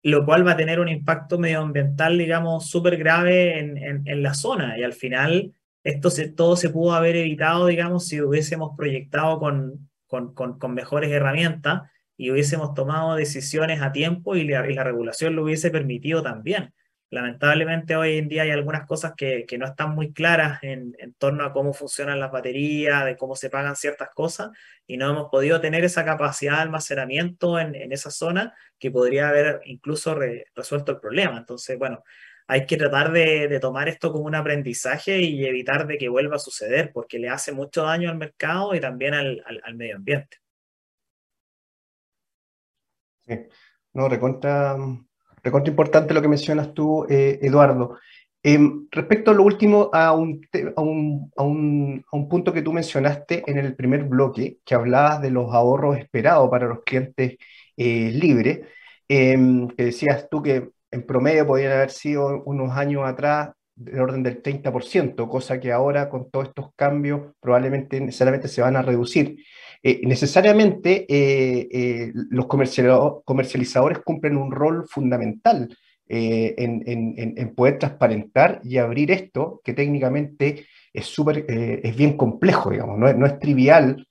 lo 0.03 0.23
cual 0.23 0.45
va 0.45 0.51
a 0.51 0.57
tener 0.57 0.79
un 0.79 0.89
impacto 0.89 1.39
medioambiental, 1.39 2.15
digamos, 2.15 2.69
súper 2.69 2.97
grave 2.97 3.57
en, 3.57 3.77
en, 3.77 4.07
en 4.07 4.21
la 4.21 4.35
zona 4.35 4.77
y 4.77 4.83
al 4.83 4.93
final 4.93 5.51
esto 5.85 6.09
se, 6.09 6.27
todo 6.29 6.57
se 6.57 6.69
pudo 6.71 6.93
haber 6.93 7.15
evitado, 7.15 7.67
digamos, 7.67 8.07
si 8.07 8.19
hubiésemos 8.19 8.75
proyectado 8.75 9.39
con, 9.39 9.87
con, 10.07 10.33
con, 10.33 10.73
mejores 10.73 11.11
herramientas 11.11 11.83
y 12.17 12.31
hubiésemos 12.31 12.73
tomado 12.73 13.15
decisiones 13.15 13.83
a 13.83 13.91
tiempo 13.91 14.35
y 14.35 14.47
la, 14.47 14.67
y 14.67 14.73
la, 14.73 14.83
regulación 14.83 15.35
lo 15.35 15.43
hubiese 15.43 15.69
permitido 15.69 16.23
también. 16.23 16.73
Lamentablemente 17.11 17.95
hoy 17.95 18.17
en 18.17 18.27
día 18.27 18.41
hay 18.41 18.49
algunas 18.49 18.87
cosas 18.87 19.13
que, 19.15 19.45
que 19.47 19.59
no 19.59 19.67
están 19.67 19.93
muy 19.93 20.11
claras 20.11 20.57
en, 20.63 20.95
en, 20.97 21.13
torno 21.13 21.45
a 21.45 21.53
cómo 21.53 21.71
funcionan 21.71 22.19
las 22.19 22.31
baterías, 22.31 23.05
de 23.05 23.15
cómo 23.15 23.35
se 23.35 23.51
pagan 23.51 23.75
ciertas 23.75 24.09
cosas, 24.09 24.49
y 24.87 24.97
no 24.97 25.11
hemos 25.11 25.29
podido 25.29 25.61
tener 25.61 25.85
esa 25.85 26.03
capacidad 26.03 26.55
de 26.55 26.61
almacenamiento 26.63 27.59
en, 27.59 27.75
en 27.75 27.91
esa 27.91 28.09
zona 28.09 28.55
que 28.79 28.89
podría 28.89 29.29
haber 29.29 29.61
incluso 29.65 30.15
re, 30.15 30.47
resuelto 30.55 30.93
el 30.93 30.99
problema. 30.99 31.37
Entonces, 31.37 31.77
bueno, 31.77 32.03
hay 32.47 32.65
que 32.65 32.77
tratar 32.77 33.11
de, 33.11 33.59
tomar 33.59 33.89
esto 33.89 34.11
como 34.11 34.25
un 34.25 34.35
aprendizaje 34.35 35.19
y 35.19 35.45
evitar 35.45 35.87
de 35.87 35.97
que 35.97 36.09
vuelva 36.09 36.35
a 36.35 36.39
suceder, 36.39 36.91
porque 36.93 37.19
le 37.19 37.29
hace 37.29 37.51
mucho 37.51 37.83
daño 37.83 38.09
al 38.09 38.17
mercado 38.17 38.75
y 38.75 38.79
también 38.79 39.13
al, 39.13 39.43
medio 39.75 39.95
ambiente. 39.95 40.37
Sí, 43.27 43.39
no, 43.93 44.07
recontra, 44.07 44.77
importante 45.65 46.13
lo 46.13 46.21
que 46.21 46.27
mencionas 46.27 46.73
tú, 46.73 47.05
eh, 47.09 47.39
Eduardo. 47.41 47.97
Em, 48.43 48.87
respecto 48.91 49.31
a 49.31 49.33
lo 49.33 49.41
último, 49.41 49.89
a 49.91 50.13
un, 50.13 50.47
a, 50.75 50.81
un, 50.81 51.31
a, 51.35 51.41
un, 51.41 52.05
a 52.11 52.15
un, 52.15 52.29
punto 52.29 52.53
que 52.53 52.61
tú 52.61 52.71
mencionaste 52.73 53.43
en 53.47 53.57
el 53.57 53.75
primer 53.75 54.03
bloque, 54.03 54.59
que 54.63 54.75
hablabas 54.75 55.19
de 55.19 55.31
los 55.31 55.51
ahorros 55.51 55.97
esperados 55.97 56.47
para 56.51 56.67
los 56.67 56.83
clientes 56.83 57.37
eh, 57.75 58.11
libres, 58.13 58.59
em, 59.07 59.67
que 59.69 59.85
decías 59.85 60.29
tú 60.29 60.43
que 60.43 60.69
en 60.95 61.05
promedio 61.05 61.45
podrían 61.45 61.73
haber 61.73 61.91
sido 61.91 62.43
unos 62.45 62.71
años 62.71 63.03
atrás 63.05 63.49
del 63.75 63.99
orden 63.99 64.23
del 64.23 64.41
30%, 64.41 65.27
cosa 65.27 65.59
que 65.59 65.71
ahora 65.71 66.09
con 66.09 66.31
todos 66.31 66.47
estos 66.47 66.73
cambios 66.75 67.33
probablemente 67.41 67.99
necesariamente 67.99 68.47
se 68.47 68.61
van 68.61 68.77
a 68.77 68.81
reducir. 68.81 69.37
Eh, 69.83 70.01
necesariamente 70.03 71.05
eh, 71.09 71.67
eh, 71.69 72.11
los 72.13 72.47
comercializadores 72.47 73.99
cumplen 73.99 74.37
un 74.37 74.51
rol 74.51 74.87
fundamental 74.87 75.75
en, 76.07 76.83
en, 76.85 77.55
poder 77.55 77.79
transparentar 77.79 78.61
y 78.63 78.77
abrir 78.77 79.09
esto, 79.09 79.59
que 79.63 79.73
técnicamente 79.73 80.67
es, 80.93 81.05
super, 81.07 81.43
es 81.47 81.95
bien 81.95 82.15
complejo, 82.15 82.69
digamos, 82.69 82.99
no 82.99 83.25
es, 83.25 83.39
trivial 83.39 84.07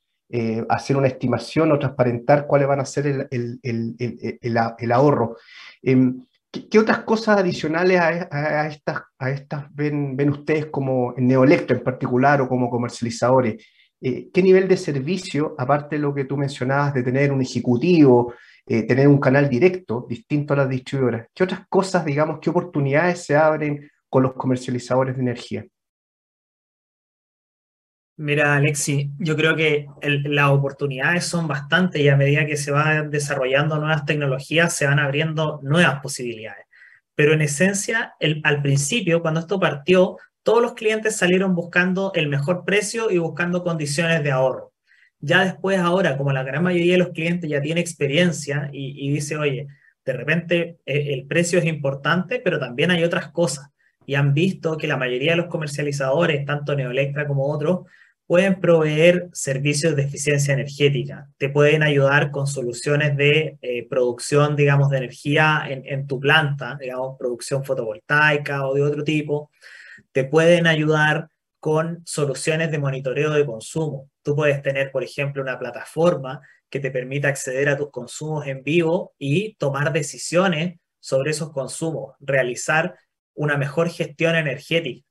hacer 0.69 0.97
una 0.97 1.07
estimación 1.07 1.71
o 1.71 1.79
transparentar 1.79 2.49
cuáles 2.49 2.67
van 2.67 2.81
a 2.81 2.85
ser 2.85 3.29
el 3.31 4.93
ahorro. 4.93 5.37
Em, 5.83 6.25
¿Qué, 6.71 6.79
otras 6.79 7.01
cosas 7.01 7.39
adicionales 7.39 8.01
a, 8.01 8.67
estas, 8.69 9.67
ven, 9.73 10.31
ustedes 10.31 10.67
como 10.67 11.15
en 11.17 11.27
Neoelectra 11.27 11.77
en 11.77 11.83
particular 11.83 12.41
o 12.41 12.49
como 12.49 12.71
comercializadores? 12.71 13.65
Eh, 14.01 14.29
¿Qué 14.33 14.43
nivel 14.43 14.69
de 14.69 14.77
servicio, 14.77 15.57
aparte 15.59 15.97
de 15.97 16.03
lo 16.03 16.15
que 16.15 16.27
tú 16.27 16.37
mencionabas 16.37 16.95
de 16.95 17.03
tener 17.03 17.33
un 17.33 17.43
ejecutivo, 17.43 18.35
eh, 18.67 18.85
tener 18.85 19.09
un 19.09 19.19
canal 19.19 19.49
directo 19.49 20.07
distinto 20.09 20.55
a 20.55 20.59
las 20.59 20.69
distribuidoras, 20.69 21.27
qué 21.35 21.45
otras 21.45 21.67
cosas, 21.69 22.05
digamos, 22.05 22.39
qué 22.41 22.51
oportunidades 22.51 23.25
se 23.25 23.37
abren 23.37 23.91
con 24.09 24.23
los 24.23 24.35
comercializadores 24.35 25.17
de 25.17 25.23
energía? 25.23 25.67
Mira, 28.17 28.55
Alexi, 28.55 29.11
yo 29.19 29.35
creo 29.35 29.57
que 29.57 29.87
las 30.03 30.51
oportunidades 30.51 31.25
son 31.25 31.49
bastantes 31.49 32.01
y 32.01 32.09
a 32.09 32.17
medida 32.17 32.47
que 32.47 32.57
se 32.57 32.71
van 32.71 33.11
desarrollando 33.11 33.77
nuevas 33.79 34.05
tecnologías, 34.05 34.77
se 34.77 34.87
van 34.87 35.01
abriendo 35.01 35.59
nuevas 35.65 36.01
posibilidades. 36.01 36.65
Pero 37.17 37.33
en 37.33 37.43
esencia, 37.43 38.15
al 38.45 38.63
principio, 38.63 39.21
cuando 39.21 39.41
esto 39.41 39.59
partió, 39.59 40.17
todos 40.45 40.63
los 40.63 40.75
clientes 40.75 41.17
salieron 41.17 41.57
buscando 41.57 42.13
el 42.15 42.29
mejor 42.29 42.65
precio 42.65 43.11
y 43.11 43.19
buscando 43.19 43.65
condiciones 43.65 44.23
de 44.23 44.31
ahorro. 44.31 44.73
Ya 45.19 45.45
después, 45.45 45.79
ahora, 45.79 46.17
como 46.17 46.33
la 46.33 46.45
gran 46.45 46.63
mayoría 46.63 46.93
de 46.93 46.99
los 46.99 47.09
clientes 47.09 47.51
ya 47.51 47.61
tiene 47.61 47.81
experiencia 47.81 48.69
y, 48.73 49.11
dice, 49.11 49.37
oye, 49.37 49.67
de 50.05 50.13
repente 50.13 50.79
eh, 50.87 51.15
el 51.15 51.27
precio 51.27 51.59
es 51.59 51.65
importante, 51.65 52.41
pero 52.45 52.61
también 52.61 52.93
hay 52.93 53.03
otras 53.03 53.33
cosas. 53.33 53.71
Y 54.07 54.15
han 54.15 54.35
visto 54.35 54.77
que 54.77 54.87
la 54.87 54.99
mayoría 54.99 55.33
de 55.33 55.39
los 55.39 55.47
comercializadores, 55.47 56.45
tanto 56.45 56.77
Neoelectra 56.77 57.27
como 57.27 57.47
otros, 57.47 57.87
pueden 58.27 58.61
proveer 58.61 59.29
servicios 59.33 59.97
de 59.97 60.03
eficiencia 60.03 60.55
energética, 60.55 61.29
te 61.37 61.51
pueden 61.51 61.83
ayudar 61.83 62.31
con 62.31 62.47
soluciones 62.47 63.17
de 63.17 63.59
eh, 63.61 63.87
producción, 63.89 64.57
digamos, 64.57 64.91
de 64.91 64.99
energía 64.99 65.65
en, 65.69 65.83
en, 65.87 66.07
tu 66.07 66.19
planta, 66.19 66.77
digamos, 66.81 67.19
producción 67.19 67.65
fotovoltaica 67.65 68.67
o 68.67 68.75
de 68.75 68.83
otro 68.83 69.05
tipo, 69.05 69.51
te 70.13 70.25
pueden 70.25 70.67
ayudar 70.67 71.29
con 71.61 72.03
soluciones 72.05 72.71
de 72.71 72.79
monitoreo 72.79 73.31
de 73.31 73.47
consumo. 73.47 74.11
Tú 74.23 74.37
puedes 74.37 74.63
tener, 74.63 74.91
por 74.93 75.03
ejemplo, 75.03 75.43
una 75.43 75.59
plataforma 75.59 76.41
que 76.69 76.81
te 76.81 76.91
permita 76.91 77.29
acceder 77.29 77.69
a 77.69 77.77
tus 77.77 77.91
consumos 77.91 78.47
en 78.47 78.63
vivo 78.63 79.15
y 79.19 79.55
tomar 79.55 79.93
decisiones 79.93 80.79
sobre 81.01 81.31
esos 81.31 81.53
consumos, 81.53 82.17
realizar 82.21 82.97
una 83.35 83.57
mejor 83.57 83.89
gestión 83.91 84.37
energética. 84.37 85.07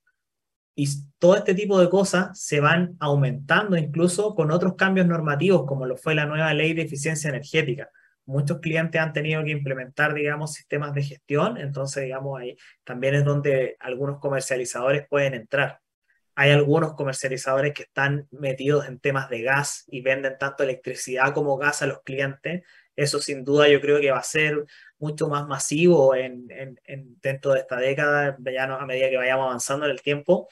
Y 0.75 0.87
todo 1.19 1.35
este 1.35 1.53
tipo 1.53 1.79
de 1.79 1.89
cosas 1.89 2.39
se 2.39 2.59
van 2.59 2.95
aumentando 2.99 3.77
incluso 3.77 4.33
con 4.33 4.51
otros 4.51 4.75
cambios 4.75 5.07
normativos, 5.07 5.65
como 5.67 5.85
lo 5.85 5.97
fue 5.97 6.15
la 6.15 6.25
nueva 6.25 6.53
ley 6.53 6.73
de 6.73 6.83
eficiencia 6.83 7.29
energética. 7.29 7.89
Muchos 8.25 8.59
clientes 8.59 8.99
han 8.99 9.13
tenido 9.13 9.43
que 9.43 9.51
implementar, 9.51 10.13
digamos, 10.13 10.53
sistemas 10.53 10.93
de 10.93 11.03
gestión, 11.03 11.57
entonces, 11.57 12.05
digamos, 12.05 12.39
ahí 12.39 12.57
también 12.83 13.15
es 13.15 13.25
donde 13.25 13.75
algunos 13.79 14.19
comercializadores 14.19 15.05
pueden 15.07 15.33
entrar. 15.33 15.79
Hay 16.35 16.49
algunos 16.49 16.93
comercializadores 16.93 17.73
que 17.73 17.83
están 17.83 18.27
metidos 18.31 18.87
en 18.87 18.99
temas 18.99 19.29
de 19.29 19.43
gas 19.43 19.83
y 19.87 20.01
venden 20.01 20.37
tanto 20.39 20.63
electricidad 20.63 21.33
como 21.33 21.57
gas 21.57 21.83
a 21.83 21.87
los 21.87 22.01
clientes. 22.01 22.63
Eso 22.95 23.19
sin 23.19 23.43
duda 23.43 23.67
yo 23.67 23.79
creo 23.81 23.99
que 23.99 24.11
va 24.11 24.17
a 24.17 24.23
ser 24.23 24.65
mucho 24.97 25.27
más 25.27 25.47
masivo 25.47 26.15
en, 26.15 26.47
dentro 27.21 27.53
de 27.53 27.59
esta 27.59 27.77
década, 27.77 28.37
ya 28.51 28.63
a 28.63 28.85
medida 28.85 29.09
que 29.09 29.17
vayamos 29.17 29.45
avanzando 29.45 29.85
en 29.85 29.91
el 29.91 30.01
tiempo. 30.01 30.47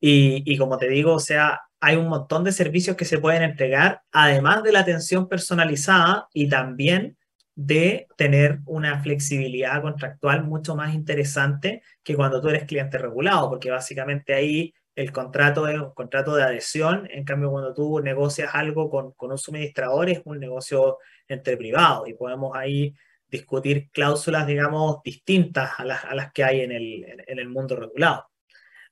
Y, 0.00 0.56
como 0.58 0.78
te 0.78 0.88
digo, 0.88 1.14
o 1.14 1.20
sea, 1.20 1.60
hay 1.80 1.96
un 1.96 2.08
montón 2.08 2.44
de 2.44 2.52
servicios 2.52 2.96
que 2.96 3.04
se 3.04 3.18
pueden 3.18 3.42
entregar, 3.42 4.02
además 4.12 4.62
de 4.62 4.72
la 4.72 4.80
atención 4.80 5.28
personalizada 5.28 6.28
y 6.32 6.48
también 6.48 7.16
de 7.54 8.06
tener 8.16 8.60
una 8.66 9.02
flexibilidad 9.02 9.80
contractual 9.80 10.44
mucho 10.44 10.76
más 10.76 10.94
interesante 10.94 11.82
que 12.02 12.14
cuando 12.14 12.40
tú 12.40 12.48
eres 12.48 12.64
cliente 12.64 12.98
regulado, 12.98 13.48
porque 13.48 13.70
básicamente 13.70 14.34
ahí 14.34 14.74
el 14.94 15.12
contrato 15.12 15.66
es 15.68 15.78
un 15.78 15.92
contrato 15.94 16.34
de 16.36 16.42
adhesión, 16.42 17.08
en 17.10 17.24
cambio 17.24 17.50
cuando 17.50 17.72
tú 17.72 18.00
negocias 18.00 18.54
algo 18.54 18.90
con, 18.90 19.12
con 19.12 19.30
un 19.30 19.38
suministrador 19.38 20.10
es 20.10 20.20
un 20.24 20.38
negocio 20.38 20.98
entre 21.28 21.56
privados 21.56 22.08
y 22.08 22.14
podemos 22.14 22.54
ahí 22.56 22.94
discutir 23.28 23.90
cláusulas, 23.90 24.46
digamos, 24.46 25.02
distintas 25.02 25.72
a 25.78 25.84
las, 25.84 26.04
a 26.04 26.14
las 26.14 26.32
que 26.32 26.44
hay 26.44 26.60
en 26.60 26.72
el, 26.72 27.04
en 27.26 27.38
el 27.38 27.48
mundo 27.48 27.76
regulado. 27.76 28.26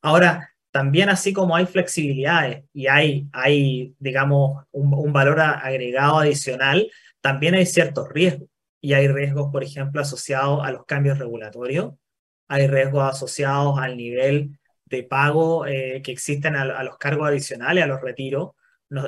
Ahora, 0.03 0.54
también 0.75 1.09
así 1.09 1.33
como 1.33 1.55
hay 1.55 1.67
flexibilidades 1.67 2.65
y 2.73 2.89
hay, 2.89 3.29
hay 3.33 3.95
digamos, 4.01 4.65
un, 4.73 5.13
valor 5.13 5.39
agregado 5.39 6.19
adicional, 6.19 6.91
también 7.21 7.55
hay 7.55 7.65
ciertos 7.65 8.09
riesgos. 8.09 8.49
Y 8.81 8.95
hay 8.95 9.07
riesgos, 9.07 9.53
por 9.53 9.63
ejemplo, 9.63 10.01
asociados 10.01 10.67
a 10.67 10.73
los 10.73 10.85
cambios 10.85 11.21
regulatorios, 11.21 11.95
hay 12.49 12.67
riesgos 12.67 13.05
asociados 13.05 13.79
al 13.79 13.97
nivel 13.97 14.59
de 14.87 15.05
pago 15.05 15.65
eh, 15.65 16.03
que 16.03 16.11
existen 16.11 16.57
a, 16.57 16.83
los 16.83 16.99
cargos 16.99 17.29
adicionales, 17.29 17.85
a 17.85 17.87
los 17.87 18.01
retiros, 18.01 18.51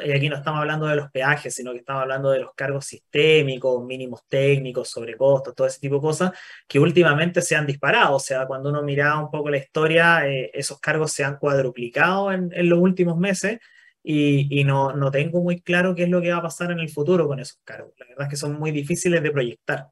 y 0.05 0.13
aquí 0.13 0.29
no 0.29 0.37
estamos 0.37 0.61
hablando 0.61 0.87
de 0.87 0.97
los 0.97 1.11
peajes, 1.11 1.55
sino 1.55 1.73
que 1.73 1.79
estamos 1.79 2.03
hablando 2.03 2.31
de 2.31 2.41
los 2.41 2.55
cargos 2.55 2.87
sistémicos, 2.87 3.85
mínimos 3.85 4.23
técnicos, 4.29 4.89
sobrecostos, 4.89 5.55
todo 5.55 5.67
ese 5.67 5.81
tipo 5.81 5.97
de 5.97 6.01
cosas 6.01 6.33
que 6.67 6.79
últimamente 6.79 7.43
se 7.43 7.57
han 7.57 7.67
disparado. 7.67 8.17
O 8.17 8.21
sea, 8.21 8.47
cuando 8.47 8.71
uno 8.71 8.83
mira 8.83 9.19
un 9.19 9.31
poco 9.31 9.51
la 9.51 9.59
historia, 9.59 10.27
eh, 10.29 10.51
esos 10.55 10.81
cargos 10.81 11.13
se 11.13 11.25
han 11.25 11.37
cuadruplicado 11.37 12.33
en, 12.33 12.51
los 12.69 12.79
últimos 12.79 13.19
meses 13.19 13.59
y, 14.03 14.65
no, 14.65 14.93
no, 14.95 15.11
tengo 15.11 15.43
muy 15.43 15.61
claro 15.61 15.95
qué 15.95 16.05
es 16.05 16.09
lo 16.09 16.23
que 16.23 16.31
va 16.31 16.39
a 16.39 16.43
pasar 16.43 16.71
en 16.71 16.81
el 16.81 16.89
futuro 16.89 17.27
con 17.27 17.41
esos 17.41 17.59
cargos. 17.65 17.93
La 17.99 18.07
verdad 18.07 18.27
es 18.27 18.31
que 18.31 18.37
son 18.37 18.59
muy 18.59 18.71
difíciles 18.71 19.23
de 19.23 19.31
proyectar. 19.31 19.89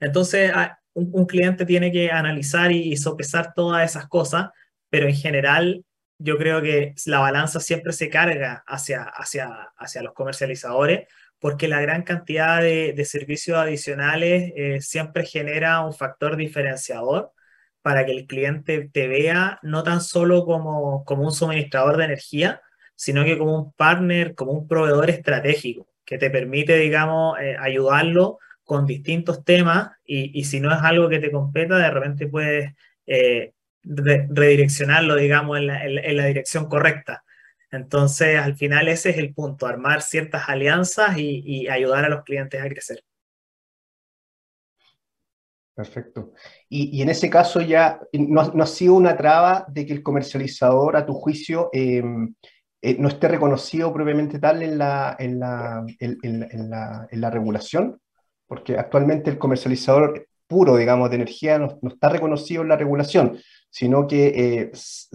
Entonces, 0.00 0.50
ah, 0.54 0.78
un, 0.94 1.26
cliente 1.26 1.64
tiene 1.64 1.90
que 1.92 2.10
analizar 2.10 2.72
y, 2.72 2.92
y 2.92 2.96
sopesar 2.96 3.54
todas 3.54 3.88
esas 3.88 4.08
cosas, 4.08 4.50
pero 4.90 5.06
en 5.08 5.14
general 5.14 5.84
yo 6.24 6.38
creo 6.38 6.62
que 6.62 6.94
la 7.06 7.20
balanza 7.20 7.60
siempre 7.60 7.92
se 7.92 8.08
carga 8.08 8.64
hacia, 8.66 9.02
hacia, 9.02 9.48
hacia 9.76 10.02
los 10.02 10.14
comercializadores 10.14 11.06
porque 11.38 11.68
la 11.68 11.82
gran 11.82 12.02
cantidad 12.04 12.62
de, 12.62 13.04
servicios 13.04 13.58
adicionales 13.58 14.52
eh, 14.56 14.80
siempre 14.80 15.26
genera 15.26 15.84
un 15.84 15.92
factor 15.92 16.36
diferenciador 16.36 17.32
para 17.82 18.06
que 18.06 18.12
el 18.12 18.26
cliente 18.26 18.88
te 18.90 19.08
vea 19.08 19.58
no 19.62 19.82
tan 19.82 20.00
solo 20.00 20.46
como, 20.46 21.04
como 21.04 21.24
un 21.24 21.32
suministrador 21.32 21.98
de 21.98 22.06
energía, 22.06 22.62
sino 22.94 23.24
que 23.24 23.36
como 23.36 23.58
un 23.58 23.72
partner, 23.74 24.34
como 24.34 24.52
un 24.52 24.66
proveedor 24.66 25.10
estratégico, 25.10 25.86
que 26.06 26.16
te 26.16 26.30
permite, 26.30 26.78
digamos, 26.78 27.38
eh, 27.40 27.56
ayudarlo 27.60 28.38
con 28.64 28.86
distintos 28.86 29.44
temas 29.44 29.90
y, 30.06 30.38
y, 30.38 30.44
si 30.44 30.60
no 30.60 30.72
es 30.72 30.80
algo 30.82 31.10
que 31.10 31.18
te 31.18 31.30
competa, 31.30 31.76
de 31.76 31.90
repente 31.90 32.26
puedes 32.26 32.72
eh, 33.06 33.52
redireccionarlo, 33.84 35.16
digamos, 35.16 35.58
en 35.58 36.16
la, 36.16 36.26
dirección 36.26 36.68
correcta. 36.68 37.24
Entonces, 37.70 38.38
al 38.38 38.56
final 38.56 38.88
ese 38.88 39.10
es 39.10 39.18
el 39.18 39.34
punto, 39.34 39.66
armar 39.66 40.02
ciertas 40.02 40.48
alianzas 40.48 41.18
y, 41.18 41.68
ayudar 41.68 42.04
a 42.04 42.08
los 42.08 42.22
clientes 42.24 42.60
a 42.62 42.68
crecer. 42.68 43.02
Perfecto. 45.74 46.32
Y, 46.68 47.02
en 47.02 47.08
ese 47.08 47.28
caso 47.28 47.60
ya 47.60 48.00
no, 48.12 48.40
ha 48.40 48.66
sido 48.66 48.94
una 48.94 49.16
traba 49.16 49.66
de 49.68 49.84
que 49.84 49.92
el 49.92 50.02
comercializador, 50.02 50.96
a 50.96 51.04
tu 51.04 51.14
juicio, 51.14 51.68
em, 51.72 52.34
eh, 52.80 52.96
no 52.98 53.08
esté 53.08 53.28
reconocido 53.28 53.92
propiamente 53.92 54.38
tal 54.38 54.62
en 54.62 54.78
la, 54.78 55.16
en 55.18 55.40
la, 55.40 55.84
en, 55.98 57.20
la, 57.20 57.30
regulación, 57.30 58.00
porque 58.46 58.78
actualmente 58.78 59.30
el 59.30 59.38
comercializador 59.38 60.28
puro, 60.46 60.76
digamos, 60.76 61.10
de 61.10 61.16
energía 61.16 61.58
no, 61.58 61.78
no, 61.82 61.88
está 61.88 62.08
reconocido 62.08 62.62
en 62.62 62.68
la 62.68 62.76
regulación 62.76 63.40
sino 63.74 64.06
que 64.06 64.26
eh, 64.28 64.72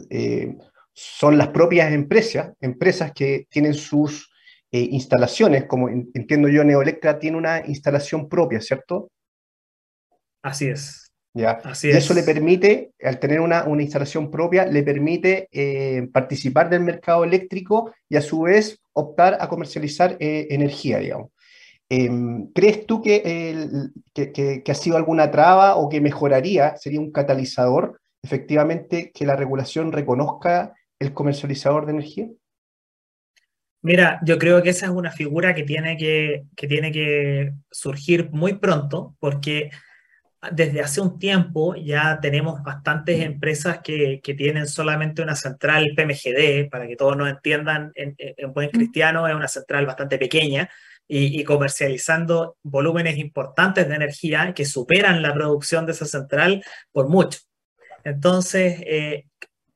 eh, 0.10 0.58
son 0.92 1.38
las 1.38 1.48
propias 1.48 1.94
empresas, 1.94 2.52
empresas 2.60 3.14
que 3.14 3.48
tienen 3.50 3.74
sus 3.74 4.30
eh, 4.70 4.86
instalaciones, 4.92 5.64
como 5.64 5.88
entiendo 5.88 6.50
yo, 6.50 6.66
Neoelectra 6.66 7.20
tiene 7.20 7.38
una 7.38 7.66
instalación 7.66 8.28
propia, 8.28 8.60
¿cierto? 8.60 9.10
Así 10.44 10.68
es. 10.68 11.10
¿Ya? 11.34 11.52
Así 11.64 11.88
y 11.88 11.92
eso 11.92 12.14
le 12.14 12.24
permite, 12.24 12.92
al 13.02 13.18
tener 13.20 13.40
una, 13.40 13.64
una 13.64 13.82
instalación 13.82 14.30
propia, 14.30 14.66
le 14.66 14.84
permite 14.84 15.48
participar 16.12 16.70
del 16.70 16.82
mercado 16.82 17.24
eléctrico 17.24 17.94
y 18.10 18.18
a 18.18 18.22
su 18.22 18.42
vez 18.42 18.78
optar 18.92 19.38
a 19.40 19.48
comercializar 19.48 20.18
energía, 20.20 21.00
digamos. 21.00 21.32
Em, 21.88 22.52
¿Crees 22.52 22.86
tú 22.86 23.02
que, 23.02 23.90
que, 24.14 24.34
que, 24.34 24.72
ha 24.72 24.76
sido 24.76 24.98
alguna 24.98 25.32
traba 25.32 25.78
o 25.78 25.88
que 25.88 26.02
mejoraría, 26.02 26.76
sería 26.76 27.00
un 27.00 27.12
catalizador 27.12 28.02
efectivamente 28.22 29.12
que 29.14 29.26
la 29.26 29.36
regulación 29.36 29.92
reconozca 29.92 30.74
el 31.00 31.14
comercializador 31.14 31.86
de 31.86 31.92
energía? 31.94 32.28
Mira, 33.82 34.20
yo 34.24 34.38
creo 34.38 34.62
que 34.62 34.70
esa 34.70 34.88
es 34.88 34.92
una 34.92 35.12
figura 35.12 35.56
que 35.56 35.64
tiene 35.64 35.96
que, 35.96 36.44
que, 36.56 36.68
tiene 36.68 36.92
que 36.92 37.54
surgir 37.72 38.30
muy 38.32 38.56
pronto, 38.56 39.16
porque 39.20 39.70
desde 40.52 40.82
hace 40.82 41.00
un 41.02 41.18
tiempo 41.18 41.76
ya 41.76 42.20
tenemos 42.22 42.62
bastantes 42.62 43.22
empresas 43.22 43.80
que, 43.82 44.20
que 44.22 44.34
tienen 44.34 44.68
solamente 44.68 45.22
una 45.22 45.36
central 45.36 45.94
PMGD, 45.96 46.70
para 46.70 46.88
que 46.88 46.98
todos 46.98 47.16
nos 47.16 47.30
entiendan, 47.30 47.92
en, 47.96 48.16
en 48.18 48.54
buen 48.54 48.70
cristiano 48.70 49.28
es 49.28 49.36
una 49.36 49.48
central 49.48 49.86
bastante 49.86 50.18
pequeña, 50.18 50.70
y, 51.08 51.40
y, 51.40 51.44
comercializando 51.44 52.58
volúmenes 52.62 53.18
importantes 53.18 53.88
de 53.88 53.96
energía 53.96 54.54
que 54.54 54.64
superan 54.66 55.24
la 55.24 55.34
producción 55.34 55.88
de 55.88 55.94
esa 55.94 56.06
central 56.06 56.64
por 56.92 57.10
mucho. 57.10 57.40
Entonces, 58.04 58.82
eh, 58.86 59.26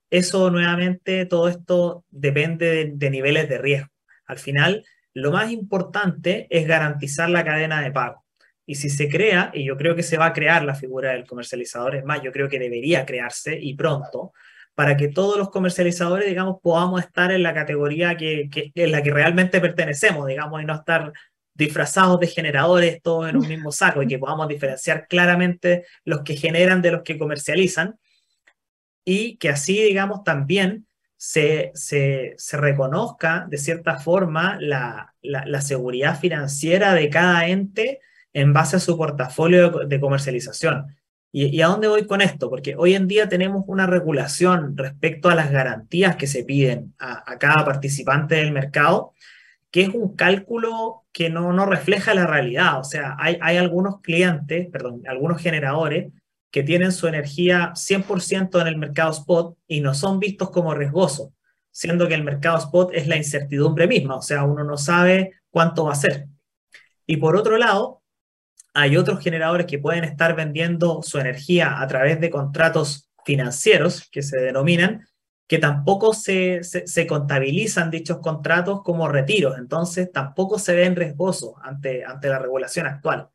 eso 0.10 0.52
nuevamente, 0.52 1.26
todo 1.26 1.48
esto 1.48 2.06
depende 2.12 2.94
de, 2.94 3.10
niveles 3.10 3.50
de 3.50 3.58
riesgo. 3.58 3.90
Al 4.28 4.38
final, 4.38 4.86
lo 5.14 5.32
más 5.32 5.52
importante 5.52 6.46
es 6.50 6.68
garantizar 6.68 7.30
la 7.30 7.44
cadena 7.44 7.82
de 7.82 7.92
pago. 7.92 8.24
Y 8.66 8.76
si 8.76 8.90
se 8.90 9.10
crea, 9.10 9.52
y 9.54 9.66
yo 9.66 9.76
creo 9.76 9.96
que 9.96 10.04
se 10.04 10.18
va 10.18 10.28
a 10.28 10.34
crear 10.34 10.64
la 10.64 10.76
figura 10.76 11.14
del 11.14 11.26
comercializador, 11.26 11.96
es 11.96 12.06
más, 12.06 12.22
yo 12.22 12.32
creo 12.32 12.48
que 12.48 12.60
debería 12.60 13.06
crearse 13.06 13.58
y 13.60 13.76
pronto, 13.76 14.34
para 14.76 14.96
que 14.98 15.08
todos 15.08 15.38
los 15.38 15.50
comercializadores, 15.50 16.28
digamos, 16.28 16.58
podamos 16.62 17.02
estar 17.02 17.32
en 17.32 17.42
la 17.42 17.54
categoría 17.54 18.16
que, 18.16 18.50
en 18.76 18.92
la 18.92 19.02
que 19.02 19.12
realmente 19.12 19.60
pertenecemos, 19.60 20.28
digamos, 20.28 20.62
y 20.62 20.66
no 20.66 20.76
estar 20.76 21.12
disfrazados 21.56 22.20
de 22.20 22.28
generadores 22.28 23.02
todos 23.02 23.30
en 23.30 23.38
un 23.38 23.48
mismo 23.48 23.72
saco 23.72 24.02
y 24.04 24.08
que 24.08 24.20
podamos 24.20 24.48
diferenciar 24.48 25.08
claramente 25.08 25.86
los 26.04 26.22
que 26.22 26.36
generan 26.36 26.82
de 26.82 26.92
los 26.92 27.04
que 27.04 27.18
comercializan 27.18 28.00
y 29.06 29.38
que 29.38 29.49
así, 29.49 29.82
digamos, 29.82 30.24
también 30.24 30.88
se, 31.18 31.72
se, 31.74 32.34
se 32.38 32.58
reconozca 32.58 33.45
de 33.49 33.58
cierta 33.58 33.97
forma 33.97 34.58
la, 34.60 35.14
la, 35.22 35.62
seguridad 35.62 36.20
financiera 36.20 36.93
de 36.93 37.10
cada 37.10 37.47
ente 37.47 38.01
en 38.34 38.51
base 38.51 38.76
a 38.76 38.80
su 38.80 38.97
portafolio 38.97 39.70
de, 39.86 39.99
comercialización. 40.01 40.88
¿Y, 41.32 41.62
a 41.62 41.68
dónde 41.68 41.88
voy 41.88 42.06
con 42.06 42.22
esto? 42.22 42.49
Porque 42.49 42.76
hoy 42.76 42.93
en 42.93 43.08
día 43.08 43.30
tenemos 43.30 43.64
una 43.68 43.88
regulación 43.88 44.78
respecto 44.78 45.30
a 45.30 45.36
las 45.36 45.49
garantías 45.49 46.18
que 46.18 46.28
se 46.28 46.43
piden 46.43 46.93
a, 46.99 47.24
a 47.32 47.39
cada 47.39 47.64
participante 47.64 48.36
del 48.36 48.51
mercado, 48.51 49.14
que 49.72 49.84
es 49.84 49.89
un 49.89 50.16
cálculo 50.16 51.06
que 51.14 51.30
no, 51.30 51.54
no 51.54 51.66
refleja 51.66 52.14
la 52.14 52.28
realidad. 52.28 52.80
O 52.80 52.84
sea, 52.84 53.16
hay, 53.18 53.38
hay 53.41 53.58
algunos 53.58 54.01
clientes, 54.01 54.68
perdón, 54.70 55.04
algunos 55.08 55.41
generadores 55.41 56.12
que 56.54 56.62
tienen 56.62 56.91
su 56.91 57.08
energía 57.08 57.74
100% 57.74 58.62
en 58.62 58.68
el 58.68 58.78
mercado 58.78 59.12
spot 59.12 59.58
y 59.66 59.82
no 59.82 59.95
son 59.95 60.20
vistos 60.20 60.51
como 60.51 60.76
riesgosos, 60.76 61.30
siendo 61.72 62.08
que 62.08 62.14
el 62.14 62.24
mercado 62.24 62.60
spot 62.60 62.91
es 62.93 63.08
la 63.08 63.18
incertidumbre 63.18 63.88
misma, 63.88 64.18
o 64.18 64.22
sea, 64.22 64.43
uno 64.43 64.64
no 64.64 64.78
sabe 64.78 65.32
cuánto 65.49 65.86
va 65.86 65.93
a 65.93 65.95
ser. 65.95 66.28
Y 67.08 67.18
por 67.18 67.36
otro 67.36 67.58
lado, 67.58 68.04
hay 68.76 68.97
otros 68.97 69.20
generadores 69.20 69.66
que 69.66 69.80
pueden 69.80 70.04
estar 70.04 70.36
vendiendo 70.36 71.01
su 71.01 71.18
energía 71.18 71.82
a 71.82 71.88
través 71.88 72.22
de 72.22 72.30
contratos 72.30 73.10
financieros, 73.26 74.08
que 74.12 74.22
se 74.22 74.38
denominan, 74.38 75.08
que 75.47 75.58
tampoco 75.58 76.14
se, 76.14 76.64
se, 76.64 77.08
contabilizan 77.08 77.89
dichos 77.89 78.20
contratos 78.20 78.84
como 78.84 79.08
retiros, 79.08 79.58
entonces 79.58 80.12
tampoco 80.12 80.60
se 80.60 80.76
ven 80.76 80.95
riesgosos 80.95 81.54
ante, 81.64 82.06
ante 82.06 82.30
la 82.30 82.38
regulación 82.38 82.86
actual 82.86 83.33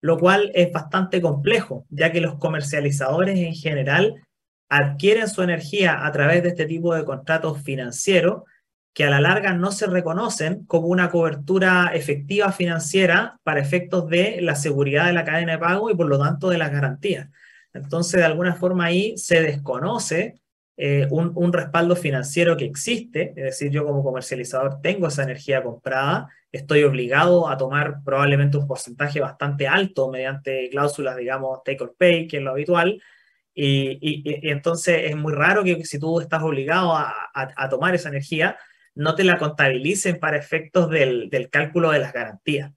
lo 0.00 0.18
cual 0.18 0.50
es 0.54 0.72
bastante 0.72 1.20
complejo, 1.20 1.86
ya 1.90 2.12
que 2.12 2.20
los 2.20 2.36
comercializadores 2.36 3.38
en 3.38 3.54
general 3.54 4.22
adquieren 4.68 5.28
su 5.28 5.42
energía 5.42 6.06
a 6.06 6.12
través 6.12 6.42
de 6.42 6.50
este 6.50 6.66
tipo 6.66 6.94
de 6.94 7.04
contratos 7.04 7.62
financieros 7.62 8.42
que 8.96 9.04
a 9.04 9.10
la 9.10 9.20
larga 9.20 9.52
no 9.52 9.72
se 9.72 9.86
reconocen 9.86 10.64
como 10.64 10.88
una 10.88 11.10
cobertura 11.10 11.90
efectiva 11.92 12.50
financiera 12.50 13.38
para 13.42 13.60
efectos 13.60 14.08
de 14.08 14.40
la 14.40 14.56
seguridad 14.56 15.06
de 15.06 15.12
la 15.12 15.24
cadena 15.24 15.52
de 15.52 15.58
pago 15.58 15.90
y 15.90 15.94
por 15.94 16.06
lo 16.06 16.18
tanto 16.18 16.48
de 16.48 16.56
las 16.56 16.72
garantías. 16.72 17.28
Entonces, 17.74 18.20
de 18.20 18.24
alguna 18.24 18.54
forma 18.54 18.86
ahí 18.86 19.16
se 19.18 19.42
desconoce 19.42 20.40
eh, 20.76 21.06
un, 21.10 21.32
un, 21.34 21.52
respaldo 21.52 21.96
financiero 21.96 22.56
que 22.56 22.66
existe, 22.66 23.30
es 23.30 23.44
decir, 23.44 23.70
yo 23.70 23.84
como 23.84 24.04
comercializador 24.04 24.80
tengo 24.82 25.08
esa 25.08 25.22
energía 25.22 25.62
comprada, 25.62 26.28
estoy 26.52 26.84
obligado 26.84 27.48
a 27.48 27.56
tomar 27.56 28.02
probablemente 28.04 28.58
un 28.58 28.66
porcentaje 28.66 29.20
bastante 29.20 29.66
alto 29.66 30.10
mediante 30.10 30.68
cláusulas, 30.70 31.16
digamos, 31.16 31.62
take 31.64 31.82
or 31.82 31.94
pay, 31.96 32.28
que 32.28 32.38
es 32.38 32.42
lo 32.42 32.50
habitual, 32.50 33.00
y, 33.58 33.98
y, 34.02 34.50
entonces 34.50 35.04
es 35.06 35.16
muy 35.16 35.32
raro 35.32 35.64
que 35.64 35.82
si 35.86 35.98
tú 35.98 36.20
estás 36.20 36.42
obligado 36.42 36.94
a, 36.94 37.30
a, 37.32 37.68
tomar 37.70 37.94
esa 37.94 38.10
energía, 38.10 38.58
no 38.94 39.14
te 39.14 39.24
la 39.24 39.38
contabilicen 39.38 40.20
para 40.20 40.36
efectos 40.36 40.90
del, 40.90 41.30
del, 41.30 41.48
cálculo 41.48 41.90
de 41.90 42.00
las 42.00 42.12
garantías. 42.12 42.70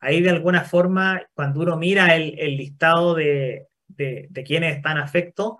Ahí 0.00 0.22
de 0.22 0.30
alguna 0.30 0.62
forma, 0.64 1.22
cuando 1.34 1.60
uno 1.60 1.76
mira 1.76 2.16
el, 2.16 2.34
el 2.38 2.56
listado 2.56 3.14
de, 3.14 3.68
de, 3.88 4.26
de 4.30 4.42
quienes 4.42 4.76
están 4.76 4.96
afectos, 4.96 5.56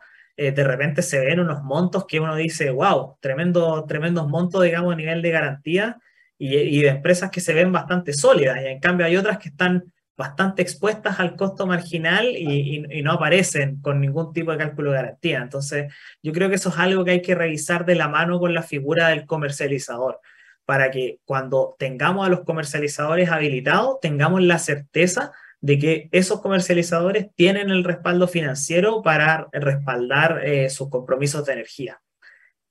eh, 0.47 0.53
de 0.53 0.65
repente 0.65 1.03
se 1.03 1.21
ven 1.21 1.41
unos 1.41 1.63
montos 1.63 2.07
que 2.07 2.21
uno 2.21 2.35
dice, 2.37 2.71
wow, 2.71 3.17
tremendo, 3.21 3.85
tremendos 3.87 4.29
montos, 4.29 4.63
digamos, 4.63 4.93
a 4.93 4.97
nivel 4.97 5.23
de 5.23 5.31
garantía 5.31 5.99
y, 6.39 6.83
de 6.83 6.89
empresas 6.89 7.31
que 7.31 7.41
se 7.41 7.55
ven 7.55 7.71
bastante 7.71 8.13
sólidas. 8.13 8.59
Y 8.63 8.67
en 8.67 8.81
cambio 8.81 9.07
hay 9.07 9.17
otras 9.17 9.39
que 9.39 9.51
están 9.51 9.93
bastante 10.17 10.63
expuestas 10.63 11.21
al 11.21 11.37
costo 11.37 11.67
marginal 11.67 12.27
y, 12.37 12.85
y, 12.91 13.03
no 13.03 13.13
aparecen 13.13 13.81
con 13.81 14.01
ningún 14.01 14.33
tipo 14.33 14.51
de 14.51 14.59
cálculo 14.59 14.91
de 14.91 14.97
garantía. 14.97 15.39
Entonces, 15.41 15.93
yo 16.23 16.33
creo 16.33 16.49
que 16.49 16.57
eso 16.57 16.71
es 16.71 16.79
algo 16.79 17.05
que 17.05 17.13
hay 17.13 17.23
que 17.23 17.35
revisar 17.35 17.85
de 17.85 17.95
la 17.95 18.09
mano 18.09 18.41
con 18.41 18.55
la 18.55 18.63
figura 18.63 19.09
del 19.09 19.27
comercializador, 19.27 20.21
para 20.65 20.91
que 20.91 21.19
cuando 21.25 21.77
tengamos 21.79 22.27
a 22.27 22.31
los 22.31 22.41
comercializadores 22.41 23.31
habilitados, 23.31 24.01
tengamos 24.01 24.43
la 24.43 24.59
certeza 24.59 25.33
de 25.63 25.79
que 25.79 26.09
esos 26.11 26.41
comercializadores 26.41 27.29
tienen 27.37 27.71
el 27.71 27.85
respaldo 27.85 28.27
financiero 28.27 29.01
para 29.01 29.49
respaldar 29.53 30.45
eh, 30.45 30.69
sus 30.69 30.91
compromisos 30.91 31.47
de 31.47 31.53
energía. 31.55 32.03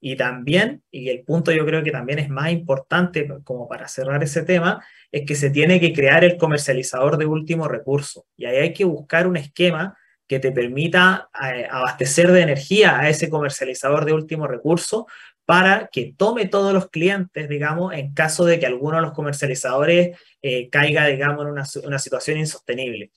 Y 0.02 0.18
también, 0.18 0.84
y 0.92 1.10
el 1.10 1.24
punto 1.24 1.52
yo 1.52 1.66
creo 1.66 1.84
que 1.84 1.92
también 1.92 2.20
es 2.20 2.30
más 2.30 2.52
importante 2.52 3.28
como 3.44 3.68
para 3.70 3.88
cerrar 3.88 4.22
ese 4.24 4.44
tema, 4.44 4.84
es 5.12 5.26
que 5.26 5.36
se 5.36 5.50
tiene 5.52 5.80
que 5.80 5.94
crear 5.94 6.24
el 6.26 6.38
comercializador 6.38 7.18
de 7.18 7.28
último 7.28 7.68
recurso. 7.68 8.26
Y 8.36 8.46
ahí 8.46 8.58
hay 8.58 8.74
que 8.74 8.84
buscar 8.84 9.26
un 9.26 9.38
esquema 9.38 9.98
que 10.28 10.40
te 10.40 10.52
permita 10.52 11.30
eh, 11.54 11.68
abastecer 11.70 12.32
de 12.32 12.42
energía 12.42 13.00
a 13.00 13.10
ese 13.10 13.30
comercializador 13.30 14.04
de 14.06 14.14
último 14.14 14.48
recurso 14.48 15.08
para 15.52 15.90
que 15.92 16.14
tome 16.18 16.48
todos 16.48 16.74
los 16.74 16.90
clientes, 16.90 17.50
digamos, 17.50 17.94
en 17.94 18.14
caso 18.14 18.46
de 18.46 18.58
que 18.58 18.66
alguno 18.66 18.96
de 18.96 19.02
los 19.02 19.12
comercializadores 19.12 20.18
eh, 20.42 20.70
caiga, 20.70 21.08
digamos, 21.08 21.42
en 21.44 21.52
una, 21.52 21.66
una 21.84 22.00
situación 22.00 22.38
insostenible, 22.38 23.12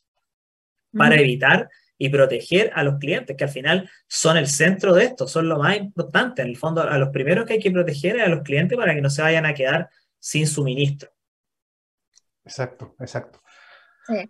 para 0.92 1.14
evitar 1.14 1.68
y 1.96 2.08
proteger 2.08 2.72
a 2.74 2.82
los 2.82 2.98
clientes, 2.98 3.36
que 3.36 3.44
al 3.44 3.50
final 3.50 3.88
son 4.08 4.36
el 4.36 4.48
centro 4.48 4.94
de 4.94 5.04
esto, 5.04 5.28
son 5.28 5.48
lo 5.48 5.60
más 5.60 5.76
importante. 5.76 6.42
En 6.42 6.48
el 6.48 6.56
fondo, 6.56 6.82
a 6.82 6.98
los 6.98 7.10
primeros 7.10 7.46
que 7.46 7.52
hay 7.52 7.60
que 7.60 7.70
proteger 7.70 8.16
es 8.16 8.24
a 8.24 8.28
los 8.28 8.42
clientes 8.42 8.76
para 8.76 8.96
que 8.96 9.00
no 9.00 9.10
se 9.10 9.22
vayan 9.22 9.46
a 9.46 9.54
quedar 9.54 9.88
sin 10.18 10.48
suministro. 10.48 11.12
Exacto, 12.44 12.96
exacto. 12.98 13.40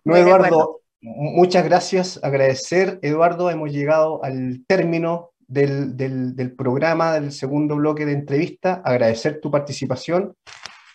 no, 0.05 0.14
Eduardo, 0.14 0.82
muchas 1.00 1.64
gracias. 1.64 2.20
Agradecer, 2.22 2.98
Eduardo, 3.00 3.48
hemos 3.48 3.72
llegado 3.72 4.22
al 4.22 4.62
término 4.66 5.34
del, 5.55 6.55
programa, 6.57 7.14
del 7.14 7.32
segundo 7.32 7.76
bloque 7.76 8.05
de 8.05 8.12
entrevista, 8.12 8.82
agradecer 8.84 9.40
tu 9.40 9.50
participación, 9.50 10.34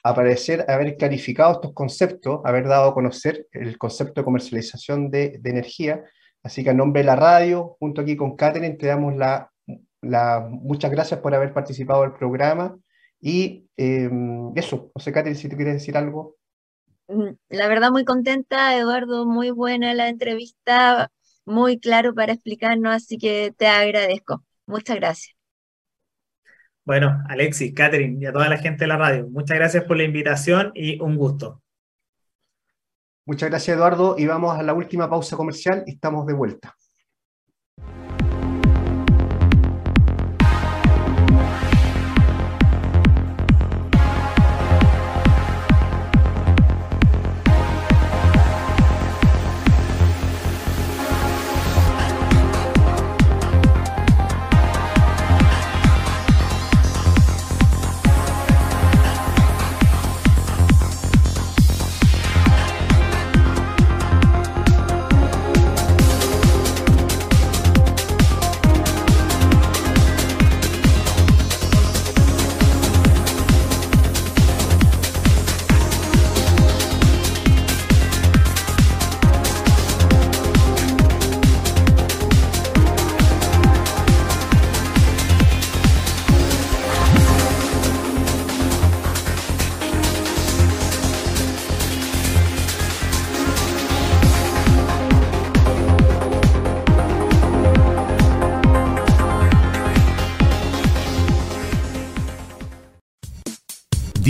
aparecer, 0.04 0.66
haber 0.68 0.98
clarificado 0.98 1.54
estos 1.54 1.74
conceptos, 1.74 2.42
haber 2.44 2.68
dado 2.68 2.90
a 2.90 2.94
conocer 2.94 3.48
el 3.52 3.78
concepto 3.78 4.22
de 4.22 4.26
comercialización 4.26 5.10
de, 5.10 5.40
energía. 5.44 6.04
Así 6.44 6.64
que 6.64 6.70
a 6.70 6.74
nombre 6.74 7.02
de 7.02 7.08
la 7.08 7.16
radio, 7.16 7.78
junto 7.80 8.02
aquí 8.02 8.16
con 8.16 8.36
Catherine, 8.36 8.76
te 8.76 8.88
damos 8.88 9.16
la, 9.16 9.50
muchas 10.50 10.92
gracias 10.92 11.20
por 11.22 11.34
haber 11.34 11.54
participado 11.54 12.02
del 12.02 12.14
programa. 12.14 12.78
Y 13.22 13.68
em, 13.76 14.52
eso, 14.56 14.92
no 14.96 15.02
sé, 15.02 15.12
Catherine, 15.12 15.38
si 15.38 15.50
te 15.50 15.56
quieres 15.56 15.74
decir 15.76 15.98
algo. 15.98 16.38
Mm, 17.08 17.32
la 17.50 17.68
verdad, 17.68 17.92
muy 17.92 18.06
contenta, 18.06 18.78
Eduardo, 18.78 19.26
muy 19.26 19.52
buena 19.52 19.94
la 19.94 20.08
entrevista 20.08 21.12
muy 21.50 21.80
claro 21.80 22.14
para 22.14 22.34
explicarnos, 22.34 22.94
así 22.94 23.18
que 23.18 23.54
te 23.58 23.68
agradezco. 23.68 24.44
Muchas 24.70 24.98
gracias. 24.98 25.36
Bueno, 26.86 27.24
Alexis, 27.28 27.74
Catherine 27.74 28.18
y 28.22 28.26
a 28.28 28.32
toda 28.32 28.48
la 28.50 28.58
gente 28.58 28.84
de 28.84 28.88
la 28.88 28.98
radio, 28.98 29.28
muchas 29.30 29.58
gracias 29.58 29.84
por 29.84 29.98
la 29.98 30.04
invitación 30.04 30.72
y 30.76 31.02
un 31.02 31.18
gusto. 31.18 31.64
Muchas 33.26 33.50
gracias, 33.50 33.76
Eduardo, 33.76 34.16
y 34.18 34.28
vamos 34.28 34.58
a 34.58 34.62
la 34.64 34.74
última 34.74 35.10
pausa 35.10 35.36
comercial 35.36 35.84
y 35.88 35.94
estamos 35.94 36.28
de 36.28 36.34
vuelta. 36.34 36.76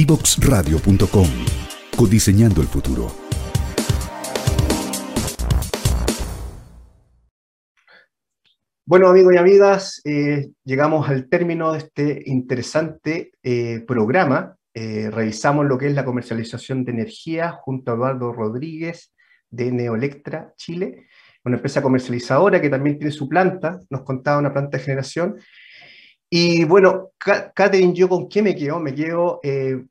Divoxradio.com. 0.10 1.28
Codiseñando 1.96 2.62
el 2.62 2.68
futuro. 2.68 3.12
Bueno, 8.88 9.10
amigos 9.10 9.36
y 9.36 9.38
amigas, 9.38 10.02
eh, 10.04 10.50
llegamos 10.64 11.08
al 11.08 11.30
término 11.30 11.74
de 11.74 11.78
este 11.78 12.24
interesante 12.26 13.34
eh, 13.44 13.84
programa. 13.86 14.56
Eh, 14.74 15.12
revisamos 15.12 15.68
lo 15.68 15.78
que 15.78 15.90
es 15.90 15.94
la 15.94 16.06
comercialización 16.06 16.84
de 16.86 16.92
energía 16.92 17.52
junto 17.52 17.92
a 17.92 17.94
Eduardo 17.94 18.34
Rodríguez 18.34 19.14
de 19.52 19.72
Neoelectra 19.72 20.54
Chile, 20.58 21.06
una 21.46 21.58
empresa 21.58 21.84
comercializadora 21.84 22.60
que 22.60 22.72
también 22.72 22.98
tiene 22.98 23.12
su 23.12 23.30
planta, 23.30 23.80
nos 23.92 24.02
contaba 24.02 24.40
una 24.40 24.54
planta 24.54 24.80
de 24.80 24.84
generación. 24.86 25.36
Y 26.30 26.64
bueno, 26.66 27.12
Catherine, 27.18 27.94
¿yo 27.94 28.08
con 28.08 28.30
qué 28.30 28.42
me 28.42 28.56
quedo? 28.56 28.80
Me 28.80 28.94
quedo 28.94 29.42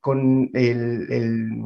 con 0.01 0.51
el 0.55 1.62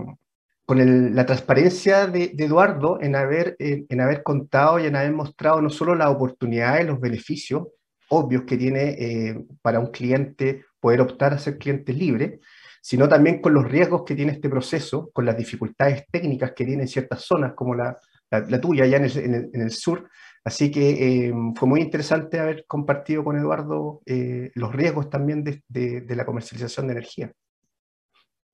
con 0.65 1.15
la 1.15 1.27
transparencia 1.27 2.07
de, 2.07 2.35
Eduardo 2.39 2.99
en 3.01 3.17
haber, 3.17 3.57
en, 3.59 4.01
haber 4.01 4.23
contado 4.23 4.79
y 4.79 4.87
en 4.87 4.97
haber 4.97 5.13
mostrado 5.13 5.61
no 5.61 5.71
solo 5.71 5.95
las 5.95 6.09
oportunidades, 6.09 6.87
los 6.87 7.01
beneficios 7.01 7.67
obvios 8.09 8.45
que 8.45 8.57
tiene 8.57 8.91
eh, 8.99 9.45
para 9.63 9.81
un 9.81 9.91
cliente 9.91 10.65
poder 10.81 11.01
optar 11.01 11.33
a 11.33 11.39
ser 11.39 11.59
cliente 11.59 11.93
libre, 11.93 12.41
sino 12.81 13.09
también 13.09 13.41
con 13.41 13.55
los 13.55 13.71
riesgos 13.71 14.03
que 14.05 14.15
tiene 14.15 14.33
este 14.33 14.49
proceso, 14.49 15.11
con 15.13 15.25
las 15.25 15.37
dificultades 15.37 16.05
técnicas 16.11 16.53
que 16.53 16.65
tiene 16.65 16.83
en 16.83 16.89
ciertas 16.89 17.23
zonas, 17.23 17.55
como 17.55 17.75
la, 17.75 17.99
la, 18.31 18.61
tuya, 18.61 18.85
allá 18.85 18.99
en, 18.99 19.51
el, 19.53 19.71
sur. 19.71 20.09
Así 20.45 20.71
que 20.71 21.29
eh, 21.29 21.33
fue 21.55 21.69
muy 21.69 21.81
interesante 21.81 22.41
haber 22.41 22.67
compartido 22.67 23.23
con 23.23 23.39
Eduardo 23.39 24.03
eh, 24.07 24.51
los 24.55 24.73
riesgos 24.73 25.09
también 25.09 25.45
de, 25.45 25.63
de 25.69 26.17
la 26.17 26.27
comercialización 26.27 26.89
de 26.89 26.93
energía. 26.93 27.33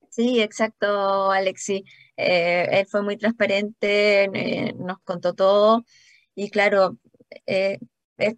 Sí, 0.09 0.41
exacto, 0.41 1.31
Alexi. 1.31 1.85
Eh, 2.17 2.67
él 2.71 2.87
fue 2.87 3.01
muy 3.01 3.15
transparente, 3.15 4.23
eh, 4.33 4.73
nos 4.77 4.99
contó 5.05 5.33
todo 5.33 5.85
y 6.35 6.49
claro, 6.49 6.97
eh, 7.45 7.79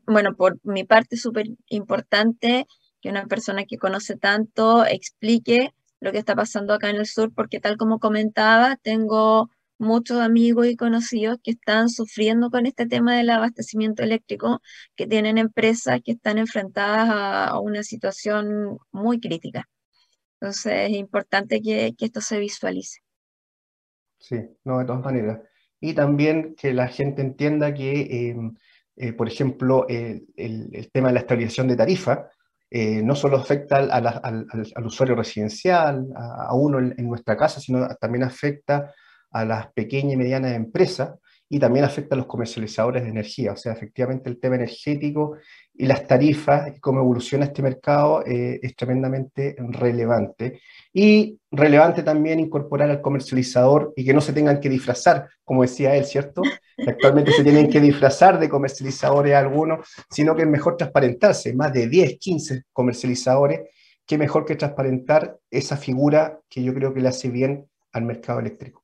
bueno, 0.05 0.35
por 0.35 0.59
mi 0.63 0.83
parte 0.83 1.15
es 1.15 1.21
súper 1.21 1.47
importante 1.69 2.67
que 3.01 3.09
una 3.09 3.25
persona 3.25 3.65
que 3.65 3.77
conoce 3.77 4.15
tanto 4.17 4.85
explique 4.85 5.73
lo 5.99 6.11
que 6.11 6.19
está 6.19 6.35
pasando 6.35 6.73
acá 6.73 6.89
en 6.89 6.97
el 6.97 7.07
sur, 7.07 7.33
porque 7.33 7.59
tal 7.59 7.77
como 7.77 7.99
comentaba, 7.99 8.75
tengo 8.75 9.49
muchos 9.81 10.21
amigos 10.21 10.67
y 10.67 10.75
conocidos 10.75 11.39
que 11.43 11.51
están 11.51 11.89
sufriendo 11.89 12.51
con 12.51 12.67
este 12.67 12.85
tema 12.85 13.17
del 13.17 13.31
abastecimiento 13.31 14.03
eléctrico, 14.03 14.61
que 14.95 15.07
tienen 15.07 15.39
empresas 15.39 16.01
que 16.05 16.11
están 16.11 16.37
enfrentadas 16.37 17.09
a 17.09 17.59
una 17.59 17.81
situación 17.81 18.77
muy 18.91 19.19
crítica. 19.19 19.67
Entonces 20.39 20.89
es 20.89 20.91
importante 20.91 21.61
que, 21.61 21.95
esto 21.99 22.21
se 22.21 22.39
visualice. 22.39 22.99
Sí, 24.19 24.37
no, 24.63 24.79
de 24.79 24.85
todas 24.85 25.03
maneras. 25.03 25.39
Y 25.79 25.93
también 25.93 26.53
que 26.55 26.73
la 26.73 26.87
gente 26.87 27.23
entienda 27.23 27.73
que, 27.73 28.29
em, 28.29 28.55
eh, 28.97 29.13
por 29.13 29.27
ejemplo, 29.27 29.87
el, 29.87 30.27
tema 30.93 31.07
de 31.07 31.15
la 31.15 31.19
estabilización 31.21 31.67
de 31.67 31.75
tarifa 31.75 32.29
eh, 32.69 33.01
no 33.03 33.15
solo 33.15 33.37
afecta 33.37 33.77
al, 33.77 34.85
usuario 34.85 35.15
residencial, 35.15 36.07
a, 36.15 36.53
uno 36.53 36.77
en, 36.79 37.07
nuestra 37.07 37.35
casa, 37.35 37.59
sino 37.59 37.87
también 37.95 38.23
afecta 38.23 38.93
a 39.31 39.45
las 39.45 39.71
pequeñas 39.73 40.13
y 40.13 40.17
medianas 40.17 40.53
empresas 40.53 41.11
y 41.53 41.59
también 41.59 41.83
afecta 41.83 42.15
a 42.15 42.17
los 42.17 42.27
comercializadores 42.27 43.03
de 43.03 43.09
energía. 43.09 43.51
O 43.51 43.57
sea, 43.57 43.73
efectivamente 43.73 44.29
el 44.29 44.39
tema 44.39 44.55
energético 44.55 45.35
y 45.73 45.85
las 45.85 46.07
tarifas 46.07 46.77
y 46.77 46.79
cómo 46.79 47.01
evoluciona 47.01 47.43
este 47.43 47.61
mercado 47.61 48.23
eh, 48.25 48.57
es 48.63 48.73
tremendamente 48.73 49.57
relevante. 49.59 50.61
Y 50.93 51.37
relevante 51.51 52.03
también 52.03 52.39
incorporar 52.39 52.89
al 52.89 53.01
comercializador 53.01 53.91
y 53.97 54.05
que 54.05 54.13
no 54.13 54.21
se 54.21 54.31
tengan 54.31 54.61
que 54.61 54.69
disfrazar, 54.69 55.27
como 55.43 55.63
decía 55.63 55.93
él, 55.93 56.05
¿cierto? 56.05 56.41
actualmente 56.87 57.33
se 57.33 57.43
tienen 57.43 57.69
que 57.69 57.81
disfrazar 57.81 58.39
de 58.39 58.47
comercializadores 58.47 59.35
algunos, 59.35 59.85
sino 60.09 60.33
que 60.33 60.43
es 60.43 60.47
mejor 60.47 60.77
transparentarse. 60.77 61.53
Más 61.53 61.73
de 61.73 61.87
10, 61.87 62.17
15 62.17 62.63
comercializadores, 62.71 63.59
qué 64.05 64.17
mejor 64.17 64.45
que 64.45 64.55
transparentar 64.55 65.37
esa 65.49 65.75
figura 65.75 66.39
que 66.49 66.63
yo 66.63 66.73
creo 66.73 66.93
que 66.93 67.01
le 67.01 67.09
hace 67.09 67.29
bien 67.29 67.67
al 67.91 68.03
mercado 68.03 68.39
eléctrico. 68.39 68.80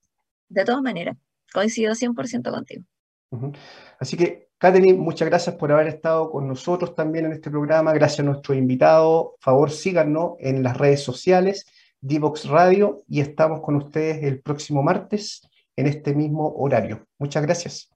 De 0.50 0.66
todas 0.66 0.82
maneras 0.82 1.18
coincido 1.54 1.94
100% 1.94 2.52
contigo. 2.52 2.84
Así 4.00 4.16
que, 4.16 4.50
Katherine, 4.58 4.98
muchas 4.98 5.28
gracias 5.28 5.56
por 5.56 5.72
haber 5.72 5.88
estado 5.88 6.32
con 6.32 6.48
nosotros 6.48 6.96
también 6.96 7.26
en 7.26 7.34
este 7.34 7.50
programa. 7.50 7.94
Gracias 7.94 8.22
a 8.22 8.24
nuestro 8.24 8.54
invitado. 8.54 9.36
Favor, 9.40 9.72
síganos 9.72 10.34
en 10.40 10.64
las 10.64 10.78
redes 10.78 11.04
sociales, 11.04 11.66
Divox 12.00 12.48
Radio, 12.48 13.04
y 13.08 13.22
estamos 13.22 13.62
con 13.62 13.76
ustedes 13.76 14.24
el 14.24 14.42
próximo 14.42 14.82
martes 14.84 15.42
en 15.76 15.88
este 15.88 16.14
mismo 16.14 16.54
horario. 16.58 17.06
Muchas 17.20 17.44
gracias. 17.44 17.90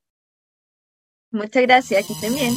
Muchas 1.31 1.63
gracias, 1.63 2.07
que 2.07 2.13
estén 2.13 2.33
bien. 2.33 2.53